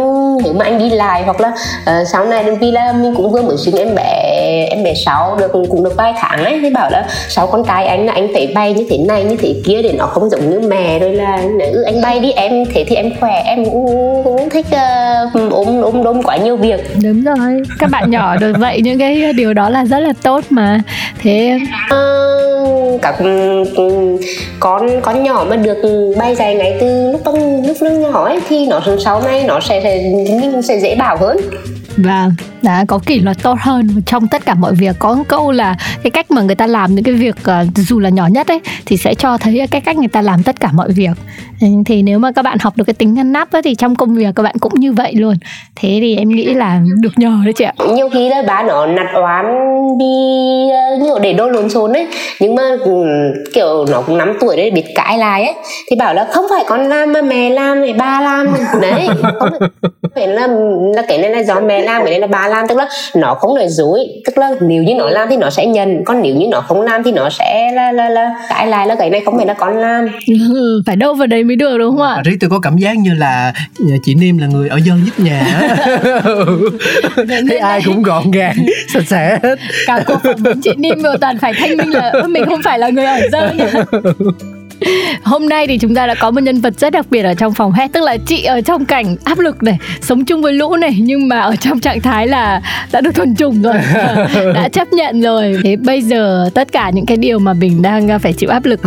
nếu 0.45 0.53
mà 0.53 0.65
anh 0.65 0.79
đi 0.79 0.91
lại 0.91 1.23
hoặc 1.25 1.41
là 1.41 1.49
uh, 1.49 2.09
sau 2.13 2.25
này 2.25 2.45
vì 2.61 2.71
là 2.71 2.93
mình 2.93 3.15
cũng 3.17 3.33
vừa 3.33 3.43
mới 3.43 3.57
sinh 3.57 3.77
em 3.77 3.95
bé 3.95 4.31
em 4.71 4.85
bé 4.85 4.95
sáu 4.95 5.37
được 5.37 5.53
cũng 5.53 5.85
được 5.85 5.97
vài 5.97 6.15
tháng 6.19 6.45
ấy 6.45 6.59
thì 6.63 6.71
bảo 6.71 6.91
là 6.91 7.05
sau 7.29 7.47
con 7.47 7.65
trai 7.65 7.87
anh 7.87 8.07
là 8.07 8.13
anh 8.13 8.29
phải 8.35 8.53
bay 8.55 8.75
như 8.75 8.87
thế 8.91 8.99
này 8.99 9.25
như 9.25 9.37
thế 9.37 9.55
kia 9.65 9.83
để 9.83 9.93
nó 9.99 10.07
không 10.07 10.31
giống 10.31 10.51
như 10.51 10.61
mẹ 10.69 10.99
rồi 10.99 11.13
là 11.13 11.43
nữ 11.59 11.83
anh 11.87 12.03
bay 12.03 12.21
đi 12.21 12.33
em 12.33 12.65
thế 12.75 12.85
thì 12.89 12.97
em 12.97 13.11
khỏe 13.21 13.43
em 13.47 13.65
cũng, 13.65 13.87
cũng 14.25 14.51
thích 14.51 14.67
uh, 15.37 15.53
ôm 15.53 15.83
ôm 15.83 16.03
đôm 16.03 16.23
quá 16.23 16.37
nhiều 16.37 16.57
việc. 16.57 16.81
Đúng 17.03 17.25
rồi 17.25 17.63
các 17.79 17.91
bạn 17.91 18.11
nhỏ 18.11 18.37
được 18.37 18.53
dạy 18.61 18.81
những 18.81 18.99
cái 18.99 19.33
điều 19.33 19.55
đó 19.55 19.71
là 19.71 19.85
rất 19.85 19.99
là 19.99 20.13
tốt 20.23 20.45
mà. 20.51 20.81
Thế 21.23 21.59
uh, 21.87 22.40
các 23.03 23.19
ừ, 23.19 23.65
ừ, 23.77 24.17
con 24.61 25.01
con 25.03 25.23
nhỏ 25.23 25.47
mà 25.51 25.57
được 25.57 26.13
bay 26.19 26.35
dài 26.35 26.55
ngay 26.55 26.77
từ 26.81 27.11
lúc 27.13 27.21
lúc 27.67 27.77
lúc 27.81 27.93
nhỏ 27.93 28.25
ấy 28.25 28.41
thì 28.49 28.67
nó 28.67 28.81
sau 29.05 29.23
này 29.23 29.45
nó 29.45 29.61
sẽ, 29.61 29.81
sẽ 29.83 29.99
mình 30.53 30.63
sẽ 30.63 30.81
dễ 30.81 30.95
bảo 30.95 31.17
hơn. 31.17 31.37
Vâng, 31.97 32.35
đã 32.63 32.85
có 32.89 32.99
kỷ 33.07 33.19
luật 33.19 33.37
tốt 33.43 33.57
hơn. 33.61 34.03
Trong 34.07 34.29
tất 34.29 34.45
cả 34.47 34.55
mọi 34.55 34.75
việc 34.75 34.97
có 34.99 35.25
câu 35.29 35.53
là 35.53 35.77
cái 36.03 36.11
cách 36.11 36.31
mà 36.31 36.43
người 36.43 36.55
ta 36.55 36.67
làm 36.67 36.95
những 36.95 37.05
cái 37.05 37.15
việc 37.15 37.37
uh, 37.41 37.77
dù 37.77 37.99
là 38.01 38.09
nhỏ 38.09 38.27
nhất 38.27 38.49
ấy 38.49 38.61
thì 38.87 38.97
sẽ 38.97 39.15
cho 39.15 39.39
thấy 39.39 39.67
cái 39.71 39.81
cách 39.81 39.97
người 39.97 40.09
ta 40.09 40.23
làm 40.23 40.43
tất 40.43 40.61
cả 40.61 40.69
mọi 40.73 40.93
việc. 40.93 41.11
Ừ, 41.61 41.67
thì 41.87 42.03
nếu 42.03 42.19
mà 42.19 42.33
các 42.33 42.43
bạn 42.43 42.59
học 42.61 42.77
được 42.77 42.85
cái 42.85 42.95
tính 42.95 43.15
ngăn 43.15 43.33
nắp 43.33 43.53
ấy, 43.53 43.63
thì 43.63 43.75
trong 43.75 43.97
công 43.97 44.15
việc 44.15 44.35
các 44.37 44.43
bạn 44.43 44.55
cũng 44.61 44.73
như 44.75 44.93
vậy 44.93 45.13
luôn. 45.15 45.35
Thế 45.77 45.99
thì 46.01 46.17
em 46.17 46.29
nghĩ 46.29 46.55
là 46.55 46.81
được 47.01 47.13
nhờ 47.17 47.39
đấy 47.45 47.53
chị 47.53 47.65
ạ. 47.65 47.73
Nhiều 47.93 48.09
khi 48.13 48.29
là 48.29 48.43
bà 48.47 48.63
nó 48.63 48.87
nặt 48.87 49.07
oán 49.15 49.47
đi 49.99 50.07
ờ, 50.71 51.07
kiểu 51.07 51.19
để 51.19 51.33
đôi 51.33 51.53
lộn 51.53 51.71
xốn 51.71 51.93
ấy. 51.93 52.07
Nhưng 52.41 52.55
mà 52.55 52.63
ừ, 52.81 52.93
kiểu 53.55 53.85
nó 53.91 54.03
cũng 54.03 54.19
năm 54.19 54.37
tuổi 54.41 54.57
đấy 54.57 54.71
biết 54.71 54.85
cãi 54.95 55.19
lại 55.19 55.45
ấy. 55.45 55.55
Thì 55.91 55.97
bảo 55.97 56.15
là 56.15 56.27
không 56.33 56.45
phải 56.51 56.65
con 56.69 56.89
làm 56.89 57.13
mà 57.13 57.23
mẹ 57.23 57.51
làm 57.51 57.81
này 57.81 57.93
ba 57.93 58.21
làm. 58.21 58.47
Đấy 58.83 59.09
không 59.41 60.11
phải 60.15 60.29
là 60.29 60.47
là 60.95 61.03
cái 61.09 61.19
này 61.19 61.31
là 61.31 61.43
do 61.43 61.61
mẹ 61.61 61.83
làm 61.83 62.03
cái 62.03 62.11
này 62.11 62.21
là 62.21 62.27
ba 62.27 62.49
làm 62.51 62.69
tức 62.69 62.79
là 62.79 62.89
nó 63.17 63.35
không 63.35 63.55
nói 63.55 63.67
dối 63.69 64.01
tức 64.27 64.39
là 64.39 64.51
nếu 64.61 64.83
như 64.83 64.95
nó 64.95 65.07
làm 65.07 65.29
thì 65.31 65.37
nó 65.37 65.51
sẽ 65.51 65.67
nhận 65.67 66.05
còn 66.05 66.23
nếu 66.23 66.35
như 66.35 66.47
nó 66.51 66.61
không 66.61 66.83
làm 66.83 67.03
thì 67.03 67.13
nó 67.13 67.31
sẽ 67.31 67.71
là 67.75 67.93
là 67.93 68.09
là 68.09 68.31
cãi 68.49 68.67
lại 68.67 68.87
là 68.87 68.95
cái 68.95 69.11
này 69.11 69.21
không 69.25 69.37
phải 69.37 69.47
là 69.47 69.55
con 69.55 69.79
làm 69.79 70.09
ừ, 70.53 70.83
phải 70.87 70.97
đâu 70.97 71.15
vào 71.15 71.27
đấy 71.27 71.45
mới 71.45 71.57
được 71.57 71.79
đúng 71.79 71.97
không 71.97 72.07
ạ? 72.07 72.23
Riết 72.25 72.37
tôi 72.41 72.51
có 72.51 72.59
cảm 72.61 72.77
giác 72.77 72.99
như 72.99 73.15
là 73.15 73.53
chị 74.03 74.15
Nim 74.15 74.39
là 74.39 74.47
người 74.47 74.69
ở 74.69 74.81
dơ 74.81 74.93
nhất 74.95 75.21
nhà. 75.21 75.71
Thấy 77.49 77.59
ai 77.59 77.83
cũng 77.85 78.03
gọn 78.03 78.31
gàng 78.31 78.57
sạch 78.89 79.05
sẽ 79.07 79.39
hết. 79.43 79.59
Cả 79.87 80.03
cuộc 80.07 80.19
phỏng 80.25 80.37
vấn 80.37 80.61
chị 80.61 80.71
Nim 80.77 81.03
đều 81.03 81.17
toàn 81.21 81.39
phải 81.39 81.53
thanh 81.59 81.77
minh 81.77 81.91
là 81.91 82.13
mình 82.29 82.45
không 82.47 82.63
phải 82.65 82.79
là 82.79 82.89
người 82.89 83.05
ở 83.05 83.21
dơ 83.33 83.51
nha 83.51 83.85
Hôm 85.23 85.49
nay 85.49 85.67
thì 85.67 85.79
chúng 85.79 85.95
ta 85.95 86.07
đã 86.07 86.15
có 86.21 86.31
một 86.31 86.41
nhân 86.41 86.61
vật 86.61 86.75
rất 86.79 86.93
đặc 86.93 87.07
biệt 87.11 87.23
ở 87.23 87.35
trong 87.35 87.55
phòng 87.55 87.73
hát 87.73 87.91
Tức 87.93 88.01
là 88.01 88.17
chị 88.27 88.45
ở 88.45 88.61
trong 88.61 88.85
cảnh 88.85 89.17
áp 89.25 89.39
lực 89.39 89.63
này 89.63 89.79
Sống 90.01 90.25
chung 90.25 90.43
với 90.43 90.53
lũ 90.53 90.77
này 90.77 90.97
Nhưng 91.01 91.29
mà 91.29 91.41
ở 91.41 91.57
trong 91.57 91.81
trạng 91.81 92.01
thái 92.01 92.27
là 92.27 92.63
đã 92.93 93.01
được 93.01 93.15
thuần 93.15 93.35
trùng 93.35 93.63
rồi 93.63 93.75
Đã 94.55 94.69
chấp 94.73 94.93
nhận 94.93 95.21
rồi. 95.21 95.59
Thế 95.65 95.77
bây 95.77 96.03
giờ 96.03 96.51
tất 96.55 96.73
cả 96.73 96.91
những 96.91 97.07
cái 97.07 97.17
điều 97.17 97.39
mà 97.39 97.53
mình 97.53 97.83
đang 97.83 98.19
phải 98.19 98.33
chịu 98.33 98.51
áp 98.51 98.65
lực 98.65 98.81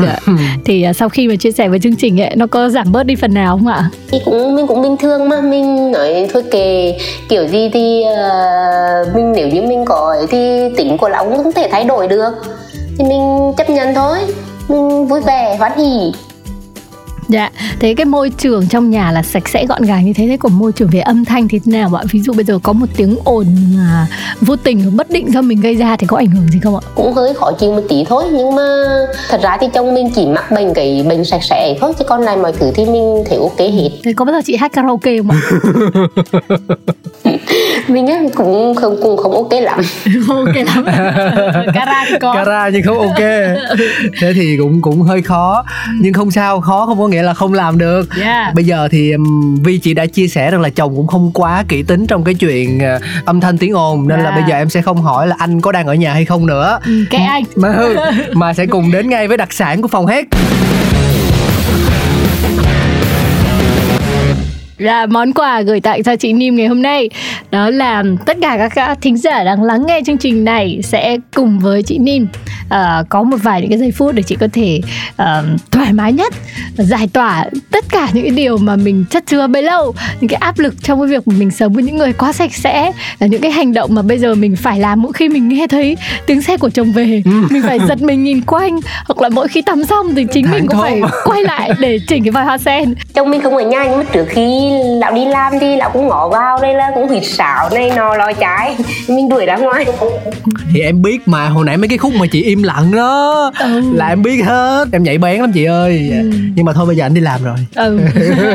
Thì 0.66 0.86
sau 0.96 1.10
khi 1.10 1.28
mà 1.28 1.36
chia 1.36 1.52
sẻ 1.52 1.68
với 1.68 1.80
chương 1.80 1.96
trình 1.96 2.22
ấy 2.22 2.36
Nó 2.36 2.48
có 2.48 2.70
giảm 2.70 2.92
bớt 2.92 3.04
đi 3.04 3.16
phần 3.16 3.34
nào 3.34 3.58
không 3.58 3.68
ạ? 3.68 3.90
Thì 4.12 4.20
cũng 4.26 4.56
mình 4.56 4.68
cũng 4.68 4.82
bình 4.82 4.98
thường 4.98 5.30
mà 5.30 5.42
Mình 5.42 5.92
nói 5.92 6.28
thôi 6.34 6.44
kề 6.52 6.98
kiểu 7.30 7.48
gì 7.48 7.70
thì 7.74 8.04
uh, 8.04 9.16
mình 9.16 9.34
nếu 9.36 9.48
như 9.48 9.62
mình 9.62 9.86
có 9.86 10.16
thì 10.30 10.60
tính 10.78 10.98
của 10.98 11.10
lão 11.10 11.26
cũng 11.26 11.44
không 11.44 11.52
thể 11.52 11.68
thay 11.72 11.84
đổi 11.84 12.08
được. 12.08 12.32
Thì 12.98 13.06
mình 13.06 13.54
chấp 13.58 13.70
nhận 13.70 13.96
thôi 13.96 14.18
vui 15.10 15.22
vẻ 15.22 15.56
hoan 15.60 15.72
hỉ 15.78 16.12
Dạ, 17.28 17.52
thế 17.80 17.94
cái 17.98 18.06
môi 18.06 18.30
trường 18.30 18.68
trong 18.68 18.90
nhà 18.90 19.12
là 19.12 19.24
sạch 19.24 19.50
sẽ 19.50 19.66
gọn 19.66 19.82
gàng 19.82 20.06
như 20.06 20.14
thế 20.14 20.28
Thế 20.28 20.38
còn 20.38 20.54
môi 20.54 20.72
trường 20.72 20.90
về 20.92 21.00
âm 21.00 21.26
thanh 21.26 21.48
thì 21.48 21.60
thế 21.60 21.72
nào 21.72 21.98
ạ? 21.98 22.04
Ví 22.12 22.20
dụ 22.20 22.34
bây 22.34 22.46
giờ 22.46 22.60
có 22.64 22.74
một 22.74 22.86
tiếng 22.98 23.18
ồn 23.24 23.46
mà 23.76 24.08
vô 24.42 24.56
tình 24.56 24.98
bất 24.98 25.10
định 25.10 25.34
do 25.34 25.42
mình 25.42 25.62
gây 25.62 25.76
ra 25.76 25.96
thì 25.96 26.08
có 26.08 26.18
ảnh 26.18 26.28
hưởng 26.28 26.48
gì 26.52 26.60
không 26.64 26.76
ạ? 26.76 26.82
Cũng 26.96 27.14
hơi 27.14 27.34
khó 27.34 27.52
chịu 27.52 27.74
một 27.74 27.82
tí 27.90 28.04
thôi 28.04 28.24
Nhưng 28.32 28.56
mà 28.56 28.86
thật 29.30 29.42
ra 29.44 29.58
thì 29.62 29.68
chồng 29.74 29.94
mình 29.94 30.10
chỉ 30.16 30.26
mắc 30.26 30.52
bệnh 30.52 30.74
cái 30.74 31.06
bệnh 31.10 31.26
sạch 31.26 31.44
sẽ 31.44 31.78
thôi 31.82 31.94
Chứ 32.00 32.06
còn 32.08 32.22
lại 32.22 32.38
mọi 32.38 32.54
thứ 32.54 32.72
thì 32.76 32.86
mình 32.86 33.24
thấy 33.30 33.38
ok 33.38 33.60
hết 33.60 33.90
Thế 34.04 34.14
có 34.14 34.26
bao 34.26 34.36
giờ 34.36 34.42
chị 34.46 34.56
hát 34.56 34.72
karaoke 34.74 35.18
không 35.18 35.30
ạ? 35.30 35.40
mình 37.88 38.08
á 38.08 38.20
cũng 38.36 38.76
không 38.76 38.98
cũng 39.02 39.18
không 39.18 39.32
ok 39.32 39.52
lắm. 39.62 39.80
Ok 40.30 40.56
lắm. 40.56 40.86
Cara 41.74 42.06
thì 42.10 42.16
có. 42.22 42.34
Cara 42.34 42.70
nhưng 42.70 42.84
không 42.84 43.00
ok. 43.00 43.20
Thế 44.20 44.34
thì 44.34 44.58
cũng 44.58 44.82
cũng 44.82 45.02
hơi 45.02 45.22
khó. 45.22 45.66
Nhưng 46.00 46.14
không 46.14 46.32
sao 46.32 46.62
khó 46.62 46.86
không 46.86 47.00
có 47.00 47.08
nghĩa 47.08 47.24
là 47.24 47.34
không 47.34 47.54
làm 47.54 47.78
được. 47.78 48.08
Yeah. 48.22 48.54
bây 48.54 48.64
giờ 48.64 48.88
thì 48.92 49.14
vi 49.64 49.78
chị 49.78 49.94
đã 49.94 50.06
chia 50.06 50.28
sẻ 50.28 50.52
rằng 50.52 50.62
là 50.62 50.70
chồng 50.70 50.96
cũng 50.96 51.08
không 51.08 51.32
quá 51.34 51.64
kỹ 51.68 51.84
tính 51.84 52.08
trong 52.08 52.24
cái 52.24 52.34
chuyện 52.34 52.78
uh, 52.78 53.26
âm 53.26 53.42
thanh 53.42 53.58
tiếng 53.58 53.74
ồn 53.74 54.08
nên 54.08 54.20
yeah. 54.20 54.32
là 54.32 54.40
bây 54.42 54.50
giờ 54.50 54.56
em 54.56 54.70
sẽ 54.70 54.82
không 54.82 55.02
hỏi 55.02 55.28
là 55.28 55.36
anh 55.40 55.62
có 55.62 55.72
đang 55.72 55.88
ở 55.88 55.94
nhà 55.94 56.14
hay 56.14 56.26
không 56.26 56.46
nữa. 56.46 56.80
Ừ, 56.86 57.04
cái 57.10 57.24
anh. 57.24 57.44
mà 57.56 57.74
mà 58.34 58.54
sẽ 58.54 58.66
cùng 58.66 58.92
đến 58.92 59.10
ngay 59.10 59.28
với 59.28 59.38
đặc 59.38 59.54
sản 59.54 59.82
của 59.82 59.88
phòng 59.88 60.06
hát 60.08 60.28
là 64.84 65.06
món 65.06 65.34
quà 65.34 65.62
gửi 65.62 65.82
tặng 65.82 66.04
cho 66.04 66.16
chị 66.16 66.34
Nim 66.34 66.56
ngày 66.56 66.68
hôm 66.68 66.82
nay. 66.82 67.10
Đó 67.52 67.70
là 67.70 68.04
tất 68.26 68.38
cả 68.42 68.70
các 68.76 68.98
thính 69.02 69.18
giả 69.18 69.44
đang 69.44 69.64
lắng 69.64 69.86
nghe 69.88 70.02
chương 70.06 70.18
trình 70.18 70.46
này 70.46 70.80
sẽ 70.84 71.18
cùng 71.36 71.60
với 71.60 71.84
chị 71.84 71.98
Nim 71.98 72.28
uh, 72.66 73.10
có 73.10 73.24
một 73.24 73.38
vài 73.44 73.62
những 73.62 73.70
cái 73.70 73.80
giây 73.80 73.92
phút 73.92 74.16
để 74.16 74.24
chị 74.24 74.36
có 74.36 74.48
thể 74.54 74.82
uh, 75.10 75.62
thoải 75.72 75.94
mái 75.94 76.14
nhất 76.14 76.34
giải 76.78 77.10
tỏa 77.14 77.46
tất 77.72 77.86
cả 77.90 78.10
những 78.14 78.24
cái 78.24 78.32
điều 78.32 78.58
mà 78.58 78.76
mình 78.76 79.06
chất 79.10 79.24
chứa 79.28 79.48
bấy 79.48 79.64
lâu 79.64 79.94
những 80.22 80.30
cái 80.30 80.38
áp 80.38 80.60
lực 80.60 80.74
trong 80.84 81.00
cái 81.00 81.08
việc 81.08 81.28
mà 81.28 81.36
mình 81.38 81.52
sống 81.52 81.74
với 81.74 81.84
những 81.84 81.98
người 81.98 82.14
quá 82.14 82.34
sạch 82.34 82.54
sẽ 82.54 82.92
là 83.20 83.28
những 83.28 83.42
cái 83.42 83.52
hành 83.52 83.74
động 83.74 83.96
mà 83.96 84.02
bây 84.02 84.18
giờ 84.18 84.36
mình 84.36 84.56
phải 84.56 84.80
làm 84.80 85.02
mỗi 85.02 85.14
khi 85.14 85.30
mình 85.30 85.50
nghe 85.50 85.68
thấy 85.68 85.98
tiếng 86.26 86.42
xe 86.42 86.58
của 86.58 86.70
chồng 86.70 86.92
về. 86.92 87.22
Ừ. 87.26 87.32
mình 87.50 87.62
phải 87.62 87.80
giật 87.88 88.02
mình 88.02 88.24
nhìn 88.24 88.42
quanh 88.42 88.80
hoặc 89.06 89.22
là 89.22 89.30
mỗi 89.30 89.48
khi 89.48 89.62
tắm 89.62 89.84
xong 89.84 90.16
thì 90.16 90.26
chính 90.34 90.52
mình 90.52 90.68
cũng 90.68 90.82
phải 90.82 91.02
quay 91.26 91.44
lại 91.44 91.72
để 91.80 92.00
chỉnh 92.08 92.24
cái 92.24 92.32
vòi 92.32 92.44
hoa 92.44 92.58
sen. 92.58 92.94
Chồng 93.14 93.32
mình 93.32 93.42
không 93.42 93.56
ở 93.56 93.64
nhà 93.64 93.84
nhưng 93.84 93.98
mà 93.98 94.04
trước 94.04 94.26
khi 94.30 94.73
lão 95.00 95.14
đi 95.14 95.26
làm 95.26 95.54
thì 95.60 95.76
lão 95.76 95.90
cũng 95.90 96.08
ngỏ 96.08 96.30
vào 96.30 96.62
đây 96.62 96.74
là 96.74 96.92
cũng 96.96 97.10
hít 97.10 97.24
xảo 97.26 97.70
này 97.70 97.92
nọ 97.96 98.16
lòi 98.16 98.34
trái 98.34 98.76
mình 99.08 99.30
đuổi 99.30 99.46
ra 99.46 99.56
ngoài. 99.56 99.86
Thì 100.74 100.82
em 100.82 101.02
biết 101.02 101.28
mà 101.28 101.48
hồi 101.50 101.66
nãy 101.66 101.78
mấy 101.78 101.88
cái 101.88 101.98
khúc 101.98 102.14
mà 102.16 102.26
chị 102.32 102.44
im 102.44 102.64
lặng 102.64 102.92
đó 102.92 103.52
ừ. 103.60 103.82
là 103.94 104.08
em 104.08 104.24
biết 104.24 104.46
hết. 104.46 104.86
Em 104.92 105.04
nhảy 105.04 105.18
bén 105.18 105.42
lắm 105.42 105.52
chị 105.52 105.64
ơi. 105.64 106.10
Ừ. 106.12 106.32
nhưng 106.56 106.66
mà 106.66 106.74
thôi 106.74 106.86
bây 106.86 106.96
giờ 106.96 107.06
anh 107.06 107.14
đi 107.14 107.22
làm 107.22 107.44
rồi. 107.44 107.56
Ừ. 107.76 108.00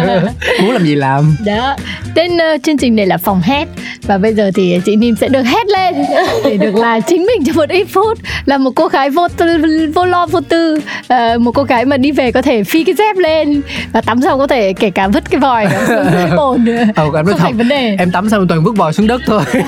muốn 0.63 0.71
làm 0.71 0.85
gì 0.85 0.95
làm? 0.95 1.37
Đó. 1.47 1.77
Tên 2.15 2.31
uh, 2.37 2.63
chương 2.63 2.79
trình 2.79 2.97
này 2.97 3.07
là 3.07 3.17
phòng 3.17 3.41
hét 3.45 3.69
và 4.07 4.19
bây 4.19 4.35
giờ 4.35 4.51
thì 4.55 4.81
chị 4.85 4.97
Nim 4.97 5.17
sẽ 5.17 5.29
được 5.29 5.43
hét 5.43 5.67
lên. 5.67 5.95
Để 6.45 6.57
được 6.57 6.75
là 6.75 7.01
chính 7.01 7.27
mình 7.27 7.45
trong 7.47 7.57
một 7.57 7.69
ít 7.69 7.85
phút. 7.85 8.19
Là 8.45 8.59
một 8.59 8.71
cô 8.75 8.89
gái 8.89 9.11
vô 9.11 9.29
tư, 9.29 9.59
vô 9.95 10.05
lo 10.05 10.27
vô 10.27 10.41
tư. 10.41 10.81
Uh, 11.13 11.41
một 11.41 11.53
cô 11.55 11.63
gái 11.63 11.85
mà 11.85 11.97
đi 11.97 12.13
về 12.13 12.33
có 12.33 12.43
thể 12.43 12.65
phi 12.65 12.85
cái 12.85 12.95
dép 12.99 13.17
lên. 13.17 13.61
Và 13.93 14.01
tắm 14.01 14.23
xong 14.23 14.39
có 14.39 14.47
thể 14.47 14.73
kể 14.73 14.91
cả 14.91 15.09
vứt 15.09 15.31
cái 15.31 15.41
vòi 15.41 15.67
bồn 16.37 16.67
ừ, 16.67 16.77
em 16.97 17.27
nói 17.27 17.35
thật 17.39 17.49
vấn 17.55 17.69
đề? 17.69 17.97
em 17.99 18.11
tắm 18.11 18.29
xong 18.29 18.49
toàn 18.49 18.65
vứt 18.65 18.73
vòi 18.77 18.93
xuống 18.93 19.07
đất 19.07 19.21
thôi. 19.27 19.43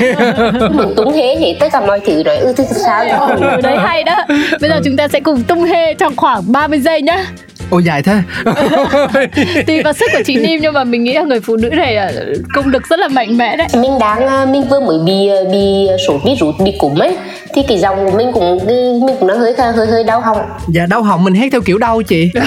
Mình 0.71 0.95
tung 0.97 1.13
hế 1.13 1.37
thì 1.39 1.57
tất 1.61 1.69
cả 1.73 1.81
mọi 1.81 2.01
thứ 2.07 2.23
rồi 2.23 2.37
ư 2.37 2.55
ừ, 2.57 2.65
sao 2.85 3.29
ừ, 3.29 3.61
đấy 3.63 3.77
hay 3.79 4.05
đó. 4.05 4.17
Bây 4.61 4.71
giờ 4.71 4.81
chúng 4.85 4.97
ta 4.97 5.09
sẽ 5.09 5.21
cùng 5.21 5.43
tung 5.43 5.65
hê 5.65 5.95
trong 5.95 6.17
khoảng 6.17 6.53
30 6.53 6.81
giây 6.81 7.03
nhá. 7.03 7.27
Ồ 7.71 7.79
dài 7.79 8.03
thế. 8.03 8.15
Tùy 9.67 9.83
vào 9.83 9.93
sức 9.93 10.11
của 10.13 10.23
chị 10.25 10.37
Nim 10.37 10.61
nhưng 10.63 10.75
mà 10.75 10.85
mình 10.85 11.05
nghĩ 11.05 11.13
là 11.15 11.23
người 11.23 11.41
phụ 11.41 11.57
nữ 11.57 11.69
này 11.69 11.95
là 11.95 12.13
công 12.55 12.69
lực 12.69 12.83
rất 12.91 12.99
là 12.99 13.09
mạnh 13.09 13.39
mẽ 13.39 13.57
đấy. 13.57 13.67
Mình 13.75 13.91
đang, 14.01 14.27
à, 14.27 14.47
mình 14.47 14.63
vừa 14.71 14.81
mới 14.81 14.99
bị 15.07 15.29
à, 15.29 15.37
bị 15.53 15.89
sốt 16.07 16.21
virus, 16.25 16.55
bị 16.65 16.73
cúm 16.79 16.99
ấy. 16.99 17.17
Thì 17.55 17.63
cái 17.69 17.79
giọng 17.79 17.97
của 17.97 18.17
mình 18.17 18.33
cũng 18.33 18.59
mình 19.07 19.17
cũng 19.21 19.29
đang 19.29 19.39
hơi 19.39 19.55
hơi 19.77 19.87
hơi 19.87 20.05
đau 20.05 20.21
họng. 20.21 20.39
Dạ 20.69 20.87
đau 20.87 21.03
họng 21.03 21.25
mình 21.25 21.35
hét 21.35 21.49
theo 21.53 21.61
kiểu 21.61 21.79
đau 21.79 22.03
chị 22.03 22.31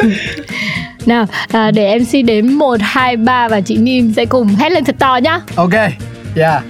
Nào, 1.06 1.26
à, 1.48 1.70
để 1.70 1.86
em 1.86 2.02
MC 2.02 2.24
đếm 2.26 2.58
1, 2.58 2.76
2, 2.80 3.16
3 3.16 3.48
và 3.48 3.60
chị 3.60 3.76
Nim 3.76 4.12
sẽ 4.16 4.24
cùng 4.24 4.48
hét 4.48 4.72
lên 4.72 4.84
thật 4.84 4.96
to 4.98 5.16
nhá. 5.16 5.40
Ok, 5.56 5.72
dạ 6.34 6.50
yeah. 6.50 6.62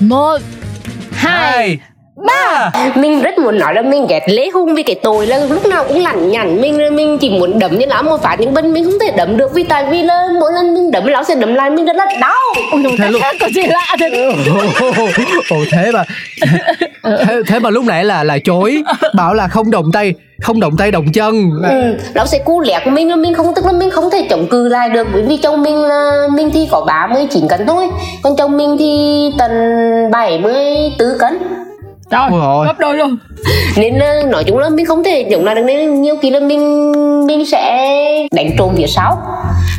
1, 0.00 0.38
2, 1.12 1.78
ba! 2.26 2.70
Mình 2.94 3.22
rất 3.22 3.38
muốn 3.38 3.58
nói 3.58 3.74
là 3.74 3.82
mình 3.82 4.06
ghét 4.06 4.22
lễ 4.28 4.50
hung 4.54 4.74
vì 4.74 4.82
cái 4.82 4.96
tội 5.02 5.26
là 5.26 5.38
lúc 5.38 5.66
nào 5.66 5.84
cũng 5.88 6.02
lẳng 6.02 6.28
nhằn 6.28 6.60
mình 6.60 6.96
mình 6.96 7.18
chỉ 7.18 7.30
muốn 7.30 7.58
đấm 7.58 7.78
như 7.78 7.86
lão 7.86 8.02
một 8.02 8.22
phát 8.22 8.36
nhưng 8.38 8.54
bên 8.54 8.72
mình 8.72 8.84
không 8.84 8.98
thể 9.00 9.10
đấm 9.16 9.36
được 9.36 9.52
vì 9.54 9.64
tại 9.64 9.86
vì 9.90 10.02
là 10.02 10.28
mỗi 10.40 10.52
lần 10.54 10.74
mình 10.74 10.90
đấm 10.90 11.06
lão 11.06 11.24
sẽ 11.24 11.34
đấm 11.34 11.54
lại 11.54 11.70
mình 11.70 11.86
rất 11.86 11.96
là 11.96 12.06
đau. 12.20 12.34
Ôi 12.72 12.82
thế 12.98 13.10
luôn 13.10 13.22
có 13.40 13.48
gì 13.48 13.62
lạ 13.62 13.96
thế? 14.00 14.34
Ồ 15.50 15.56
thế 15.72 15.90
mà 15.92 16.04
thế, 17.04 17.40
thế 17.46 17.58
mà 17.58 17.70
lúc 17.70 17.84
nãy 17.84 18.04
là 18.04 18.24
là 18.24 18.38
chối 18.44 18.82
bảo 19.14 19.34
là 19.34 19.48
không 19.48 19.70
động 19.70 19.90
tay 19.92 20.14
không 20.42 20.60
động 20.60 20.76
tay 20.78 20.90
động 20.90 21.06
chân. 21.14 21.50
Ừ, 21.70 21.96
lão 22.14 22.26
sẽ 22.26 22.38
cu 22.44 22.60
lẹt 22.60 22.86
mình 22.86 23.08
là 23.08 23.16
mình 23.16 23.34
không 23.34 23.46
tức 23.56 23.66
là 23.66 23.72
mình 23.72 23.90
không 23.90 24.10
thể 24.12 24.26
chống 24.30 24.46
cự 24.50 24.68
lại 24.68 24.88
được 24.88 25.06
bởi 25.12 25.22
vì 25.22 25.36
chồng 25.36 25.62
mình 25.62 25.76
là 25.76 26.26
mình 26.34 26.50
thì 26.54 26.68
có 26.70 26.84
39 26.86 27.48
cân 27.48 27.66
thôi 27.66 27.88
còn 28.22 28.36
chồng 28.36 28.56
mình 28.56 28.76
thì 28.78 29.30
tầm 29.38 29.50
74 30.12 31.08
cân 31.18 31.38
Trời, 32.10 32.28
Ôi 32.30 32.66
gấp 32.66 32.78
đôi 32.78 32.96
luôn. 32.96 33.16
Nên 33.76 33.98
ờ, 33.98 34.22
nói 34.26 34.44
chung 34.44 34.58
là 34.58 34.68
mình 34.68 34.86
không 34.86 35.04
thể 35.04 35.28
chống 35.30 35.44
lại 35.44 35.54
được 35.54 35.62
Nên 35.66 36.02
nhiều 36.02 36.16
khi 36.22 36.30
là 36.30 36.40
mình 36.40 36.92
mình 37.26 37.46
sẽ 37.46 37.88
đánh 38.36 38.50
trộm 38.58 38.74
phía 38.76 38.86
sau. 38.86 39.18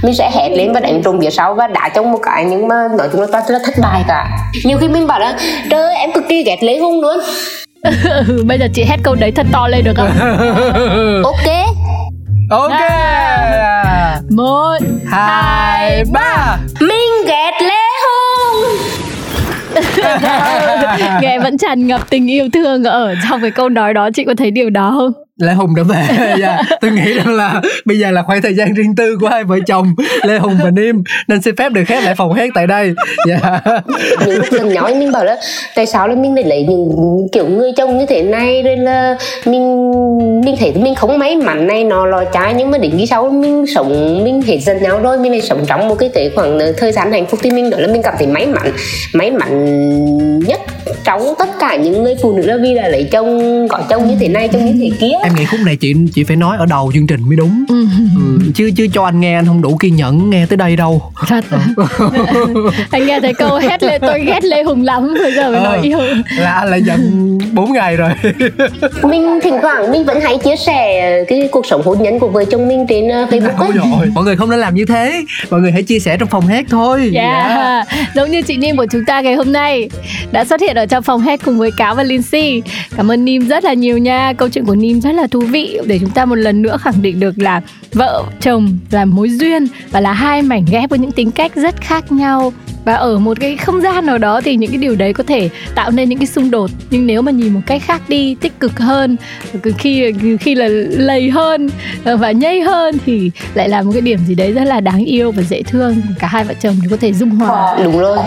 Mình 0.04 0.13
sẽ 0.13 0.32
hét 0.34 0.50
lên 0.50 0.74
và 0.74 0.80
đánh 0.80 1.02
trộm 1.04 1.20
phía 1.22 1.30
sau 1.30 1.54
Và 1.54 1.68
đá 1.68 1.89
trong 1.96 2.12
một 2.12 2.20
cái 2.24 2.46
nhưng 2.46 2.68
mà 2.68 2.88
nói 2.98 3.10
chung 3.12 3.22
là 3.22 3.28
toàn 3.32 3.44
là 3.50 3.60
thất 3.65 3.74
bại 3.82 4.04
cả. 4.08 4.28
Nhiều 4.65 4.78
khi 4.78 4.88
mình 4.88 5.08
bảo 5.08 5.20
là 5.20 5.38
Trời 5.70 5.82
ơi 5.84 5.96
em 5.96 6.12
cực 6.12 6.24
kỳ 6.30 6.44
ghét 6.44 6.58
Lê 6.63 6.78
Hùng 6.78 7.02
luôn. 7.02 7.20
Bây 8.46 8.60
giờ 8.60 8.68
chị 8.74 8.84
hét 8.84 8.98
câu 9.04 9.15
đấy 9.15 9.32
thật 9.32 9.46
to 9.52 9.68
lên 9.68 9.84
được 9.84 9.94
không? 9.98 10.10
ok. 11.24 11.76
Ok. 12.50 12.72
Một 14.30 14.78
Hai 15.08 16.04
Ba. 16.12 16.58
Mình 16.80 17.28
ghét 17.28 17.52
nghe 21.21 21.39
vẫn 21.39 21.58
tràn 21.58 21.88
ngập 21.88 22.10
tình 22.10 22.32
yêu 22.32 22.49
thương 22.54 22.84
ở 22.84 23.15
trong 23.30 23.41
cái 23.41 23.52
câu 23.52 23.69
nói 23.69 23.93
đó. 23.93 24.10
Chị 24.13 24.23
có 24.23 24.34
thấy 24.38 24.52
điều 24.52 24.69
đó 24.69 24.93
không? 24.97 25.29
Lê 25.39 25.54
Hùng 25.54 25.75
đã 25.75 25.84
về 25.84 26.36
dạ. 26.39 26.62
Tôi 26.82 26.91
nghĩ 26.91 27.13
rằng 27.13 27.36
là 27.36 27.62
bây 27.86 27.99
giờ 27.99 28.12
là 28.12 28.23
khoảng 28.23 28.41
thời 28.41 28.56
gian 28.56 28.73
riêng 28.73 28.95
tư 28.95 29.17
của 29.21 29.28
hai 29.28 29.43
vợ 29.43 29.58
chồng 29.67 29.95
Lê 30.23 30.38
Hùng 30.38 30.58
và 30.63 30.69
Nim 30.69 31.04
Nên 31.28 31.41
xin 31.41 31.56
phép 31.56 31.71
được 31.71 31.84
khép 31.88 32.04
lại 32.04 32.15
phòng 32.15 32.34
hát 32.34 32.49
tại 32.54 32.67
đây 32.67 32.93
dạ. 33.28 33.62
những 34.25 34.38
lúc 34.38 34.45
gần 34.52 34.69
nhỏ 34.69 34.89
mình 34.99 35.12
bảo 35.12 35.25
là 35.25 35.38
tại 35.75 35.86
sao 35.86 36.08
là 36.08 36.15
mình 36.15 36.36
lại 36.36 36.43
lấy 36.43 36.65
những 36.69 37.28
kiểu 37.32 37.45
người 37.45 37.71
chồng 37.78 37.97
như 37.97 38.06
thế 38.06 38.21
này 38.21 38.63
rồi 38.63 38.78
là 38.78 39.17
mình 39.45 39.91
mình 40.45 40.56
thấy 40.60 40.73
mình 40.73 40.95
không 40.95 41.19
may 41.19 41.36
mắn 41.36 41.67
này 41.67 41.84
nó 41.84 42.06
lò 42.06 42.23
trái 42.23 42.54
nhưng 42.54 42.71
mà 42.71 42.78
đến 42.78 42.91
khi 42.97 43.06
sau 43.06 43.30
mình 43.30 43.65
sống 43.75 44.23
mình 44.23 44.41
hết 44.41 44.58
dần 44.62 44.84
nhau 44.84 44.99
rồi 44.99 45.17
mình 45.17 45.32
lại 45.32 45.41
sống 45.41 45.65
trong 45.67 45.88
một 45.88 45.95
cái 45.95 46.10
cái 46.13 46.32
khoảng 46.36 46.60
thời 46.78 46.91
gian 46.91 47.12
hạnh 47.12 47.25
phúc 47.25 47.39
thì 47.43 47.52
mình 47.52 47.69
nói 47.69 47.82
là 47.82 47.88
mình 47.88 48.02
cảm 48.02 48.13
thấy 48.17 48.28
may 48.28 48.45
mắn 48.45 48.71
may 49.13 49.32
mắn 49.32 50.39
nhất 50.39 50.60
trong 51.04 51.22
tất 51.40 51.50
cả 51.60 51.76
những 51.76 52.04
người 52.04 52.16
phụ 52.22 52.38
nữ 52.38 52.46
là 52.46 52.58
vì 52.62 52.74
là 52.74 52.88
lấy 52.88 53.04
chồng 53.12 53.68
có 53.68 53.80
chồng 53.90 54.08
như 54.08 54.16
thế 54.20 54.28
này 54.28 54.48
chồng 54.48 54.66
như 54.66 54.74
thế 54.82 54.98
kia 55.00 55.12
Em 55.24 55.34
nghĩ 55.36 55.46
khúc 55.46 55.60
này 55.66 55.76
chị 55.76 55.94
chị 56.14 56.24
phải 56.24 56.36
nói 56.36 56.58
ở 56.58 56.66
đầu 56.66 56.92
chương 56.94 57.08
trình 57.08 57.22
mới 57.28 57.36
đúng 57.38 57.66
Ừ. 57.70 57.86
ừ. 58.20 58.40
Chứ 58.56 58.72
chứ 58.78 58.88
cho 58.94 59.04
anh 59.04 59.20
nghe 59.20 59.36
anh 59.36 59.46
không 59.46 59.62
đủ 59.62 59.78
kiên 59.78 59.96
nhẫn 59.96 60.30
nghe 60.30 60.46
tới 60.46 60.58
đây 60.58 60.76
đâu 60.76 61.02
thật 61.28 61.44
anh 62.92 63.06
nghe 63.06 63.20
thấy 63.20 63.34
câu 63.34 63.58
hét 63.58 63.84
lên 63.84 64.02
tôi 64.02 64.22
ghét 64.26 64.44
lê 64.44 64.64
hùng 64.64 64.84
lắm 64.84 65.14
bây 65.24 65.32
giờ 65.34 65.52
mới 65.52 65.62
nói 65.62 65.78
Ờ. 65.78 65.82
yêu 65.84 66.00
Là 66.40 66.52
anh 66.52 66.70
lại 66.70 66.82
giận 66.82 67.38
4 67.54 67.74
ngày 67.74 67.96
rồi 67.96 68.10
mình 69.04 69.40
thỉnh 69.44 69.56
thoảng 69.62 69.92
mình 69.92 70.04
vẫn 70.06 70.22
hay 70.22 70.38
chia 70.38 70.56
sẻ 70.56 71.12
cái 71.28 71.50
cuộc 71.52 71.66
sống 71.66 71.82
hôn 71.86 72.04
nhân 72.04 72.20
của 72.20 72.28
vợ 72.30 72.46
chồng 72.46 72.68
mình 72.68 72.86
trên 72.90 73.06
uh, 73.08 73.30
Facebook 73.30 73.58
ấy. 73.58 73.72
dồi, 73.76 74.08
mọi 74.14 74.24
người 74.24 74.36
không 74.36 74.50
nên 74.50 74.60
làm 74.60 74.76
như 74.76 74.86
thế 74.86 75.24
Mọi 75.50 75.60
người 75.62 75.72
hãy 75.72 75.84
chia 75.84 76.00
sẻ 76.00 76.18
trong 76.18 76.30
phòng 76.30 76.48
hát 76.48 76.66
thôi 76.70 77.12
Yeah. 77.14 77.88
Giống 78.16 78.32
như 78.32 78.42
chị 78.42 78.58
Nim 78.58 78.78
của 78.78 78.86
chúng 78.92 79.06
ta 79.06 79.22
ngày 79.22 79.34
hôm 79.36 79.52
nay 79.54 79.90
đã 80.32 80.46
xuất 80.46 80.62
hiện 80.62 80.76
ở 80.76 80.86
trong 80.86 80.99
phòng 81.02 81.22
hát 81.22 81.40
cùng 81.46 81.58
với 81.58 81.72
Cáo 81.72 81.96
và 81.96 82.04
Lindsay. 82.04 82.62
Cảm 82.96 83.12
ơn 83.12 83.26
Nim 83.26 83.48
rất 83.48 83.64
là 83.64 83.74
nhiều 83.74 83.98
nha. 83.98 84.34
Câu 84.34 84.50
chuyện 84.50 84.66
của 84.66 84.76
Nim 84.76 85.02
rất 85.02 85.12
là 85.12 85.28
thú 85.28 85.40
vị. 85.40 85.80
Để 85.86 86.00
chúng 86.00 86.10
ta 86.10 86.26
một 86.26 86.36
lần 86.36 86.62
nữa 86.62 86.78
khẳng 86.82 87.02
định 87.02 87.20
được 87.20 87.40
là 87.40 87.62
vợ 87.94 88.24
chồng 88.42 88.78
là 88.92 89.06
mối 89.06 89.30
duyên 89.30 89.68
và 89.92 90.00
là 90.00 90.14
hai 90.14 90.42
mảnh 90.42 90.66
ghép 90.72 90.90
với 90.90 91.00
những 91.00 91.12
tính 91.12 91.32
cách 91.32 91.56
rất 91.56 91.82
khác 91.82 92.12
nhau. 92.12 92.54
Và 92.86 92.96
ở 92.96 93.20
một 93.20 93.40
cái 93.40 93.58
không 93.58 93.82
gian 93.82 94.06
nào 94.06 94.18
đó 94.18 94.42
thì 94.42 94.56
những 94.56 94.70
cái 94.70 94.78
điều 94.78 94.96
đấy 94.96 95.14
có 95.14 95.24
thể 95.24 95.50
tạo 95.76 95.92
nên 95.92 96.10
những 96.10 96.20
cái 96.20 96.28
xung 96.28 96.52
đột. 96.52 96.72
Nhưng 96.92 97.08
nếu 97.08 97.22
mà 97.22 97.32
nhìn 97.32 97.54
một 97.54 97.62
cách 97.66 97.82
khác 97.86 98.02
đi 98.08 98.36
tích 98.36 98.60
cực 98.60 98.80
hơn 98.80 99.18
khi 99.78 100.14
khi 100.40 100.56
là 100.56 100.68
lầy 100.90 101.30
hơn 101.30 101.70
ờ, 102.04 102.18
và 102.18 102.32
nhây 102.32 102.62
hơn 102.62 102.98
thì 103.06 103.32
lại 103.54 103.70
là 103.70 103.82
một 103.82 103.92
cái 103.94 104.02
điểm 104.02 104.20
gì 104.28 104.36
đấy 104.36 104.52
rất 104.52 104.64
là 104.64 104.80
đáng 104.80 105.06
yêu 105.06 105.32
và 105.32 105.44
dễ 105.44 105.64
thương. 105.64 105.96
Cả 106.20 106.28
hai 106.28 106.44
vợ 106.44 106.54
chồng 106.62 106.76
thì 106.82 106.88
có 106.92 106.98
thể 106.98 107.14
dung 107.14 107.30
hòa 107.30 107.78
đúng 107.84 108.00
rồi. 108.00 108.18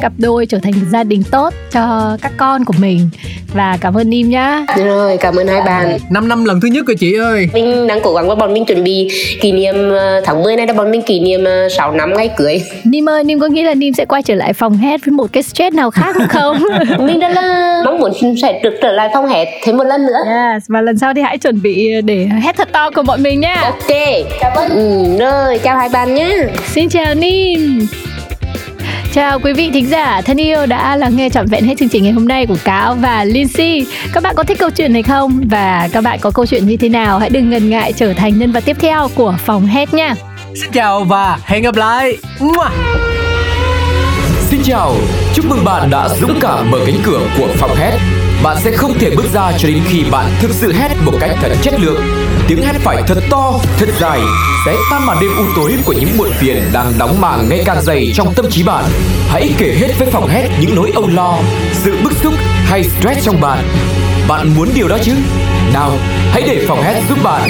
cặp 0.00 0.12
đôi 0.18 0.46
trở 0.46 0.58
thành 0.58 0.72
một 0.72 0.86
gia 0.90 1.04
đình 1.04 1.22
tốt 1.30 1.54
cho 1.70 2.09
các 2.22 2.32
con 2.36 2.64
của 2.64 2.74
mình. 2.78 3.08
Và 3.54 3.78
cảm 3.80 3.94
ơn 3.94 4.10
Nim 4.10 4.30
nhá. 4.30 4.66
Rồi 4.76 5.16
cảm 5.16 5.36
ơn 5.36 5.46
hai 5.46 5.60
bạn. 5.62 5.98
5 6.10 6.28
năm 6.28 6.44
lần 6.44 6.60
thứ 6.60 6.68
nhất 6.68 6.86
rồi 6.86 6.96
chị 6.96 7.14
ơi. 7.18 7.48
Mình 7.54 7.86
đang 7.86 8.00
cố 8.02 8.14
gắng 8.14 8.28
và 8.28 8.34
bọn 8.34 8.54
mình 8.54 8.64
chuẩn 8.64 8.84
bị 8.84 9.08
kỷ 9.40 9.52
niệm 9.52 9.74
ờ, 9.90 10.20
tháng 10.24 10.42
10 10.42 10.56
này 10.56 10.66
là 10.66 10.72
bọn 10.72 10.90
mình 10.90 11.02
kỷ 11.02 11.20
niệm 11.20 11.44
ờ, 11.44 11.68
6 11.68 11.92
năm 11.92 12.12
ngày 12.16 12.30
cưới. 12.36 12.62
Nim 12.84 13.08
ơi 13.08 13.24
Nim 13.24 13.40
có 13.40 13.46
nghĩ 13.46 13.62
là 13.62 13.74
Nim 13.74 13.94
sẽ 13.94 14.04
quay 14.04 14.22
trở 14.22 14.34
lại 14.34 14.52
phòng 14.52 14.76
hát 14.76 15.00
với 15.06 15.12
một 15.12 15.26
cái 15.32 15.42
stress 15.42 15.74
nào 15.76 15.90
khác 15.90 16.16
không? 16.28 16.56
Mình 16.98 17.20
rất 17.20 17.28
là 17.28 17.82
mong 17.84 17.98
muốn 17.98 18.12
sẽ 18.42 18.60
được 18.62 18.74
trở 18.82 18.92
lại 18.92 19.10
phòng 19.14 19.26
hẹt 19.26 19.48
thêm 19.64 19.76
một 19.76 19.84
lần 19.84 20.06
nữa. 20.06 20.18
Yes, 20.26 20.62
và 20.68 20.80
lần 20.80 20.98
sau 20.98 21.14
thì 21.14 21.22
hãy 21.22 21.38
chuẩn 21.38 21.62
bị 21.62 22.00
để 22.04 22.28
hét 22.42 22.56
thật 22.56 22.68
to 22.72 22.90
cùng 22.90 23.06
bọn 23.06 23.22
mình 23.22 23.40
nhá. 23.40 23.54
Ok. 23.64 23.96
Ừ, 24.70 25.04
rồi 25.18 25.58
chào 25.58 25.76
hai 25.76 25.88
bạn 25.88 26.14
nhé 26.14 26.36
Xin 26.66 26.88
chào 26.88 27.14
Nim 27.14 27.86
Chào 29.12 29.40
quý 29.40 29.52
vị 29.52 29.70
thính 29.74 29.86
giả 29.86 30.22
thân 30.22 30.40
yêu 30.40 30.66
đã 30.66 30.96
lắng 30.96 31.16
nghe 31.16 31.28
trọn 31.30 31.46
vẹn 31.46 31.64
hết 31.64 31.74
chương 31.78 31.88
trình 31.88 32.02
ngày 32.02 32.12
hôm 32.12 32.28
nay 32.28 32.46
của 32.46 32.56
Cáo 32.64 32.94
và 32.94 33.24
Lindsay. 33.24 33.86
Các 34.12 34.22
bạn 34.22 34.34
có 34.36 34.42
thích 34.42 34.58
câu 34.58 34.70
chuyện 34.70 34.92
này 34.92 35.02
không? 35.02 35.40
Và 35.50 35.88
các 35.92 36.04
bạn 36.04 36.18
có 36.20 36.30
câu 36.30 36.46
chuyện 36.46 36.66
như 36.66 36.76
thế 36.76 36.88
nào? 36.88 37.18
Hãy 37.18 37.30
đừng 37.30 37.50
ngần 37.50 37.70
ngại 37.70 37.92
trở 37.92 38.12
thành 38.12 38.38
nhân 38.38 38.52
vật 38.52 38.64
tiếp 38.66 38.76
theo 38.80 39.08
của 39.14 39.34
phòng 39.44 39.66
hết 39.66 39.94
nha. 39.94 40.14
Xin 40.54 40.70
chào 40.72 41.04
và 41.04 41.38
hẹn 41.44 41.62
gặp 41.62 41.76
lại 41.76 42.16
Mua. 42.40 42.64
Xin 44.40 44.60
chào, 44.64 44.94
chúc 45.34 45.44
mừng 45.48 45.64
bạn 45.64 45.90
đã 45.90 46.08
dũng 46.08 46.38
cảm 46.40 46.70
mở 46.70 46.78
cánh 46.86 46.98
cửa 47.04 47.20
của 47.38 47.48
phòng 47.56 47.76
hét. 47.76 48.19
Bạn 48.42 48.56
sẽ 48.64 48.70
không 48.76 48.98
thể 48.98 49.10
bước 49.16 49.26
ra 49.34 49.52
cho 49.58 49.68
đến 49.68 49.82
khi 49.88 50.04
bạn 50.10 50.32
thực 50.40 50.50
sự 50.50 50.72
hét 50.72 50.88
một 51.04 51.12
cách 51.20 51.30
thật 51.40 51.52
chất 51.62 51.74
lượng. 51.80 52.02
Tiếng 52.48 52.62
hét 52.62 52.72
phải 52.80 53.02
thật 53.06 53.18
to, 53.30 53.52
thật 53.78 53.88
dài, 54.00 54.20
sẽ 54.66 54.76
tan 54.90 55.06
màn 55.06 55.16
đêm 55.20 55.30
u 55.36 55.44
tối 55.56 55.72
của 55.84 55.92
những 55.92 56.16
muộn 56.16 56.30
phiền 56.38 56.62
đang 56.72 56.92
đóng 56.98 57.20
màng 57.20 57.48
ngày 57.48 57.62
càng 57.64 57.82
dày 57.82 58.12
trong 58.14 58.34
tâm 58.34 58.46
trí 58.50 58.62
bạn. 58.62 58.84
Hãy 59.28 59.54
kể 59.58 59.74
hết 59.80 59.88
với 59.98 60.10
phòng 60.10 60.28
hét 60.28 60.48
những 60.60 60.74
nỗi 60.74 60.90
âu 60.94 61.08
lo, 61.08 61.38
sự 61.72 61.98
bức 62.04 62.12
xúc 62.22 62.34
hay 62.64 62.84
stress 62.84 63.26
trong 63.26 63.40
bạn. 63.40 63.64
Bạn 64.28 64.54
muốn 64.56 64.68
điều 64.74 64.88
đó 64.88 64.98
chứ? 65.02 65.12
Nào, 65.72 65.92
hãy 66.30 66.42
để 66.46 66.64
phòng 66.68 66.82
hét 66.82 67.02
giúp 67.08 67.18
bạn 67.22 67.48